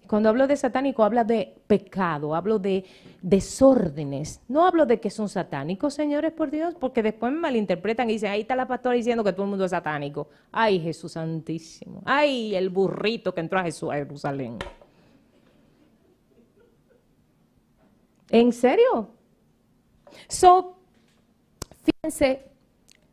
Cuando 0.07 0.29
hablo 0.29 0.47
de 0.47 0.57
satánico, 0.57 1.03
hablo 1.03 1.25
de 1.25 1.57
pecado, 1.67 2.35
hablo 2.35 2.59
de 2.59 2.85
desórdenes. 3.23 4.43
No 4.49 4.67
hablo 4.67 4.85
de 4.85 5.01
que 5.01 5.09
son 5.09 5.31
satánicos, 5.31 5.95
señores, 5.95 6.33
por 6.33 6.51
Dios, 6.51 6.75
porque 6.79 7.03
después 7.03 7.33
me 7.33 7.39
malinterpretan 7.39 8.11
y 8.11 8.15
dicen, 8.15 8.31
ahí 8.31 8.43
está 8.43 8.55
la 8.55 8.69
pastora 8.69 8.95
diciendo 8.95 9.25
que 9.25 9.33
todo 9.33 9.45
el 9.45 9.51
mundo 9.51 9.65
es 9.65 9.71
satánico. 9.71 10.29
Ay, 10.53 10.79
Jesús 10.79 11.13
Santísimo. 11.13 12.03
Ay, 12.05 12.55
el 12.55 12.69
burrito 12.69 13.33
que 13.33 13.41
entró 13.41 13.59
a 13.59 13.65
Jesús 13.65 13.91
a 13.91 13.95
Jerusalén. 13.95 14.59
¿En 18.31 18.53
serio? 18.53 19.09
So, 20.29 20.74
Fíjense, 22.05 22.43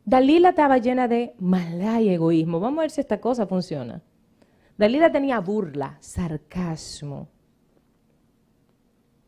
Dalila 0.04 0.50
estaba 0.50 0.76
llena 0.76 1.08
de 1.08 1.34
maldad 1.38 2.00
y 2.00 2.10
egoísmo. 2.10 2.60
Vamos 2.60 2.80
a 2.80 2.82
ver 2.82 2.90
si 2.90 3.00
esta 3.00 3.22
cosa 3.22 3.46
funciona. 3.46 4.02
Dalila 4.76 5.10
tenía 5.10 5.40
burla, 5.40 5.96
sarcasmo. 5.98 7.26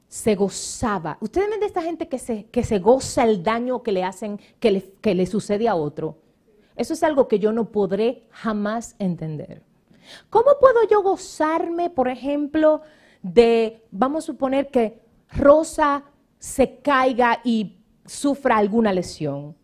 Se 0.06 0.34
gozaba. 0.34 1.16
Ustedes 1.22 1.48
ven 1.48 1.60
de 1.60 1.66
esta 1.66 1.80
gente 1.80 2.08
que 2.08 2.18
se, 2.18 2.44
que 2.50 2.62
se 2.62 2.78
goza 2.78 3.24
el 3.24 3.42
daño 3.42 3.82
que 3.82 3.92
le 3.92 4.04
hacen, 4.04 4.38
que 4.60 4.70
le, 4.70 4.92
que 5.00 5.14
le 5.14 5.24
sucede 5.24 5.66
a 5.66 5.76
otro. 5.76 6.18
Eso 6.76 6.92
es 6.92 7.02
algo 7.02 7.26
que 7.26 7.38
yo 7.38 7.50
no 7.50 7.72
podré 7.72 8.26
jamás 8.32 8.96
entender. 8.98 9.62
¿Cómo 10.28 10.58
puedo 10.60 10.86
yo 10.90 11.02
gozarme, 11.02 11.88
por 11.88 12.08
ejemplo, 12.08 12.82
de, 13.22 13.82
vamos 13.90 14.24
a 14.24 14.26
suponer 14.26 14.70
que 14.70 15.00
Rosa 15.30 16.04
se 16.38 16.80
caiga 16.80 17.40
y 17.44 17.78
sufra 18.04 18.56
alguna 18.56 18.92
lesión. 18.92 19.56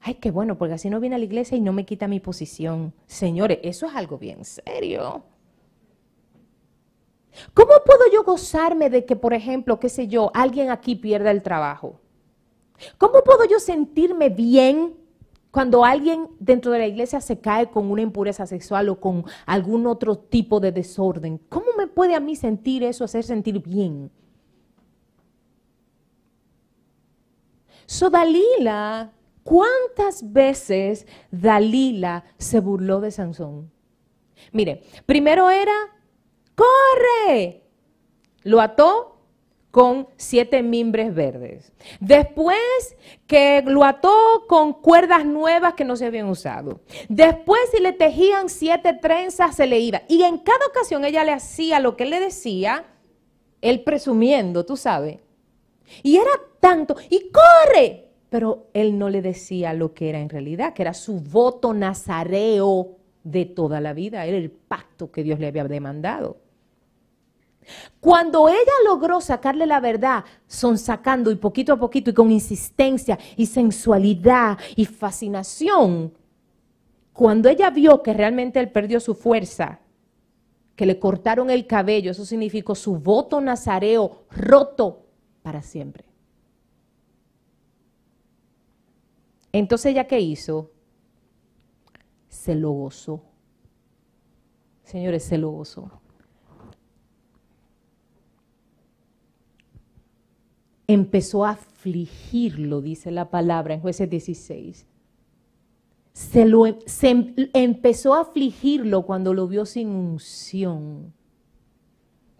Ay, 0.00 0.14
qué 0.14 0.30
bueno, 0.30 0.56
porque 0.56 0.74
así 0.74 0.88
no 0.90 1.00
viene 1.00 1.16
a 1.16 1.18
la 1.18 1.24
iglesia 1.24 1.56
y 1.56 1.60
no 1.60 1.72
me 1.72 1.84
quita 1.84 2.08
mi 2.08 2.20
posición. 2.20 2.94
Señores, 3.06 3.58
eso 3.62 3.86
es 3.86 3.94
algo 3.94 4.18
bien 4.18 4.44
serio. 4.44 5.24
¿Cómo 7.54 7.72
puedo 7.84 8.04
yo 8.12 8.24
gozarme 8.24 8.90
de 8.90 9.04
que, 9.04 9.16
por 9.16 9.34
ejemplo, 9.34 9.78
qué 9.78 9.88
sé 9.88 10.08
yo, 10.08 10.30
alguien 10.34 10.70
aquí 10.70 10.96
pierda 10.96 11.30
el 11.30 11.42
trabajo? 11.42 12.00
¿Cómo 12.96 13.22
puedo 13.24 13.44
yo 13.44 13.58
sentirme 13.58 14.28
bien 14.28 14.94
cuando 15.50 15.84
alguien 15.84 16.28
dentro 16.38 16.70
de 16.72 16.78
la 16.78 16.86
iglesia 16.86 17.20
se 17.20 17.40
cae 17.40 17.70
con 17.70 17.90
una 17.90 18.02
impureza 18.02 18.46
sexual 18.46 18.88
o 18.88 19.00
con 19.00 19.24
algún 19.46 19.86
otro 19.86 20.16
tipo 20.16 20.60
de 20.60 20.72
desorden? 20.72 21.38
¿Cómo 21.48 21.66
me 21.76 21.86
puede 21.86 22.14
a 22.14 22.20
mí 22.20 22.36
sentir 22.36 22.82
eso, 22.82 23.04
hacer 23.04 23.24
sentir 23.24 23.60
bien? 23.60 24.10
So 27.90 28.10
Dalila, 28.10 29.12
¿cuántas 29.42 30.30
veces 30.30 31.06
Dalila 31.30 32.22
se 32.36 32.60
burló 32.60 33.00
de 33.00 33.10
Sansón? 33.10 33.72
Mire, 34.52 34.82
primero 35.06 35.48
era, 35.48 35.72
corre. 36.54 37.62
Lo 38.42 38.60
ató 38.60 39.22
con 39.70 40.06
siete 40.18 40.62
mimbres 40.62 41.14
verdes. 41.14 41.72
Después 41.98 42.58
que 43.26 43.62
lo 43.64 43.84
ató 43.84 44.44
con 44.48 44.74
cuerdas 44.74 45.24
nuevas 45.24 45.72
que 45.72 45.86
no 45.86 45.96
se 45.96 46.04
habían 46.04 46.28
usado. 46.28 46.82
Después 47.08 47.58
si 47.72 47.80
le 47.80 47.94
tejían 47.94 48.50
siete 48.50 48.92
trenzas 48.92 49.56
se 49.56 49.66
le 49.66 49.78
iba. 49.78 50.02
Y 50.08 50.24
en 50.24 50.36
cada 50.36 50.66
ocasión 50.66 51.06
ella 51.06 51.24
le 51.24 51.32
hacía 51.32 51.80
lo 51.80 51.96
que 51.96 52.04
le 52.04 52.20
decía, 52.20 52.84
él 53.62 53.82
presumiendo, 53.82 54.66
tú 54.66 54.76
sabes. 54.76 55.20
Y 56.02 56.16
era 56.16 56.30
tanto, 56.60 56.96
y 57.10 57.30
corre. 57.30 58.08
Pero 58.30 58.68
él 58.74 58.98
no 58.98 59.08
le 59.08 59.22
decía 59.22 59.72
lo 59.72 59.94
que 59.94 60.10
era 60.10 60.20
en 60.20 60.28
realidad, 60.28 60.74
que 60.74 60.82
era 60.82 60.94
su 60.94 61.20
voto 61.20 61.72
nazareo 61.72 62.96
de 63.24 63.46
toda 63.46 63.80
la 63.80 63.94
vida, 63.94 64.24
era 64.26 64.36
el 64.36 64.50
pacto 64.50 65.10
que 65.10 65.22
Dios 65.22 65.38
le 65.38 65.48
había 65.48 65.64
demandado. 65.64 66.38
Cuando 68.00 68.48
ella 68.48 68.72
logró 68.86 69.20
sacarle 69.20 69.66
la 69.66 69.80
verdad, 69.80 70.24
son 70.46 70.78
sacando 70.78 71.30
y 71.30 71.36
poquito 71.36 71.72
a 71.72 71.78
poquito 71.78 72.10
y 72.10 72.14
con 72.14 72.30
insistencia 72.30 73.18
y 73.36 73.46
sensualidad 73.46 74.58
y 74.76 74.86
fascinación, 74.86 76.14
cuando 77.12 77.48
ella 77.48 77.70
vio 77.70 78.02
que 78.02 78.14
realmente 78.14 78.60
él 78.60 78.70
perdió 78.70 79.00
su 79.00 79.14
fuerza, 79.14 79.80
que 80.76 80.86
le 80.86 80.98
cortaron 80.98 81.50
el 81.50 81.66
cabello, 81.66 82.12
eso 82.12 82.24
significó 82.24 82.74
su 82.74 82.96
voto 82.96 83.40
nazareo 83.40 84.26
roto 84.30 85.07
para 85.48 85.62
siempre. 85.62 86.04
Entonces 89.50 89.92
ella 89.92 90.06
qué 90.06 90.20
hizo? 90.20 90.70
Se 92.28 92.54
lo 92.54 92.72
gozó. 92.72 93.22
Señores, 94.82 95.24
se 95.24 95.38
lo 95.38 95.48
gozó. 95.48 95.90
Empezó 100.86 101.46
a 101.46 101.52
afligirlo, 101.52 102.82
dice 102.82 103.10
la 103.10 103.30
palabra 103.30 103.72
en 103.72 103.80
jueces 103.80 104.10
16. 104.10 104.86
se, 106.12 106.44
lo, 106.44 106.64
se 106.84 107.08
em, 107.08 107.34
empezó 107.54 108.12
a 108.12 108.20
afligirlo 108.20 109.06
cuando 109.06 109.32
lo 109.32 109.48
vio 109.48 109.64
sin 109.64 109.88
unción. 109.88 111.14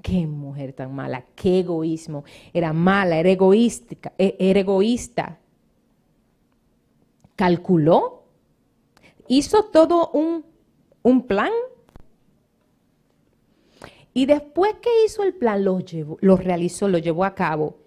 Qué 0.03 0.27
mujer 0.27 0.73
tan 0.73 0.95
mala, 0.95 1.25
qué 1.35 1.61
egoísmo. 1.61 2.25
Era 2.53 2.73
mala, 2.73 3.17
era 3.17 3.31
egoísta, 3.31 4.13
e, 4.17 4.37
era 4.39 4.61
egoísta. 4.61 5.39
Calculó, 7.35 8.25
hizo 9.27 9.65
todo 9.65 10.11
un, 10.13 10.45
un 11.03 11.27
plan. 11.27 11.51
Y 14.15 14.27
después 14.27 14.75
que 14.81 14.91
hizo 15.05 15.23
el 15.23 15.35
plan, 15.35 15.65
lo, 15.65 15.81
llevó, 15.81 16.17
lo 16.21 16.37
realizó, 16.37 16.89
lo 16.89 16.99
llevó 16.99 17.25
a 17.25 17.35
cabo. 17.35 17.79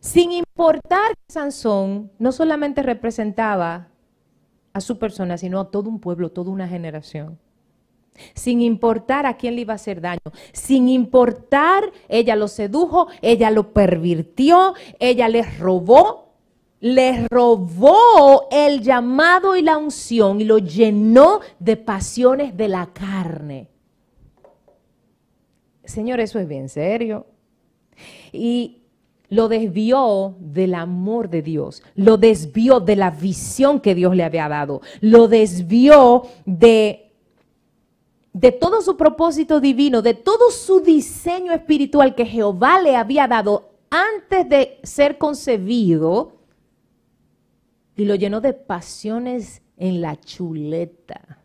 Sin 0.00 0.32
importar 0.32 1.10
que 1.10 1.32
Sansón 1.32 2.10
no 2.18 2.32
solamente 2.32 2.82
representaba 2.82 3.88
a 4.72 4.80
su 4.80 4.98
persona, 4.98 5.36
sino 5.36 5.60
a 5.60 5.70
todo 5.70 5.88
un 5.88 6.00
pueblo, 6.00 6.30
toda 6.30 6.50
una 6.50 6.68
generación. 6.68 7.38
Sin 8.34 8.60
importar 8.60 9.26
a 9.26 9.36
quién 9.36 9.54
le 9.54 9.62
iba 9.62 9.72
a 9.72 9.76
hacer 9.76 10.00
daño, 10.00 10.20
sin 10.52 10.88
importar, 10.88 11.90
ella 12.08 12.36
lo 12.36 12.48
sedujo, 12.48 13.08
ella 13.22 13.50
lo 13.50 13.72
pervirtió, 13.72 14.74
ella 14.98 15.28
le 15.28 15.42
robó, 15.42 16.34
le 16.80 17.26
robó 17.28 18.48
el 18.50 18.82
llamado 18.82 19.56
y 19.56 19.62
la 19.62 19.78
unción 19.78 20.40
y 20.40 20.44
lo 20.44 20.58
llenó 20.58 21.40
de 21.58 21.76
pasiones 21.76 22.56
de 22.56 22.68
la 22.68 22.86
carne. 22.92 23.68
Señor, 25.84 26.20
eso 26.20 26.38
es 26.38 26.46
bien 26.46 26.68
serio. 26.68 27.26
Y 28.32 28.80
lo 29.30 29.48
desvió 29.48 30.36
del 30.40 30.74
amor 30.74 31.30
de 31.30 31.42
Dios, 31.42 31.82
lo 31.94 32.16
desvió 32.16 32.80
de 32.80 32.96
la 32.96 33.10
visión 33.10 33.80
que 33.80 33.94
Dios 33.94 34.14
le 34.16 34.24
había 34.24 34.48
dado, 34.48 34.82
lo 35.00 35.28
desvió 35.28 36.24
de, 36.44 37.09
de 38.40 38.52
todo 38.52 38.80
su 38.80 38.96
propósito 38.96 39.60
divino, 39.60 40.00
de 40.00 40.14
todo 40.14 40.50
su 40.50 40.80
diseño 40.80 41.52
espiritual 41.52 42.14
que 42.14 42.24
Jehová 42.24 42.80
le 42.80 42.96
había 42.96 43.28
dado 43.28 43.68
antes 43.90 44.48
de 44.48 44.80
ser 44.82 45.18
concebido 45.18 46.38
y 47.96 48.06
lo 48.06 48.14
llenó 48.14 48.40
de 48.40 48.54
pasiones 48.54 49.60
en 49.76 50.00
la 50.00 50.18
chuleta. 50.18 51.40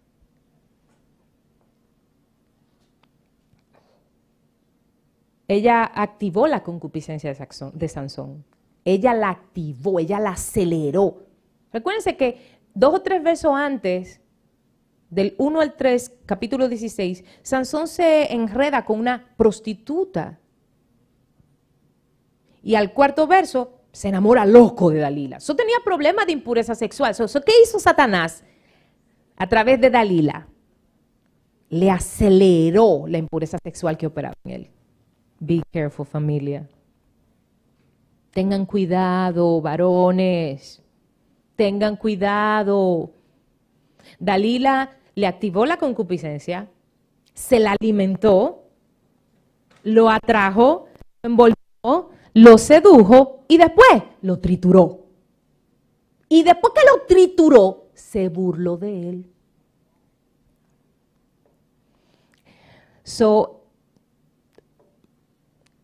ella 5.48 5.84
activó 5.84 6.48
la 6.48 6.64
concupiscencia 6.64 7.34
de 7.74 7.88
Sansón. 7.88 8.46
Ella 8.84 9.14
la 9.14 9.30
activó, 9.30 10.00
ella 10.00 10.20
la 10.20 10.32
aceleró. 10.32 11.24
Recuérdense 11.72 12.18
que 12.18 12.40
dos 12.74 12.96
o 12.96 13.02
tres 13.02 13.22
versos 13.22 13.54
antes, 13.54 14.22
del 15.10 15.36
1 15.38 15.62
al 15.62 15.76
3, 15.76 16.14
capítulo 16.26 16.68
16, 16.68 17.24
Sansón 17.42 17.88
se 17.88 18.34
enreda 18.34 18.86
con 18.86 19.00
una 19.00 19.34
prostituta. 19.38 20.40
Y 22.64 22.76
al 22.76 22.94
cuarto 22.94 23.28
verso 23.28 23.82
se 23.92 24.10
enamora 24.10 24.46
loco 24.46 24.90
de 24.90 25.00
Dalila. 25.00 25.38
Eso 25.38 25.56
tenía 25.56 25.78
problemas 25.84 26.26
de 26.26 26.34
impureza 26.34 26.76
sexual. 26.76 27.12
¿Eso 27.12 27.42
qué 27.42 27.54
hizo 27.64 27.80
Satanás 27.80 28.44
a 29.38 29.48
través 29.48 29.80
de 29.80 29.90
Dalila? 29.90 30.48
Le 31.70 31.92
aceleró 31.92 33.06
la 33.08 33.18
impureza 33.18 33.58
sexual 33.64 33.98
que 33.98 34.08
operaba 34.08 34.34
en 34.44 34.52
él. 34.52 34.72
Be 35.40 35.62
careful, 35.72 36.06
familia. 36.06 36.68
Tengan 38.32 38.66
cuidado, 38.66 39.62
varones. 39.62 40.82
Tengan 41.56 41.96
cuidado. 41.96 43.15
Dalila 44.20 44.98
le 45.16 45.28
activó 45.28 45.66
la 45.66 45.78
concupiscencia, 45.78 46.70
se 47.34 47.60
la 47.60 47.76
alimentó, 47.80 48.64
lo 49.84 50.10
atrajo, 50.10 50.88
lo 51.24 51.30
envolvió, 51.30 52.10
lo 52.34 52.58
sedujo 52.58 53.44
y 53.48 53.58
después 53.58 54.04
lo 54.22 54.40
trituró. 54.40 55.06
Y 56.28 56.44
después 56.44 56.74
que 56.74 56.82
lo 56.86 57.06
trituró, 57.08 57.86
se 57.94 58.30
burló 58.30 58.78
de 58.78 59.10
él. 59.10 59.26
So, 63.04 63.62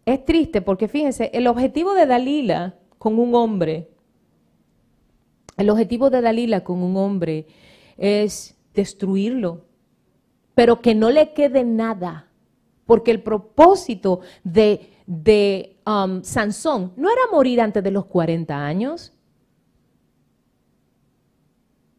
es 0.05 0.25
triste 0.25 0.61
porque 0.61 0.87
fíjense, 0.87 1.29
el 1.33 1.47
objetivo 1.47 1.93
de 1.93 2.07
Dalila 2.07 2.75
con 2.97 3.19
un 3.19 3.35
hombre, 3.35 3.89
el 5.57 5.69
objetivo 5.69 6.09
de 6.09 6.21
Dalila 6.21 6.63
con 6.63 6.81
un 6.81 6.97
hombre 6.97 7.45
es 8.01 8.57
destruirlo, 8.73 9.65
pero 10.55 10.81
que 10.81 10.95
no 10.95 11.11
le 11.11 11.33
quede 11.33 11.63
nada, 11.63 12.31
porque 12.85 13.11
el 13.11 13.21
propósito 13.21 14.21
de, 14.43 14.89
de 15.05 15.79
um, 15.85 16.23
Sansón 16.23 16.93
no 16.97 17.09
era 17.09 17.21
morir 17.31 17.61
antes 17.61 17.83
de 17.83 17.91
los 17.91 18.05
40 18.05 18.65
años, 18.65 19.13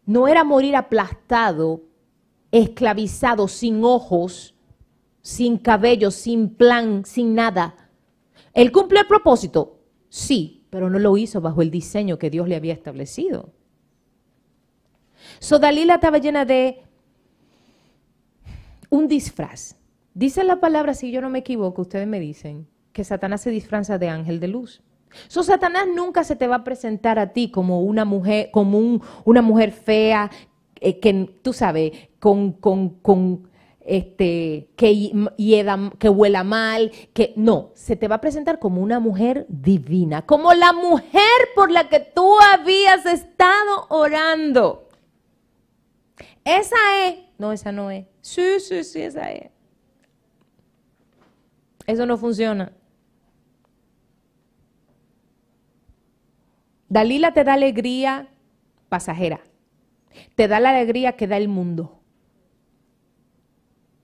no 0.05 0.27
era 0.27 0.43
morir 0.43 0.75
aplastado, 0.75 1.83
esclavizado, 2.51 3.47
sin 3.47 3.85
ojos, 3.85 4.57
sin 5.21 5.57
cabello, 5.57 6.11
sin 6.11 6.51
plan, 6.51 7.05
sin 7.05 7.37
nada. 7.37 7.77
¿Él 8.53 8.73
cumple 8.73 9.01
el 9.01 9.07
propósito? 9.07 9.79
Sí, 10.09 10.67
pero 10.69 10.91
no 10.91 10.99
lo 10.99 11.17
hizo 11.17 11.41
bajo 11.41 11.63
el 11.63 11.71
diseño 11.71 12.19
que 12.19 12.29
Dios 12.29 12.49
le 12.49 12.57
había 12.57 12.75
establecido. 12.75 13.51
So 15.43 15.59
Dalila 15.59 15.95
estaba 15.95 16.19
llena 16.19 16.45
de 16.45 16.85
un 18.91 19.09
disfraz. 19.09 19.75
Dice 20.15 20.45
la 20.45 20.61
palabra, 20.61 20.95
si 20.95 21.11
yo 21.11 21.21
no 21.21 21.31
me 21.31 21.41
equivoco, 21.41 21.83
ustedes 21.83 22.07
me 22.07 22.21
dicen, 22.21 22.69
que 22.93 23.03
Satanás 23.03 23.41
se 23.41 23.51
disfraza 23.51 23.99
de 23.99 24.09
ángel 24.09 24.39
de 24.39 24.47
luz. 24.47 24.83
So, 25.27 25.43
Satanás 25.43 25.87
nunca 25.93 26.23
se 26.23 26.37
te 26.37 26.47
va 26.47 26.57
a 26.57 26.65
presentar 26.65 27.19
a 27.19 27.33
ti 27.33 27.51
como 27.51 27.83
una 27.83 28.05
mujer, 28.05 28.51
como 28.53 29.01
una 29.25 29.43
mujer 29.43 29.73
fea, 29.73 30.31
eh, 30.81 31.01
que 31.01 31.29
tú 31.43 31.53
sabes, 31.53 31.91
con, 32.21 32.53
con, 32.53 32.91
con 33.01 33.49
este, 33.81 34.71
que, 34.77 35.13
que 35.99 36.09
huela 36.09 36.45
mal, 36.45 36.93
que 37.15 37.33
no, 37.35 37.73
se 37.75 37.97
te 37.97 38.07
va 38.07 38.15
a 38.15 38.21
presentar 38.21 38.61
como 38.61 38.81
una 38.81 39.01
mujer 39.01 39.47
divina, 39.49 40.23
como 40.23 40.55
la 40.55 40.73
mujer 40.73 41.49
por 41.57 41.73
la 41.73 41.89
que 41.89 41.99
tú 41.99 42.33
habías 42.55 43.05
estado 43.07 43.87
orando. 43.89 44.87
Esa 46.45 46.77
es, 47.07 47.17
no, 47.39 47.53
esa 47.53 47.73
no 47.73 47.91
es. 47.91 48.07
Sí, 48.21 48.61
sí, 48.61 48.85
sí, 48.85 49.03
esa 49.03 49.31
es. 49.31 49.51
Eso 51.87 52.07
no 52.07 52.17
funciona. 52.17 52.73
Dalila 56.89 57.33
te 57.33 57.45
da 57.45 57.55
alegría 57.55 58.29
pasajera. 58.89 59.41
Te 60.35 60.47
da 60.49 60.61
la 60.61 60.71
alegría 60.71 61.17
que 61.17 61.27
da 61.27 61.37
el 61.37 61.49
mundo 61.49 62.03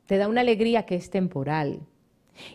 te 0.09 0.16
da 0.16 0.26
una 0.26 0.41
alegría 0.41 0.86
que 0.86 0.95
es 0.95 1.11
temporal 1.11 1.80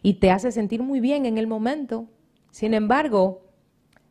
y 0.02 0.16
te 0.16 0.32
hace 0.32 0.52
sentir 0.52 0.82
muy 0.82 1.00
bien 1.00 1.28
en 1.28 1.38
el 1.38 1.46
momento. 1.46 2.08
Sin 2.50 2.74
embargo, 2.74 3.44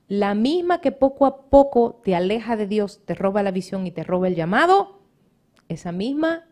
la 0.07 0.37
misma 0.37 0.81
que 0.81 0.93
poco 0.93 1.27
a 1.27 1.51
poco 1.51 2.01
te 2.05 2.14
aleja 2.14 2.57
de 2.57 2.68
Dios, 2.68 3.05
te 3.05 3.16
roba 3.16 3.43
la 3.43 3.51
visión 3.51 3.85
y 3.85 3.91
te 3.91 4.05
roba 4.05 4.29
el 4.29 4.37
llamado, 4.37 5.02
esa 5.73 5.93
misma, 5.93 6.47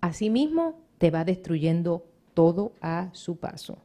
así 0.00 0.30
mismo, 0.30 0.80
te 0.98 1.10
va 1.10 1.24
destruyendo 1.24 2.04
todo 2.34 2.72
a 2.80 3.10
su 3.12 3.36
paso. 3.36 3.78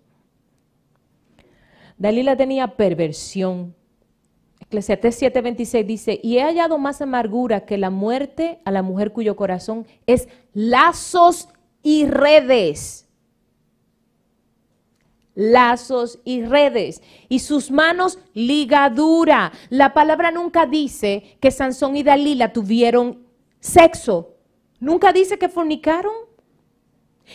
Dalila 1.97 2.35
tenía 2.35 2.75
perversión. 2.75 3.75
Eclesiastés 4.61 5.21
7:26 5.21 5.85
dice, 5.85 6.19
y 6.23 6.37
he 6.37 6.43
hallado 6.43 6.77
más 6.77 7.01
amargura 7.01 7.65
que 7.65 7.77
la 7.77 7.89
muerte 7.89 8.59
a 8.65 8.71
la 8.71 8.81
mujer 8.81 9.11
cuyo 9.11 9.35
corazón 9.35 9.85
es 10.07 10.27
lazos 10.53 11.49
y 11.83 12.05
redes. 12.05 13.05
Lazos 15.35 16.19
y 16.23 16.43
redes. 16.43 17.01
Y 17.29 17.39
sus 17.39 17.71
manos 17.71 18.19
ligadura. 18.33 19.51
La 19.69 19.93
palabra 19.93 20.31
nunca 20.31 20.65
dice 20.65 21.37
que 21.39 21.51
Sansón 21.51 21.95
y 21.95 22.03
Dalila 22.03 22.51
tuvieron 22.51 23.25
sexo. 23.59 24.35
Nunca 24.79 25.11
dice 25.11 25.37
que 25.37 25.49
fornicaron. 25.49 26.13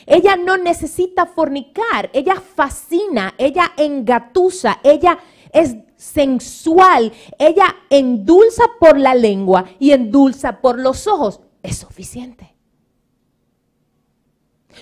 Ella 0.06 0.36
no 0.36 0.56
necesita 0.56 1.26
fornicar. 1.26 2.10
Ella 2.12 2.36
fascina. 2.36 3.34
Ella 3.38 3.72
engatusa. 3.76 4.80
Ella 4.82 5.18
es 5.52 5.76
sensual. 5.96 7.12
Ella 7.38 7.76
endulza 7.90 8.64
por 8.80 8.98
la 8.98 9.14
lengua 9.14 9.64
y 9.78 9.92
endulza 9.92 10.60
por 10.60 10.78
los 10.78 11.06
ojos. 11.06 11.40
Es 11.62 11.78
suficiente. 11.78 12.54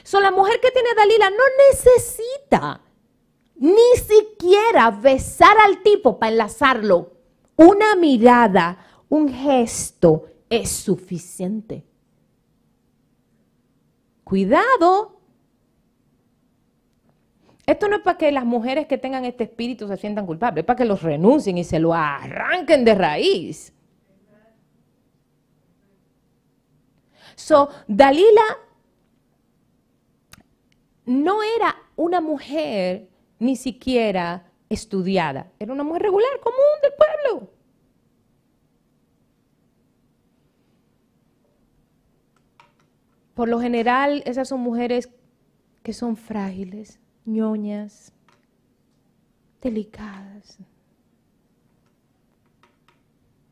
So, 0.03 0.21
la 0.21 0.31
mujer 0.31 0.59
que 0.61 0.71
tiene 0.71 0.89
Dalila 0.97 1.31
no 1.31 1.45
necesita 1.71 2.81
ni 3.57 3.97
siquiera 3.97 4.91
besar 4.91 5.57
al 5.59 5.83
tipo 5.83 6.19
para 6.19 6.33
enlazarlo. 6.33 7.13
Una 7.57 7.95
mirada, 7.95 9.05
un 9.09 9.29
gesto 9.29 10.25
es 10.49 10.71
suficiente. 10.71 11.85
Cuidado. 14.33 15.21
Esto 17.67 17.87
no 17.87 17.97
es 17.97 18.03
para 18.03 18.17
que 18.17 18.33
las 18.33 18.47
mujeres 18.47 18.87
que 18.87 18.97
tengan 18.97 19.27
este 19.27 19.45
espíritu 19.45 19.87
se 19.87 19.99
sientan 19.99 20.25
culpables, 20.25 20.63
es 20.63 20.67
para 20.67 20.79
que 20.79 20.87
los 20.87 21.03
renuncien 21.03 21.59
y 21.59 21.65
se 21.65 21.79
lo 21.79 21.93
arranquen 21.93 22.83
de 22.83 22.95
raíz. 22.95 23.75
So, 27.35 27.69
Dalila 27.87 28.57
no 31.05 31.43
era 31.43 31.77
una 31.97 32.23
mujer 32.23 33.11
ni 33.39 33.55
siquiera 33.55 34.51
estudiada, 34.71 35.53
era 35.59 35.75
una 35.75 35.85
mujer 35.85 36.05
regular, 36.05 36.41
común 36.43 36.57
del 36.81 36.93
pueblo. 36.95 37.52
Por 43.35 43.49
lo 43.49 43.61
general, 43.61 44.23
esas 44.27 44.49
son 44.49 44.61
mujeres 44.61 45.11
que 45.83 45.93
son 45.93 46.17
frágiles, 46.17 47.01
ñoñas, 47.25 48.13
delicadas. 49.61 50.59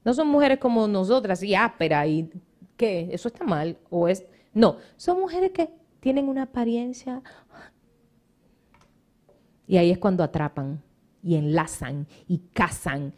No 0.05 0.15
son 0.15 0.29
mujeres 0.29 0.59
como 0.59 0.87
nosotras, 0.87 1.43
y 1.43 1.55
áspera, 1.55 2.07
y 2.07 2.31
que 2.77 3.09
eso 3.13 3.29
está 3.29 3.45
mal, 3.45 3.79
o 3.91 4.09
es. 4.09 4.25
No, 4.53 4.77
son 4.97 5.21
mujeres 5.21 5.53
que 5.53 5.71
tienen 6.01 6.29
una 6.29 6.43
apariencia. 6.43 7.23
Y 9.67 9.77
ahí 9.77 9.91
es 9.91 9.99
cuando 9.99 10.25
atrapan, 10.25 10.83
y 11.23 11.37
enlazan, 11.37 12.07
y 12.27 12.39
cazan. 12.53 13.15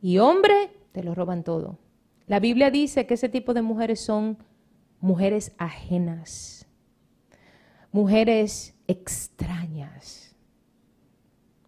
Y 0.00 0.18
hombre, 0.18 0.70
te 0.92 1.02
lo 1.02 1.14
roban 1.14 1.44
todo. 1.44 1.78
La 2.26 2.40
Biblia 2.40 2.70
dice 2.70 3.06
que 3.06 3.14
ese 3.14 3.28
tipo 3.28 3.54
de 3.54 3.62
mujeres 3.62 4.00
son 4.00 4.38
mujeres 5.00 5.52
ajenas, 5.58 6.66
mujeres 7.92 8.74
extrañas, 8.86 10.34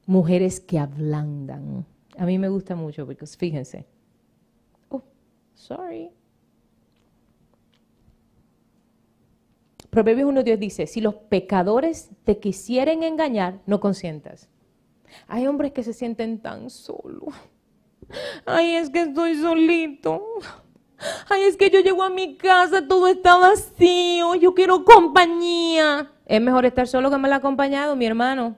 mujeres 0.06 0.60
que 0.60 0.78
ablandan. 0.78 1.86
A 2.18 2.26
mí 2.26 2.38
me 2.38 2.48
gusta 2.48 2.74
mucho 2.74 3.06
porque 3.06 3.26
fíjense. 3.26 3.86
Oh, 4.88 5.02
sorry. 5.54 6.10
Proverbios 9.90 10.30
1.10 10.30 10.58
dice, 10.58 10.86
si 10.86 11.00
los 11.00 11.14
pecadores 11.14 12.10
te 12.24 12.38
quisieren 12.38 13.02
engañar, 13.02 13.60
no 13.66 13.80
consientas. 13.80 14.48
Hay 15.26 15.48
hombres 15.48 15.72
que 15.72 15.82
se 15.82 15.92
sienten 15.92 16.40
tan 16.40 16.70
solos. 16.70 17.34
Ay, 18.46 18.76
es 18.76 18.90
que 18.90 19.02
estoy 19.02 19.34
solito. 19.36 20.24
Ay, 21.28 21.44
es 21.44 21.56
que 21.56 21.70
yo 21.70 21.80
llego 21.80 22.02
a 22.02 22.10
mi 22.10 22.36
casa, 22.36 22.86
todo 22.86 23.08
está 23.08 23.36
vacío, 23.36 24.34
yo 24.34 24.54
quiero 24.54 24.84
compañía. 24.84 26.10
Es 26.26 26.40
mejor 26.40 26.66
estar 26.66 26.86
solo 26.86 27.10
que 27.10 27.16
mal 27.16 27.32
acompañado, 27.32 27.96
mi 27.96 28.06
hermano. 28.06 28.56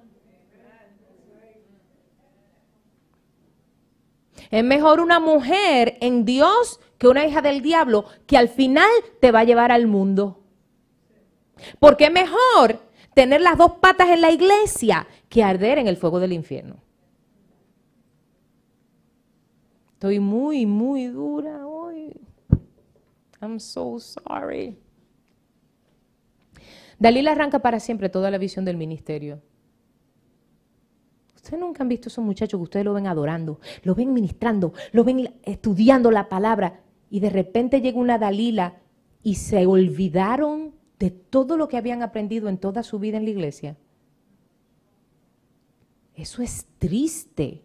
Es 4.51 4.63
mejor 4.63 5.01
una 5.01 5.19
mujer 5.19 5.97
en 6.01 6.27
Dios 6.27 6.79
que 6.99 7.09
una 7.09 7.25
hija 7.25 7.41
del 7.41 7.63
diablo 7.63 8.05
que 8.27 8.37
al 8.37 8.49
final 8.49 8.91
te 9.21 9.33
va 9.33 9.41
a 9.41 9.45
llevar 9.45 9.73
al 9.73 9.87
mundo. 9.87 10.43
Porque 11.79 12.05
es 12.05 12.13
mejor 12.13 12.81
tener 13.15 13.41
las 13.41 13.57
dos 13.57 13.73
patas 13.81 14.11
en 14.11 14.21
la 14.21 14.31
iglesia 14.31 15.07
que 15.29 15.43
arder 15.43 15.79
en 15.79 15.89
el 15.89 15.97
fuego 15.97 16.21
del 16.21 16.33
infierno. 16.33 16.77
Estoy 19.95 20.19
muy, 20.19 20.67
muy 20.67 21.07
dura 21.07 21.67
hoy. 21.67 21.72
I'm 23.43 23.59
so 23.59 23.99
sorry. 23.99 24.79
Dalila 26.99 27.33
arranca 27.33 27.59
para 27.59 27.81
siempre 27.81 28.09
toda 28.09 28.31
la 28.31 28.39
visión 28.39 28.65
del 28.65 28.77
ministerio. 28.77 29.43
Ustedes 31.35 31.59
nunca 31.59 31.83
han 31.83 31.89
visto 31.89 32.09
a 32.09 32.11
esos 32.11 32.25
muchachos 32.25 32.59
que 32.59 32.63
ustedes 32.63 32.85
lo 32.85 32.95
ven 32.95 33.09
adorando, 33.09 33.59
lo 33.83 33.97
ven 33.97 34.13
ministrando, 34.13 34.73
lo 34.93 35.03
ven 35.03 35.35
estudiando 35.43 36.13
la 36.13 36.29
palabra 36.29 36.83
y 37.11 37.19
de 37.19 37.31
repente 37.31 37.81
llega 37.81 37.99
una 37.99 38.17
Dalila 38.17 38.77
y 39.25 39.35
se 39.35 39.67
olvidaron 39.67 40.77
de 41.01 41.11
todo 41.11 41.57
lo 41.57 41.67
que 41.67 41.77
habían 41.77 42.03
aprendido 42.03 42.49
en 42.49 42.59
toda 42.59 42.85
su 42.85 43.01
vida 43.01 43.17
en 43.17 43.25
la 43.25 43.31
iglesia. 43.31 43.77
Eso 46.15 46.43
es 46.43 46.67
triste. 46.79 47.65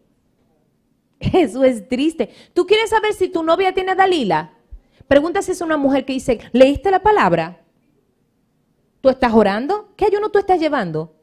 Eso 1.20 1.64
es 1.64 1.88
triste. 1.88 2.32
¿Tú 2.56 2.66
quieres 2.66 2.90
saber 2.90 3.14
si 3.14 3.30
tu 3.30 3.44
novia 3.44 3.76
tiene 3.76 3.94
Dalila? 3.94 4.57
Pregunta 5.08 5.42
si 5.42 5.52
es 5.52 5.62
una 5.62 5.78
mujer 5.78 6.06
que 6.06 6.14
dice, 6.14 6.40
¿leíste 6.52 6.92
la 6.92 7.02
palabra? 7.02 7.62
¿Tú 9.02 9.10
estás 9.10 9.34
orando? 9.34 9.94
¿Qué 9.96 10.06
ayuno 10.06 10.30
tú 10.30 10.40
estás 10.40 10.60
llevando? 10.60 11.16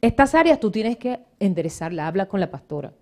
Estas 0.00 0.34
áreas 0.34 0.60
tú 0.60 0.70
tienes 0.70 0.96
que 0.96 1.20
enderezarla, 1.38 2.06
habla 2.06 2.26
con 2.26 2.40
la 2.40 2.50
pastora. 2.50 2.92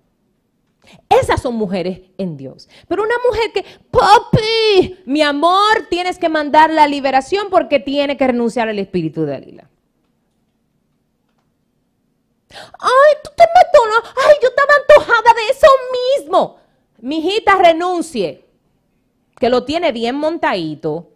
Esas 1.08 1.40
son 1.40 1.54
mujeres 1.54 2.02
en 2.18 2.36
Dios. 2.36 2.68
Pero 2.88 3.02
una 3.02 3.14
mujer 3.26 3.52
que, 3.52 3.64
papi, 3.90 5.02
mi 5.06 5.22
amor, 5.22 5.86
tienes 5.88 6.18
que 6.18 6.28
mandar 6.28 6.70
la 6.70 6.86
liberación 6.86 7.48
porque 7.50 7.80
tiene 7.80 8.16
que 8.16 8.26
renunciar 8.26 8.68
al 8.68 8.78
espíritu 8.78 9.22
de 9.22 9.32
Dalila. 9.32 9.70
Ay, 12.50 13.14
tú 13.22 13.30
te 13.36 13.44
mató, 13.54 14.08
Ay, 14.28 14.34
yo 14.42 14.48
estaba 14.48 14.72
antojada 14.80 15.34
de 15.34 15.52
eso 15.52 15.66
mismo. 16.18 16.63
Mi 17.04 17.18
hijita 17.18 17.56
renuncie, 17.56 18.46
que 19.38 19.50
lo 19.50 19.62
tiene 19.66 19.92
bien 19.92 20.16
montadito. 20.16 21.10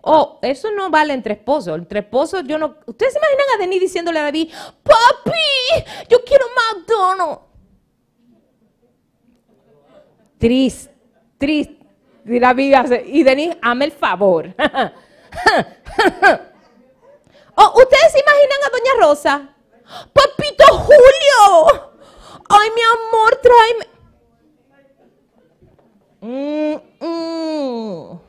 Oh, 0.00 0.38
eso 0.40 0.72
no 0.72 0.88
vale 0.88 1.12
entre 1.12 1.34
esposos. 1.34 1.76
Entre 1.76 1.98
esposos, 2.00 2.42
yo 2.44 2.56
no. 2.56 2.76
Ustedes 2.86 3.12
se 3.12 3.18
imaginan 3.18 3.46
a 3.54 3.58
Denis 3.58 3.80
diciéndole 3.82 4.18
a 4.18 4.22
David: 4.22 4.50
Papi, 4.82 5.84
yo 6.08 6.24
quiero 6.24 6.46
McDonald's. 6.56 7.42
Triste, 10.38 10.94
triste. 11.36 11.76
Y 12.24 12.38
David 12.38 12.76
y 13.08 13.22
Denis, 13.24 13.54
hame 13.60 13.84
el 13.84 13.92
favor. 13.92 14.46
oh, 17.56 17.72
¿ustedes 17.76 18.10
se 18.10 18.20
imaginan 18.20 18.62
a 18.64 18.70
Doña 18.70 18.94
Rosa? 18.98 19.54
Papito 20.14 20.64
Julio. 20.78 21.91
Ay, 22.54 22.68
mi 22.74 22.82
amor, 22.82 23.40
tráeme. 23.42 23.86
Mm, 26.20 26.76
mm. 27.04 28.20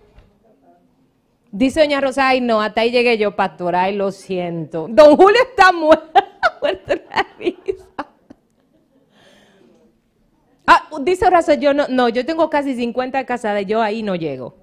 Dice 1.51 1.81
doña 1.81 2.01
Rosa, 2.01 2.29
ay 2.29 2.41
no, 2.41 2.61
hasta 2.61 2.81
ahí 2.81 2.91
llegué 2.91 3.17
yo, 3.17 3.35
pastora, 3.35 3.83
ay 3.83 3.95
lo 3.95 4.11
siento. 4.11 4.87
Don 4.89 5.15
Julio 5.15 5.41
está 5.43 5.71
muerto, 5.73 6.19
muerto 6.61 6.95
la 6.95 7.27
risa. 7.37 7.85
Ah, 10.65 10.89
dice 11.01 11.29
Rosa, 11.29 11.55
yo 11.55 11.73
no, 11.73 11.87
no, 11.89 12.09
yo 12.09 12.25
tengo 12.25 12.49
casi 12.49 12.75
50 12.75 13.25
casadas, 13.25 13.65
yo 13.65 13.81
ahí 13.81 14.01
no 14.01 14.15
llego. 14.15 14.55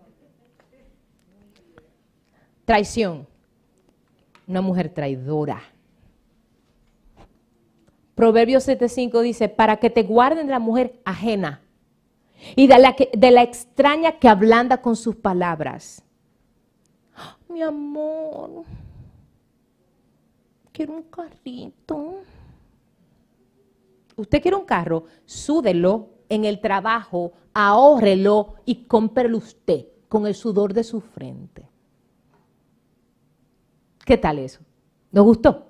Traición. 2.64 3.28
Una 4.48 4.62
mujer 4.62 4.88
traidora. 4.88 5.62
Proverbios 8.20 8.68
7.5 8.68 9.22
dice, 9.22 9.48
para 9.48 9.78
que 9.78 9.88
te 9.88 10.02
guarden 10.02 10.46
de 10.46 10.52
la 10.52 10.58
mujer 10.58 11.00
ajena 11.06 11.62
y 12.54 12.66
de 12.66 12.78
la, 12.78 12.94
de 13.14 13.30
la 13.30 13.42
extraña 13.42 14.18
que 14.18 14.28
ablanda 14.28 14.82
con 14.82 14.94
sus 14.94 15.16
palabras. 15.16 16.04
Mi 17.48 17.62
amor, 17.62 18.64
quiero 20.70 20.96
un 20.96 21.04
carrito. 21.04 22.16
Usted 24.16 24.42
quiere 24.42 24.58
un 24.58 24.66
carro, 24.66 25.06
súdelo 25.24 26.10
en 26.28 26.44
el 26.44 26.60
trabajo, 26.60 27.32
ahórrelo 27.54 28.56
y 28.66 28.84
cómprelo 28.84 29.38
usted 29.38 29.86
con 30.10 30.26
el 30.26 30.34
sudor 30.34 30.74
de 30.74 30.84
su 30.84 31.00
frente. 31.00 31.66
¿Qué 34.04 34.18
tal 34.18 34.40
eso? 34.40 34.60
¿Nos 35.10 35.24
gustó? 35.24 35.69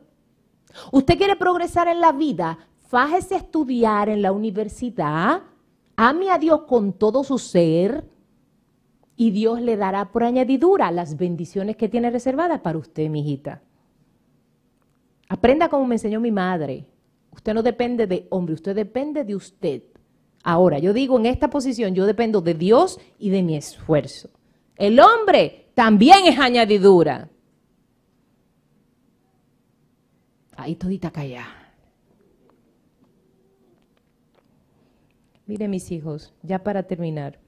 Usted 0.92 1.16
quiere 1.16 1.36
progresar 1.36 1.88
en 1.88 2.00
la 2.00 2.12
vida, 2.12 2.58
fájese 2.88 3.34
a 3.34 3.38
estudiar 3.38 4.08
en 4.08 4.22
la 4.22 4.32
universidad, 4.32 5.42
ame 5.96 6.30
a 6.30 6.38
Dios 6.38 6.62
con 6.62 6.92
todo 6.92 7.24
su 7.24 7.38
ser 7.38 8.04
y 9.16 9.30
Dios 9.30 9.60
le 9.60 9.76
dará 9.76 10.12
por 10.12 10.24
añadidura 10.24 10.90
las 10.90 11.16
bendiciones 11.16 11.76
que 11.76 11.88
tiene 11.88 12.10
reservadas 12.10 12.60
para 12.60 12.78
usted, 12.78 13.08
mi 13.10 13.20
hijita. 13.20 13.62
Aprenda 15.28 15.68
como 15.68 15.86
me 15.86 15.96
enseñó 15.96 16.20
mi 16.20 16.32
madre. 16.32 16.86
Usted 17.30 17.54
no 17.54 17.62
depende 17.62 18.06
de 18.06 18.26
hombre, 18.30 18.54
usted 18.54 18.74
depende 18.74 19.24
de 19.24 19.36
usted. 19.36 19.82
Ahora, 20.42 20.78
yo 20.78 20.92
digo 20.92 21.18
en 21.18 21.26
esta 21.26 21.50
posición, 21.50 21.94
yo 21.94 22.06
dependo 22.06 22.40
de 22.40 22.54
Dios 22.54 22.98
y 23.18 23.30
de 23.30 23.42
mi 23.42 23.56
esfuerzo. 23.56 24.30
El 24.76 24.98
hombre 24.98 25.70
también 25.74 26.24
es 26.24 26.38
añadidura. 26.38 27.28
Ahí 30.60 30.74
todita 30.74 31.10
callada. 31.10 31.48
Mire 35.46 35.68
mis 35.68 35.90
hijos, 35.90 36.32
ya 36.42 36.62
para 36.62 36.82
terminar. 36.82 37.38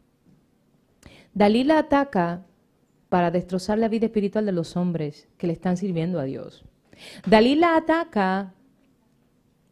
Dalila 1.35 1.79
ataca 1.79 2.47
para 3.09 3.31
destrozar 3.31 3.79
la 3.79 3.89
vida 3.89 4.07
espiritual 4.07 4.47
de 4.47 4.53
los 4.53 4.77
hombres 4.77 5.29
que 5.37 5.47
le 5.47 5.53
están 5.53 5.77
sirviendo 5.77 6.19
a 6.19 6.25
Dios. 6.25 6.65
Dalila 7.27 7.77
ataca 7.77 8.55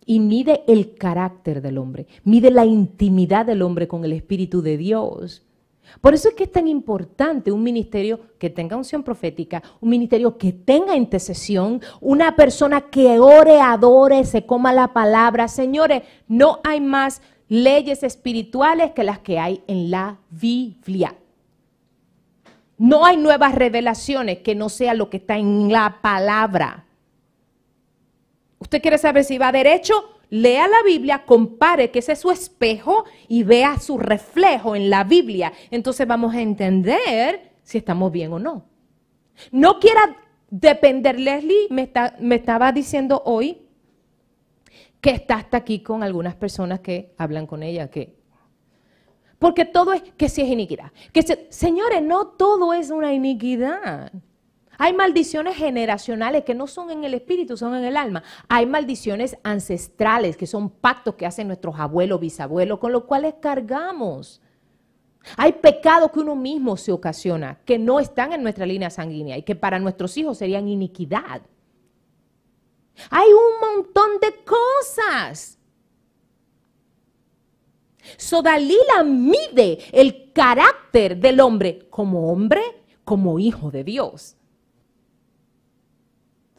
y 0.04 0.20
mide 0.20 0.62
el 0.68 0.94
carácter 0.94 1.62
del 1.62 1.78
hombre, 1.78 2.06
mide 2.24 2.50
la 2.50 2.66
intimidad 2.66 3.46
del 3.46 3.62
hombre 3.62 3.88
con 3.88 4.04
el 4.04 4.12
Espíritu 4.12 4.60
de 4.60 4.76
Dios. 4.76 5.46
Por 6.00 6.14
eso 6.14 6.28
es 6.28 6.34
que 6.34 6.44
es 6.44 6.52
tan 6.52 6.68
importante 6.68 7.52
un 7.52 7.62
ministerio 7.62 8.20
que 8.38 8.50
tenga 8.50 8.76
unción 8.76 9.02
profética, 9.02 9.62
un 9.80 9.90
ministerio 9.90 10.36
que 10.38 10.52
tenga 10.52 10.96
intercesión, 10.96 11.80
una 12.00 12.36
persona 12.36 12.82
que 12.82 13.18
ore, 13.18 13.60
adore, 13.60 14.24
se 14.24 14.46
coma 14.46 14.72
la 14.72 14.92
palabra. 14.92 15.48
Señores, 15.48 16.02
no 16.28 16.60
hay 16.64 16.80
más 16.80 17.22
leyes 17.48 18.02
espirituales 18.02 18.92
que 18.92 19.04
las 19.04 19.18
que 19.18 19.38
hay 19.38 19.62
en 19.66 19.90
la 19.90 20.18
Biblia. 20.30 21.16
No 22.78 23.04
hay 23.04 23.16
nuevas 23.16 23.54
revelaciones 23.54 24.38
que 24.38 24.54
no 24.54 24.68
sea 24.68 24.94
lo 24.94 25.10
que 25.10 25.18
está 25.18 25.36
en 25.36 25.70
la 25.70 25.98
palabra. 26.00 26.86
¿Usted 28.58 28.80
quiere 28.80 28.98
saber 28.98 29.24
si 29.24 29.36
va 29.36 29.52
derecho? 29.52 30.19
Lea 30.30 30.66
la 30.68 30.82
Biblia, 30.84 31.24
compare 31.26 31.90
que 31.90 31.98
ese 31.98 32.12
es 32.12 32.20
su 32.20 32.30
espejo 32.30 33.04
y 33.28 33.42
vea 33.42 33.78
su 33.78 33.98
reflejo 33.98 34.74
en 34.74 34.88
la 34.88 35.04
Biblia. 35.04 35.52
Entonces 35.70 36.06
vamos 36.06 36.34
a 36.34 36.40
entender 36.40 37.52
si 37.62 37.78
estamos 37.78 38.10
bien 38.10 38.32
o 38.32 38.38
no. 38.38 38.64
No 39.50 39.78
quiera 39.78 40.16
depender, 40.48 41.18
Leslie 41.18 41.68
me, 41.70 41.90
estaba 42.34 42.72
diciendo 42.72 43.22
hoy 43.24 43.62
que 45.00 45.10
está 45.10 45.36
hasta 45.36 45.58
aquí 45.58 45.82
con 45.82 46.02
algunas 46.02 46.34
personas 46.34 46.80
que 46.80 47.14
hablan 47.16 47.46
con 47.46 47.62
ella, 47.62 47.90
que 47.90 48.18
porque 49.38 49.64
todo 49.64 49.94
es 49.94 50.02
que 50.02 50.28
si 50.28 50.42
es 50.42 50.48
iniquidad. 50.48 50.92
Que 51.14 51.22
señores, 51.48 52.02
no 52.02 52.26
todo 52.26 52.74
es 52.74 52.90
una 52.90 53.14
iniquidad. 53.14 54.12
Hay 54.82 54.94
maldiciones 54.94 55.56
generacionales 55.56 56.42
que 56.42 56.54
no 56.54 56.66
son 56.66 56.90
en 56.90 57.04
el 57.04 57.12
espíritu, 57.12 57.54
son 57.54 57.74
en 57.74 57.84
el 57.84 57.98
alma. 57.98 58.22
Hay 58.48 58.64
maldiciones 58.64 59.36
ancestrales 59.42 60.38
que 60.38 60.46
son 60.46 60.70
pactos 60.70 61.16
que 61.16 61.26
hacen 61.26 61.48
nuestros 61.48 61.78
abuelos, 61.78 62.18
bisabuelos, 62.18 62.78
con 62.78 62.90
los 62.90 63.04
cuales 63.04 63.34
cargamos. 63.42 64.40
Hay 65.36 65.52
pecados 65.52 66.10
que 66.10 66.20
uno 66.20 66.34
mismo 66.34 66.78
se 66.78 66.92
ocasiona, 66.92 67.60
que 67.66 67.78
no 67.78 68.00
están 68.00 68.32
en 68.32 68.42
nuestra 68.42 68.64
línea 68.64 68.88
sanguínea 68.88 69.36
y 69.36 69.42
que 69.42 69.54
para 69.54 69.78
nuestros 69.78 70.16
hijos 70.16 70.38
serían 70.38 70.66
iniquidad. 70.66 71.42
Hay 73.10 73.28
un 73.28 73.76
montón 73.76 74.12
de 74.18 74.34
cosas. 74.46 75.58
Sodalila 78.16 79.04
mide 79.04 79.78
el 79.92 80.32
carácter 80.32 81.18
del 81.18 81.38
hombre 81.40 81.86
como 81.90 82.32
hombre, 82.32 82.62
como 83.04 83.38
hijo 83.38 83.70
de 83.70 83.84
Dios 83.84 84.38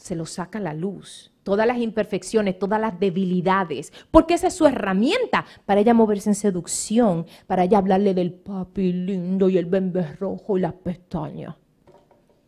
se 0.01 0.15
lo 0.15 0.25
saca 0.25 0.59
la 0.59 0.73
luz. 0.73 1.31
Todas 1.43 1.67
las 1.67 1.77
imperfecciones, 1.77 2.57
todas 2.57 2.81
las 2.81 2.99
debilidades, 2.99 3.93
porque 4.09 4.33
esa 4.33 4.47
es 4.47 4.55
su 4.55 4.65
herramienta 4.65 5.45
para 5.65 5.81
ella 5.81 5.93
moverse 5.93 6.31
en 6.31 6.35
seducción, 6.35 7.27
para 7.45 7.65
ella 7.65 7.77
hablarle 7.77 8.15
del 8.15 8.33
papi 8.33 8.93
lindo 8.93 9.47
y 9.47 9.59
el 9.59 9.65
bembe 9.65 10.15
rojo 10.15 10.57
y 10.57 10.61
las 10.61 10.73
pestañas. 10.73 11.55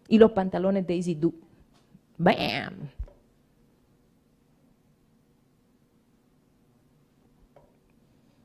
Y 0.07 0.17
los 0.17 0.31
pantalones 0.31 0.87
de 0.87 0.95
Easy 0.95 1.13
Do. 1.13 1.31
¡Bam! 2.17 2.89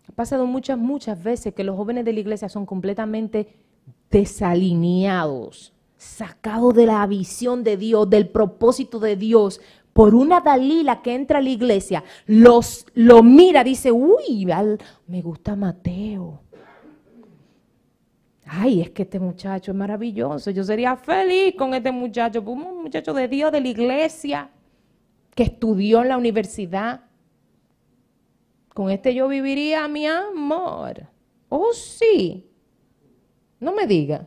Ha 0.06 0.12
pasado 0.14 0.46
muchas, 0.46 0.78
muchas 0.78 1.22
veces 1.22 1.54
que 1.54 1.64
los 1.64 1.76
jóvenes 1.76 2.04
de 2.04 2.12
la 2.12 2.20
iglesia 2.20 2.50
son 2.50 2.66
completamente 2.66 3.54
desalineados 4.10 5.72
sacado 5.98 6.72
de 6.72 6.86
la 6.86 7.06
visión 7.06 7.64
de 7.64 7.76
Dios, 7.76 8.08
del 8.08 8.28
propósito 8.28 8.98
de 9.00 9.16
Dios, 9.16 9.60
por 9.92 10.14
una 10.14 10.40
Dalila 10.40 11.02
que 11.02 11.14
entra 11.14 11.38
a 11.38 11.42
la 11.42 11.50
iglesia, 11.50 12.04
los, 12.26 12.86
lo 12.94 13.22
mira, 13.24 13.64
dice, 13.64 13.90
uy, 13.90 14.46
me 15.08 15.20
gusta 15.20 15.56
Mateo. 15.56 16.40
Ay, 18.46 18.80
es 18.80 18.90
que 18.90 19.02
este 19.02 19.18
muchacho 19.18 19.72
es 19.72 19.76
maravilloso. 19.76 20.50
Yo 20.52 20.64
sería 20.64 20.96
feliz 20.96 21.54
con 21.58 21.74
este 21.74 21.92
muchacho, 21.92 22.40
un 22.42 22.82
muchacho 22.82 23.12
de 23.12 23.28
Dios, 23.28 23.52
de 23.52 23.60
la 23.60 23.68
iglesia, 23.68 24.50
que 25.34 25.42
estudió 25.42 26.00
en 26.02 26.08
la 26.08 26.16
universidad. 26.16 27.02
Con 28.72 28.90
este 28.90 29.14
yo 29.14 29.28
viviría 29.28 29.86
mi 29.88 30.06
amor. 30.06 31.08
Oh, 31.48 31.72
sí. 31.74 32.48
No 33.60 33.74
me 33.74 33.86
diga. 33.86 34.26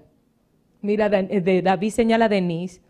Mira, 0.82 1.10
de 1.10 1.62
David 1.62 1.92
señala 1.92 2.26
a 2.26 2.30
Denise. 2.30 2.82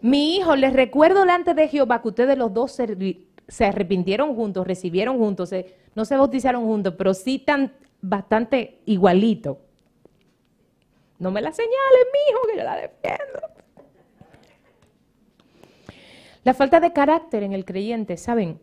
Mi 0.00 0.36
hijo, 0.36 0.56
les 0.56 0.72
recuerdo 0.72 1.20
delante 1.20 1.54
de 1.54 1.68
Jehová 1.68 2.02
que 2.02 2.08
ustedes 2.08 2.38
los 2.38 2.52
dos 2.52 2.72
se, 2.72 3.64
arrepintieron 3.64 4.34
juntos, 4.34 4.66
recibieron 4.66 5.18
juntos, 5.18 5.50
no 5.94 6.04
se 6.04 6.16
bautizaron 6.16 6.64
juntos, 6.64 6.94
pero 6.96 7.14
sí 7.14 7.36
están 7.36 7.72
bastante 8.00 8.80
igualito. 8.86 9.60
No 11.18 11.30
me 11.30 11.42
la 11.42 11.52
señales, 11.52 12.06
mi 12.12 12.30
hijo, 12.30 12.40
que 12.50 12.58
yo 12.58 12.64
la 12.64 12.76
defiendo. 12.76 13.40
La 16.44 16.54
falta 16.54 16.80
de 16.80 16.92
carácter 16.92 17.42
en 17.42 17.52
el 17.52 17.64
creyente, 17.64 18.16
¿saben? 18.16 18.60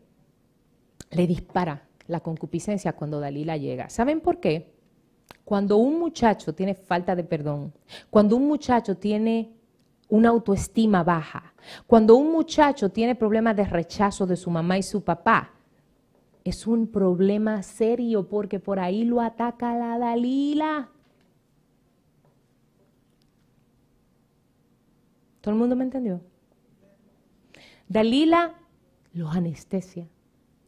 Le 1.12 1.28
dispara 1.28 1.88
la 2.08 2.22
concupiscencia 2.22 2.94
cuando 2.94 3.20
Dalila 3.20 3.58
llega. 3.58 3.90
¿Saben 3.90 4.22
por 4.22 4.40
qué? 4.40 4.75
Cuando 5.46 5.78
un 5.78 6.00
muchacho 6.00 6.54
tiene 6.54 6.74
falta 6.74 7.16
de 7.16 7.24
perdón, 7.24 7.72
cuando 8.10 8.36
un 8.36 8.48
muchacho 8.48 8.98
tiene 8.98 9.52
una 10.10 10.30
autoestima 10.30 11.04
baja, 11.04 11.54
cuando 11.86 12.16
un 12.16 12.32
muchacho 12.32 12.90
tiene 12.90 13.16
problemas 13.16 13.56
de 13.56 13.66
rechazo 13.66 14.26
de 14.26 14.36
su 14.36 14.50
mamá 14.50 14.80
y 14.80 14.84
su 14.84 15.04
papá, 15.04 15.52
es 16.44 16.66
un 16.66 16.88
problema 16.88 17.62
serio 17.64 18.28
porque 18.28 18.60
por 18.60 18.80
ahí 18.80 19.04
lo 19.04 19.22
ataca 19.22 19.76
la 19.76 19.98
Dalila. 20.00 20.90
¿Todo 25.42 25.54
el 25.54 25.60
mundo 25.60 25.76
me 25.76 25.84
entendió? 25.84 26.22
Dalila 27.88 28.56
los 29.14 29.36
anestesia. 29.36 30.08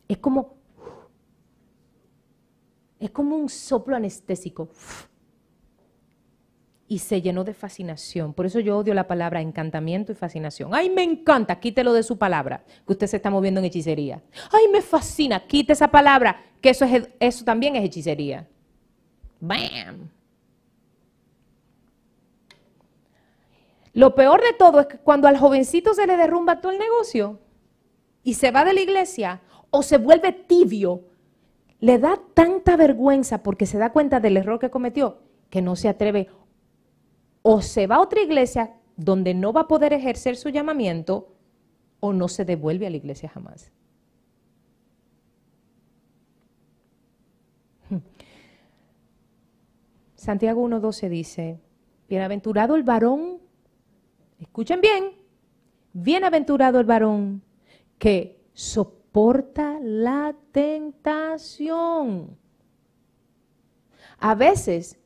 Es 0.08 0.18
como 0.20 0.57
es 3.00 3.12
como 3.12 3.36
un 3.36 3.50
soplo 3.50 3.96
anestésico. 3.96 4.70
Y 6.90 7.00
se 7.00 7.22
llenó 7.22 7.44
de 7.44 7.54
fascinación. 7.54 8.34
Por 8.34 8.46
eso 8.46 8.62
yo 8.62 8.78
odio 8.78 8.94
la 8.94 9.08
palabra 9.08 9.42
encantamiento 9.42 10.14
y 10.14 10.16
fascinación. 10.16 10.74
¡Ay, 10.74 10.90
me 10.90 11.04
encanta! 11.04 11.60
Quítelo 11.60 11.92
de 11.92 12.02
su 12.02 12.18
palabra, 12.18 12.64
que 12.86 12.94
usted 12.94 13.08
se 13.08 13.18
está 13.18 13.30
moviendo 13.30 13.60
en 13.60 13.66
hechicería. 13.66 14.24
¡Ay, 14.52 14.70
me 14.72 14.82
fascina! 14.82 15.46
Quite 15.46 15.74
esa 15.74 15.90
palabra, 15.90 16.42
que 16.62 16.70
eso, 16.70 16.86
es, 16.86 17.10
eso 17.20 17.44
también 17.44 17.76
es 17.76 17.84
hechicería. 17.84 18.48
¡Bam! 19.42 20.10
Lo 23.94 24.16
peor 24.16 24.42
de 24.42 24.54
todo 24.54 24.80
es 24.80 24.88
que 24.88 24.98
cuando 25.00 25.28
al 25.28 25.38
jovencito 25.38 25.94
se 25.94 26.08
le 26.08 26.16
derrumba 26.18 26.62
todo 26.62 26.72
el 26.72 26.78
negocio 26.78 27.40
y 28.24 28.36
se 28.36 28.52
va 28.52 28.64
de 28.64 28.74
la 28.74 28.82
iglesia 28.82 29.42
o 29.72 29.82
se 29.82 29.98
vuelve 29.98 30.32
tibio 30.32 31.04
le 31.80 32.00
da 32.00 32.20
tanta 32.34 32.76
vergüenza 32.76 33.44
porque 33.44 33.66
se 33.66 33.78
da 33.78 33.92
cuenta 33.92 34.20
del 34.20 34.38
error 34.38 34.60
que 34.60 34.70
cometió 34.70 35.20
que 35.50 35.62
no 35.62 35.76
se 35.76 35.90
atreve 35.90 36.30
o 37.42 37.62
se 37.62 37.88
va 37.88 37.96
a 37.96 38.02
otra 38.02 38.22
iglesia 38.22 38.74
donde 38.96 39.34
no 39.34 39.54
va 39.54 39.62
a 39.62 39.68
poder 39.68 39.94
ejercer 39.94 40.36
su 40.36 40.50
llamamiento 40.50 41.34
o 42.00 42.14
no 42.14 42.28
se 42.28 42.46
devuelve 42.46 42.88
a 42.88 42.90
la 42.90 42.98
iglesia 42.98 43.30
jamás. 43.30 43.72
Santiago 50.16 50.68
1.12 50.68 51.10
dice, 51.10 51.60
bienaventurado 52.10 52.76
el 52.76 52.84
varón, 52.84 53.40
escuchen 54.40 54.82
bien, 54.82 55.14
bienaventurado 55.94 56.80
el 56.80 56.86
varón 56.86 57.44
que 57.98 58.42
soporta 58.54 58.97
soporta 59.08 59.80
la 59.82 60.36
tentación. 60.52 62.38
A 64.20 64.36
veces 64.36 64.98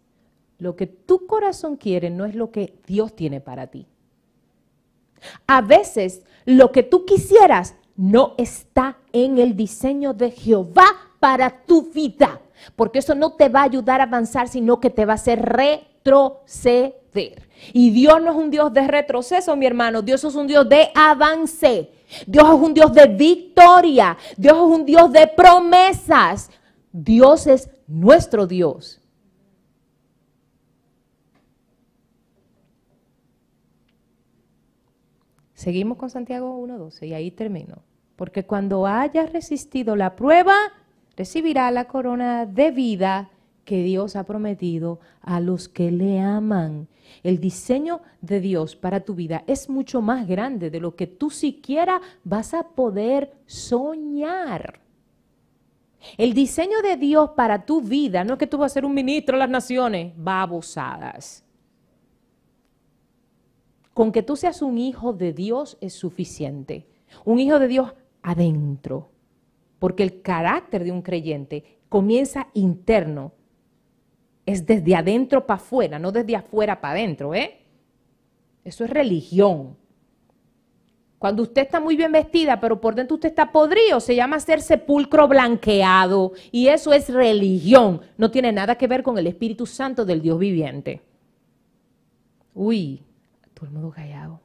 lo 0.57 0.75
que 0.75 0.87
tu 0.87 1.27
corazón 1.27 1.77
quiere 1.77 2.09
no 2.09 2.25
es 2.25 2.35
lo 2.35 2.51
que 2.51 2.79
Dios 2.85 3.15
tiene 3.15 3.39
para 3.41 3.67
ti. 3.67 3.87
A 5.45 5.61
veces 5.61 6.23
lo 6.45 6.71
que 6.71 6.81
tú 6.83 7.05
quisieras 7.05 7.75
no 7.95 8.33
está 8.37 8.97
en 9.13 9.37
el 9.37 9.55
diseño 9.55 10.13
de 10.13 10.31
Jehová 10.31 10.85
para 11.19 11.63
tu 11.65 11.91
vida, 11.91 12.41
porque 12.75 12.99
eso 12.99 13.13
no 13.13 13.33
te 13.33 13.49
va 13.49 13.61
a 13.61 13.65
ayudar 13.65 14.01
a 14.01 14.05
avanzar, 14.05 14.47
sino 14.47 14.79
que 14.79 14.89
te 14.89 15.05
va 15.05 15.13
a 15.13 15.15
hacer 15.15 15.41
retroceder. 15.41 17.47
Y 17.73 17.91
Dios 17.91 18.21
no 18.21 18.31
es 18.31 18.37
un 18.37 18.49
Dios 18.49 18.73
de 18.73 18.87
retroceso, 18.87 19.55
mi 19.55 19.67
hermano, 19.67 20.01
Dios 20.01 20.23
es 20.23 20.33
un 20.33 20.47
Dios 20.47 20.67
de 20.67 20.89
avance. 20.95 21.91
Dios 22.27 22.45
es 22.45 22.61
un 22.61 22.73
Dios 22.73 22.93
de 22.93 23.07
victoria. 23.07 24.17
Dios 24.37 24.57
es 24.57 24.79
un 24.79 24.85
Dios 24.85 25.11
de 25.11 25.27
promesas. 25.27 26.49
Dios 26.91 27.47
es 27.47 27.69
nuestro 27.87 28.47
Dios. 28.47 29.01
Seguimos 35.53 35.97
con 35.97 36.09
Santiago 36.09 36.59
1.12 36.65 37.07
y 37.07 37.13
ahí 37.13 37.29
termino. 37.29 37.83
Porque 38.15 38.45
cuando 38.45 38.87
hayas 38.87 39.31
resistido 39.31 39.95
la 39.95 40.15
prueba, 40.15 40.55
recibirá 41.15 41.69
la 41.69 41.85
corona 41.85 42.45
de 42.45 42.71
vida 42.71 43.29
que 43.65 43.83
Dios 43.83 44.15
ha 44.15 44.23
prometido 44.23 44.99
a 45.21 45.39
los 45.39 45.69
que 45.69 45.91
le 45.91 46.19
aman. 46.19 46.87
El 47.23 47.39
diseño 47.39 48.01
de 48.21 48.39
Dios 48.39 48.75
para 48.75 49.01
tu 49.01 49.15
vida 49.15 49.43
es 49.47 49.69
mucho 49.69 50.01
más 50.01 50.27
grande 50.27 50.69
de 50.69 50.79
lo 50.79 50.95
que 50.95 51.07
tú 51.07 51.29
siquiera 51.29 52.01
vas 52.23 52.53
a 52.53 52.69
poder 52.69 53.33
soñar. 53.45 54.81
El 56.17 56.33
diseño 56.33 56.81
de 56.81 56.97
Dios 56.97 57.31
para 57.31 57.65
tu 57.65 57.81
vida 57.81 58.23
no 58.23 58.33
es 58.33 58.39
que 58.39 58.47
tú 58.47 58.57
vas 58.57 58.71
a 58.71 58.73
ser 58.73 58.85
un 58.85 58.93
ministro 58.93 59.35
de 59.35 59.39
las 59.39 59.49
naciones, 59.49 60.13
babosadas. 60.17 61.43
Con 63.93 64.11
que 64.11 64.23
tú 64.23 64.35
seas 64.35 64.61
un 64.61 64.77
hijo 64.77 65.13
de 65.13 65.33
Dios 65.33 65.77
es 65.81 65.93
suficiente. 65.93 66.87
Un 67.25 67.39
hijo 67.39 67.59
de 67.59 67.67
Dios 67.67 67.93
adentro. 68.23 69.09
Porque 69.79 70.03
el 70.03 70.21
carácter 70.21 70.83
de 70.83 70.91
un 70.91 71.01
creyente 71.01 71.79
comienza 71.89 72.47
interno. 72.53 73.33
Es 74.45 74.65
desde 74.65 74.95
adentro 74.95 75.45
para 75.45 75.61
afuera, 75.61 75.99
no 75.99 76.11
desde 76.11 76.35
afuera 76.35 76.81
para 76.81 76.95
adentro, 76.95 77.33
¿eh? 77.33 77.59
Eso 78.63 78.83
es 78.83 78.89
religión. 78.89 79.77
Cuando 81.21 81.43
usted 81.43 81.61
está 81.61 81.79
muy 81.79 81.95
bien 81.95 82.11
vestida, 82.11 82.59
pero 82.59 82.81
por 82.81 82.95
dentro 82.95 83.13
usted 83.13 83.29
está 83.29 83.51
podrido, 83.51 83.99
se 83.99 84.15
llama 84.15 84.39
ser 84.39 84.59
sepulcro 84.59 85.27
blanqueado. 85.27 86.33
Y 86.51 86.67
eso 86.67 86.93
es 86.93 87.09
religión. 87.09 88.01
No 88.17 88.31
tiene 88.31 88.51
nada 88.51 88.75
que 88.75 88.87
ver 88.87 89.03
con 89.03 89.19
el 89.19 89.27
Espíritu 89.27 89.67
Santo 89.67 90.03
del 90.03 90.23
Dios 90.23 90.39
viviente. 90.39 91.01
Uy, 92.55 93.03
todo 93.53 93.67
el 93.67 93.71
mundo 93.71 93.91
callado. 93.91 94.41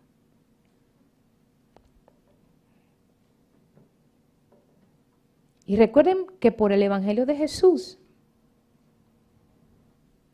Y 5.64 5.76
recuerden 5.76 6.26
que 6.38 6.52
por 6.52 6.72
el 6.72 6.82
Evangelio 6.82 7.24
de 7.24 7.36
Jesús, 7.36 7.98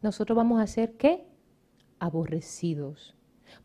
nosotros 0.02 0.36
vamos 0.36 0.60
a 0.60 0.66
ser 0.66 0.96
qué? 0.96 1.26
Aborrecidos. 1.98 3.16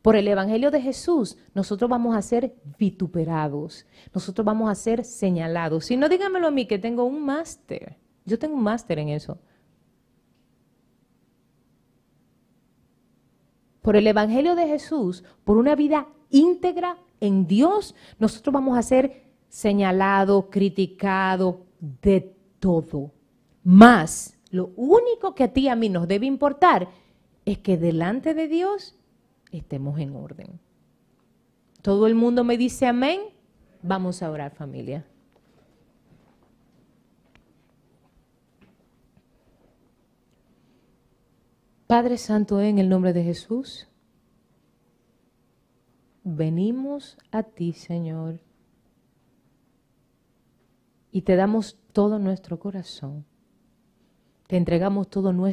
Por 0.01 0.15
el 0.15 0.27
Evangelio 0.27 0.71
de 0.71 0.81
Jesús, 0.81 1.37
nosotros 1.53 1.89
vamos 1.89 2.15
a 2.15 2.21
ser 2.21 2.55
vituperados. 2.77 3.85
Nosotros 4.13 4.45
vamos 4.45 4.69
a 4.69 4.75
ser 4.75 5.03
señalados. 5.03 5.85
Si 5.85 5.97
no, 5.97 6.07
dígamelo 6.07 6.47
a 6.47 6.51
mí 6.51 6.65
que 6.65 6.77
tengo 6.77 7.03
un 7.03 7.25
máster. 7.25 7.97
Yo 8.25 8.37
tengo 8.37 8.55
un 8.55 8.63
máster 8.63 8.99
en 8.99 9.09
eso. 9.09 9.39
Por 13.81 13.95
el 13.95 14.05
Evangelio 14.05 14.55
de 14.55 14.67
Jesús, 14.67 15.23
por 15.45 15.57
una 15.57 15.75
vida 15.75 16.07
íntegra 16.29 16.97
en 17.21 17.47
Dios, 17.47 17.95
nosotros 18.19 18.53
vamos 18.53 18.77
a 18.77 18.81
ser 18.83 19.27
señalado, 19.47 20.49
criticado, 20.49 21.65
de 21.79 22.35
todo. 22.59 23.11
Más, 23.63 24.36
lo 24.51 24.71
único 24.75 25.35
que 25.35 25.43
a 25.43 25.53
ti 25.53 25.61
y 25.61 25.67
a 25.69 25.75
mí 25.75 25.89
nos 25.89 26.07
debe 26.07 26.25
importar 26.25 26.89
es 27.45 27.57
que 27.59 27.77
delante 27.77 28.33
de 28.33 28.47
Dios 28.47 28.95
estemos 29.51 29.99
en 29.99 30.15
orden. 30.15 30.59
Todo 31.81 32.07
el 32.07 32.15
mundo 32.15 32.43
me 32.43 32.57
dice 32.57 32.85
amén. 32.85 33.21
Vamos 33.81 34.21
a 34.21 34.31
orar 34.31 34.53
familia. 34.53 35.05
Padre 41.85 42.17
Santo, 42.17 42.59
en 42.59 42.79
el 42.79 42.89
nombre 42.89 43.13
de 43.13 43.23
Jesús, 43.23 43.87
venimos 46.23 47.17
a 47.31 47.43
ti, 47.43 47.71
Señor 47.71 48.41
y 51.17 51.23
te 51.23 51.35
damos 51.35 51.79
todo 51.93 52.19
nuestro 52.19 52.59
corazón. 52.59 53.25
Te 54.47 54.55
entregamos 54.57 55.09
todo 55.09 55.33
nuestro 55.33 55.37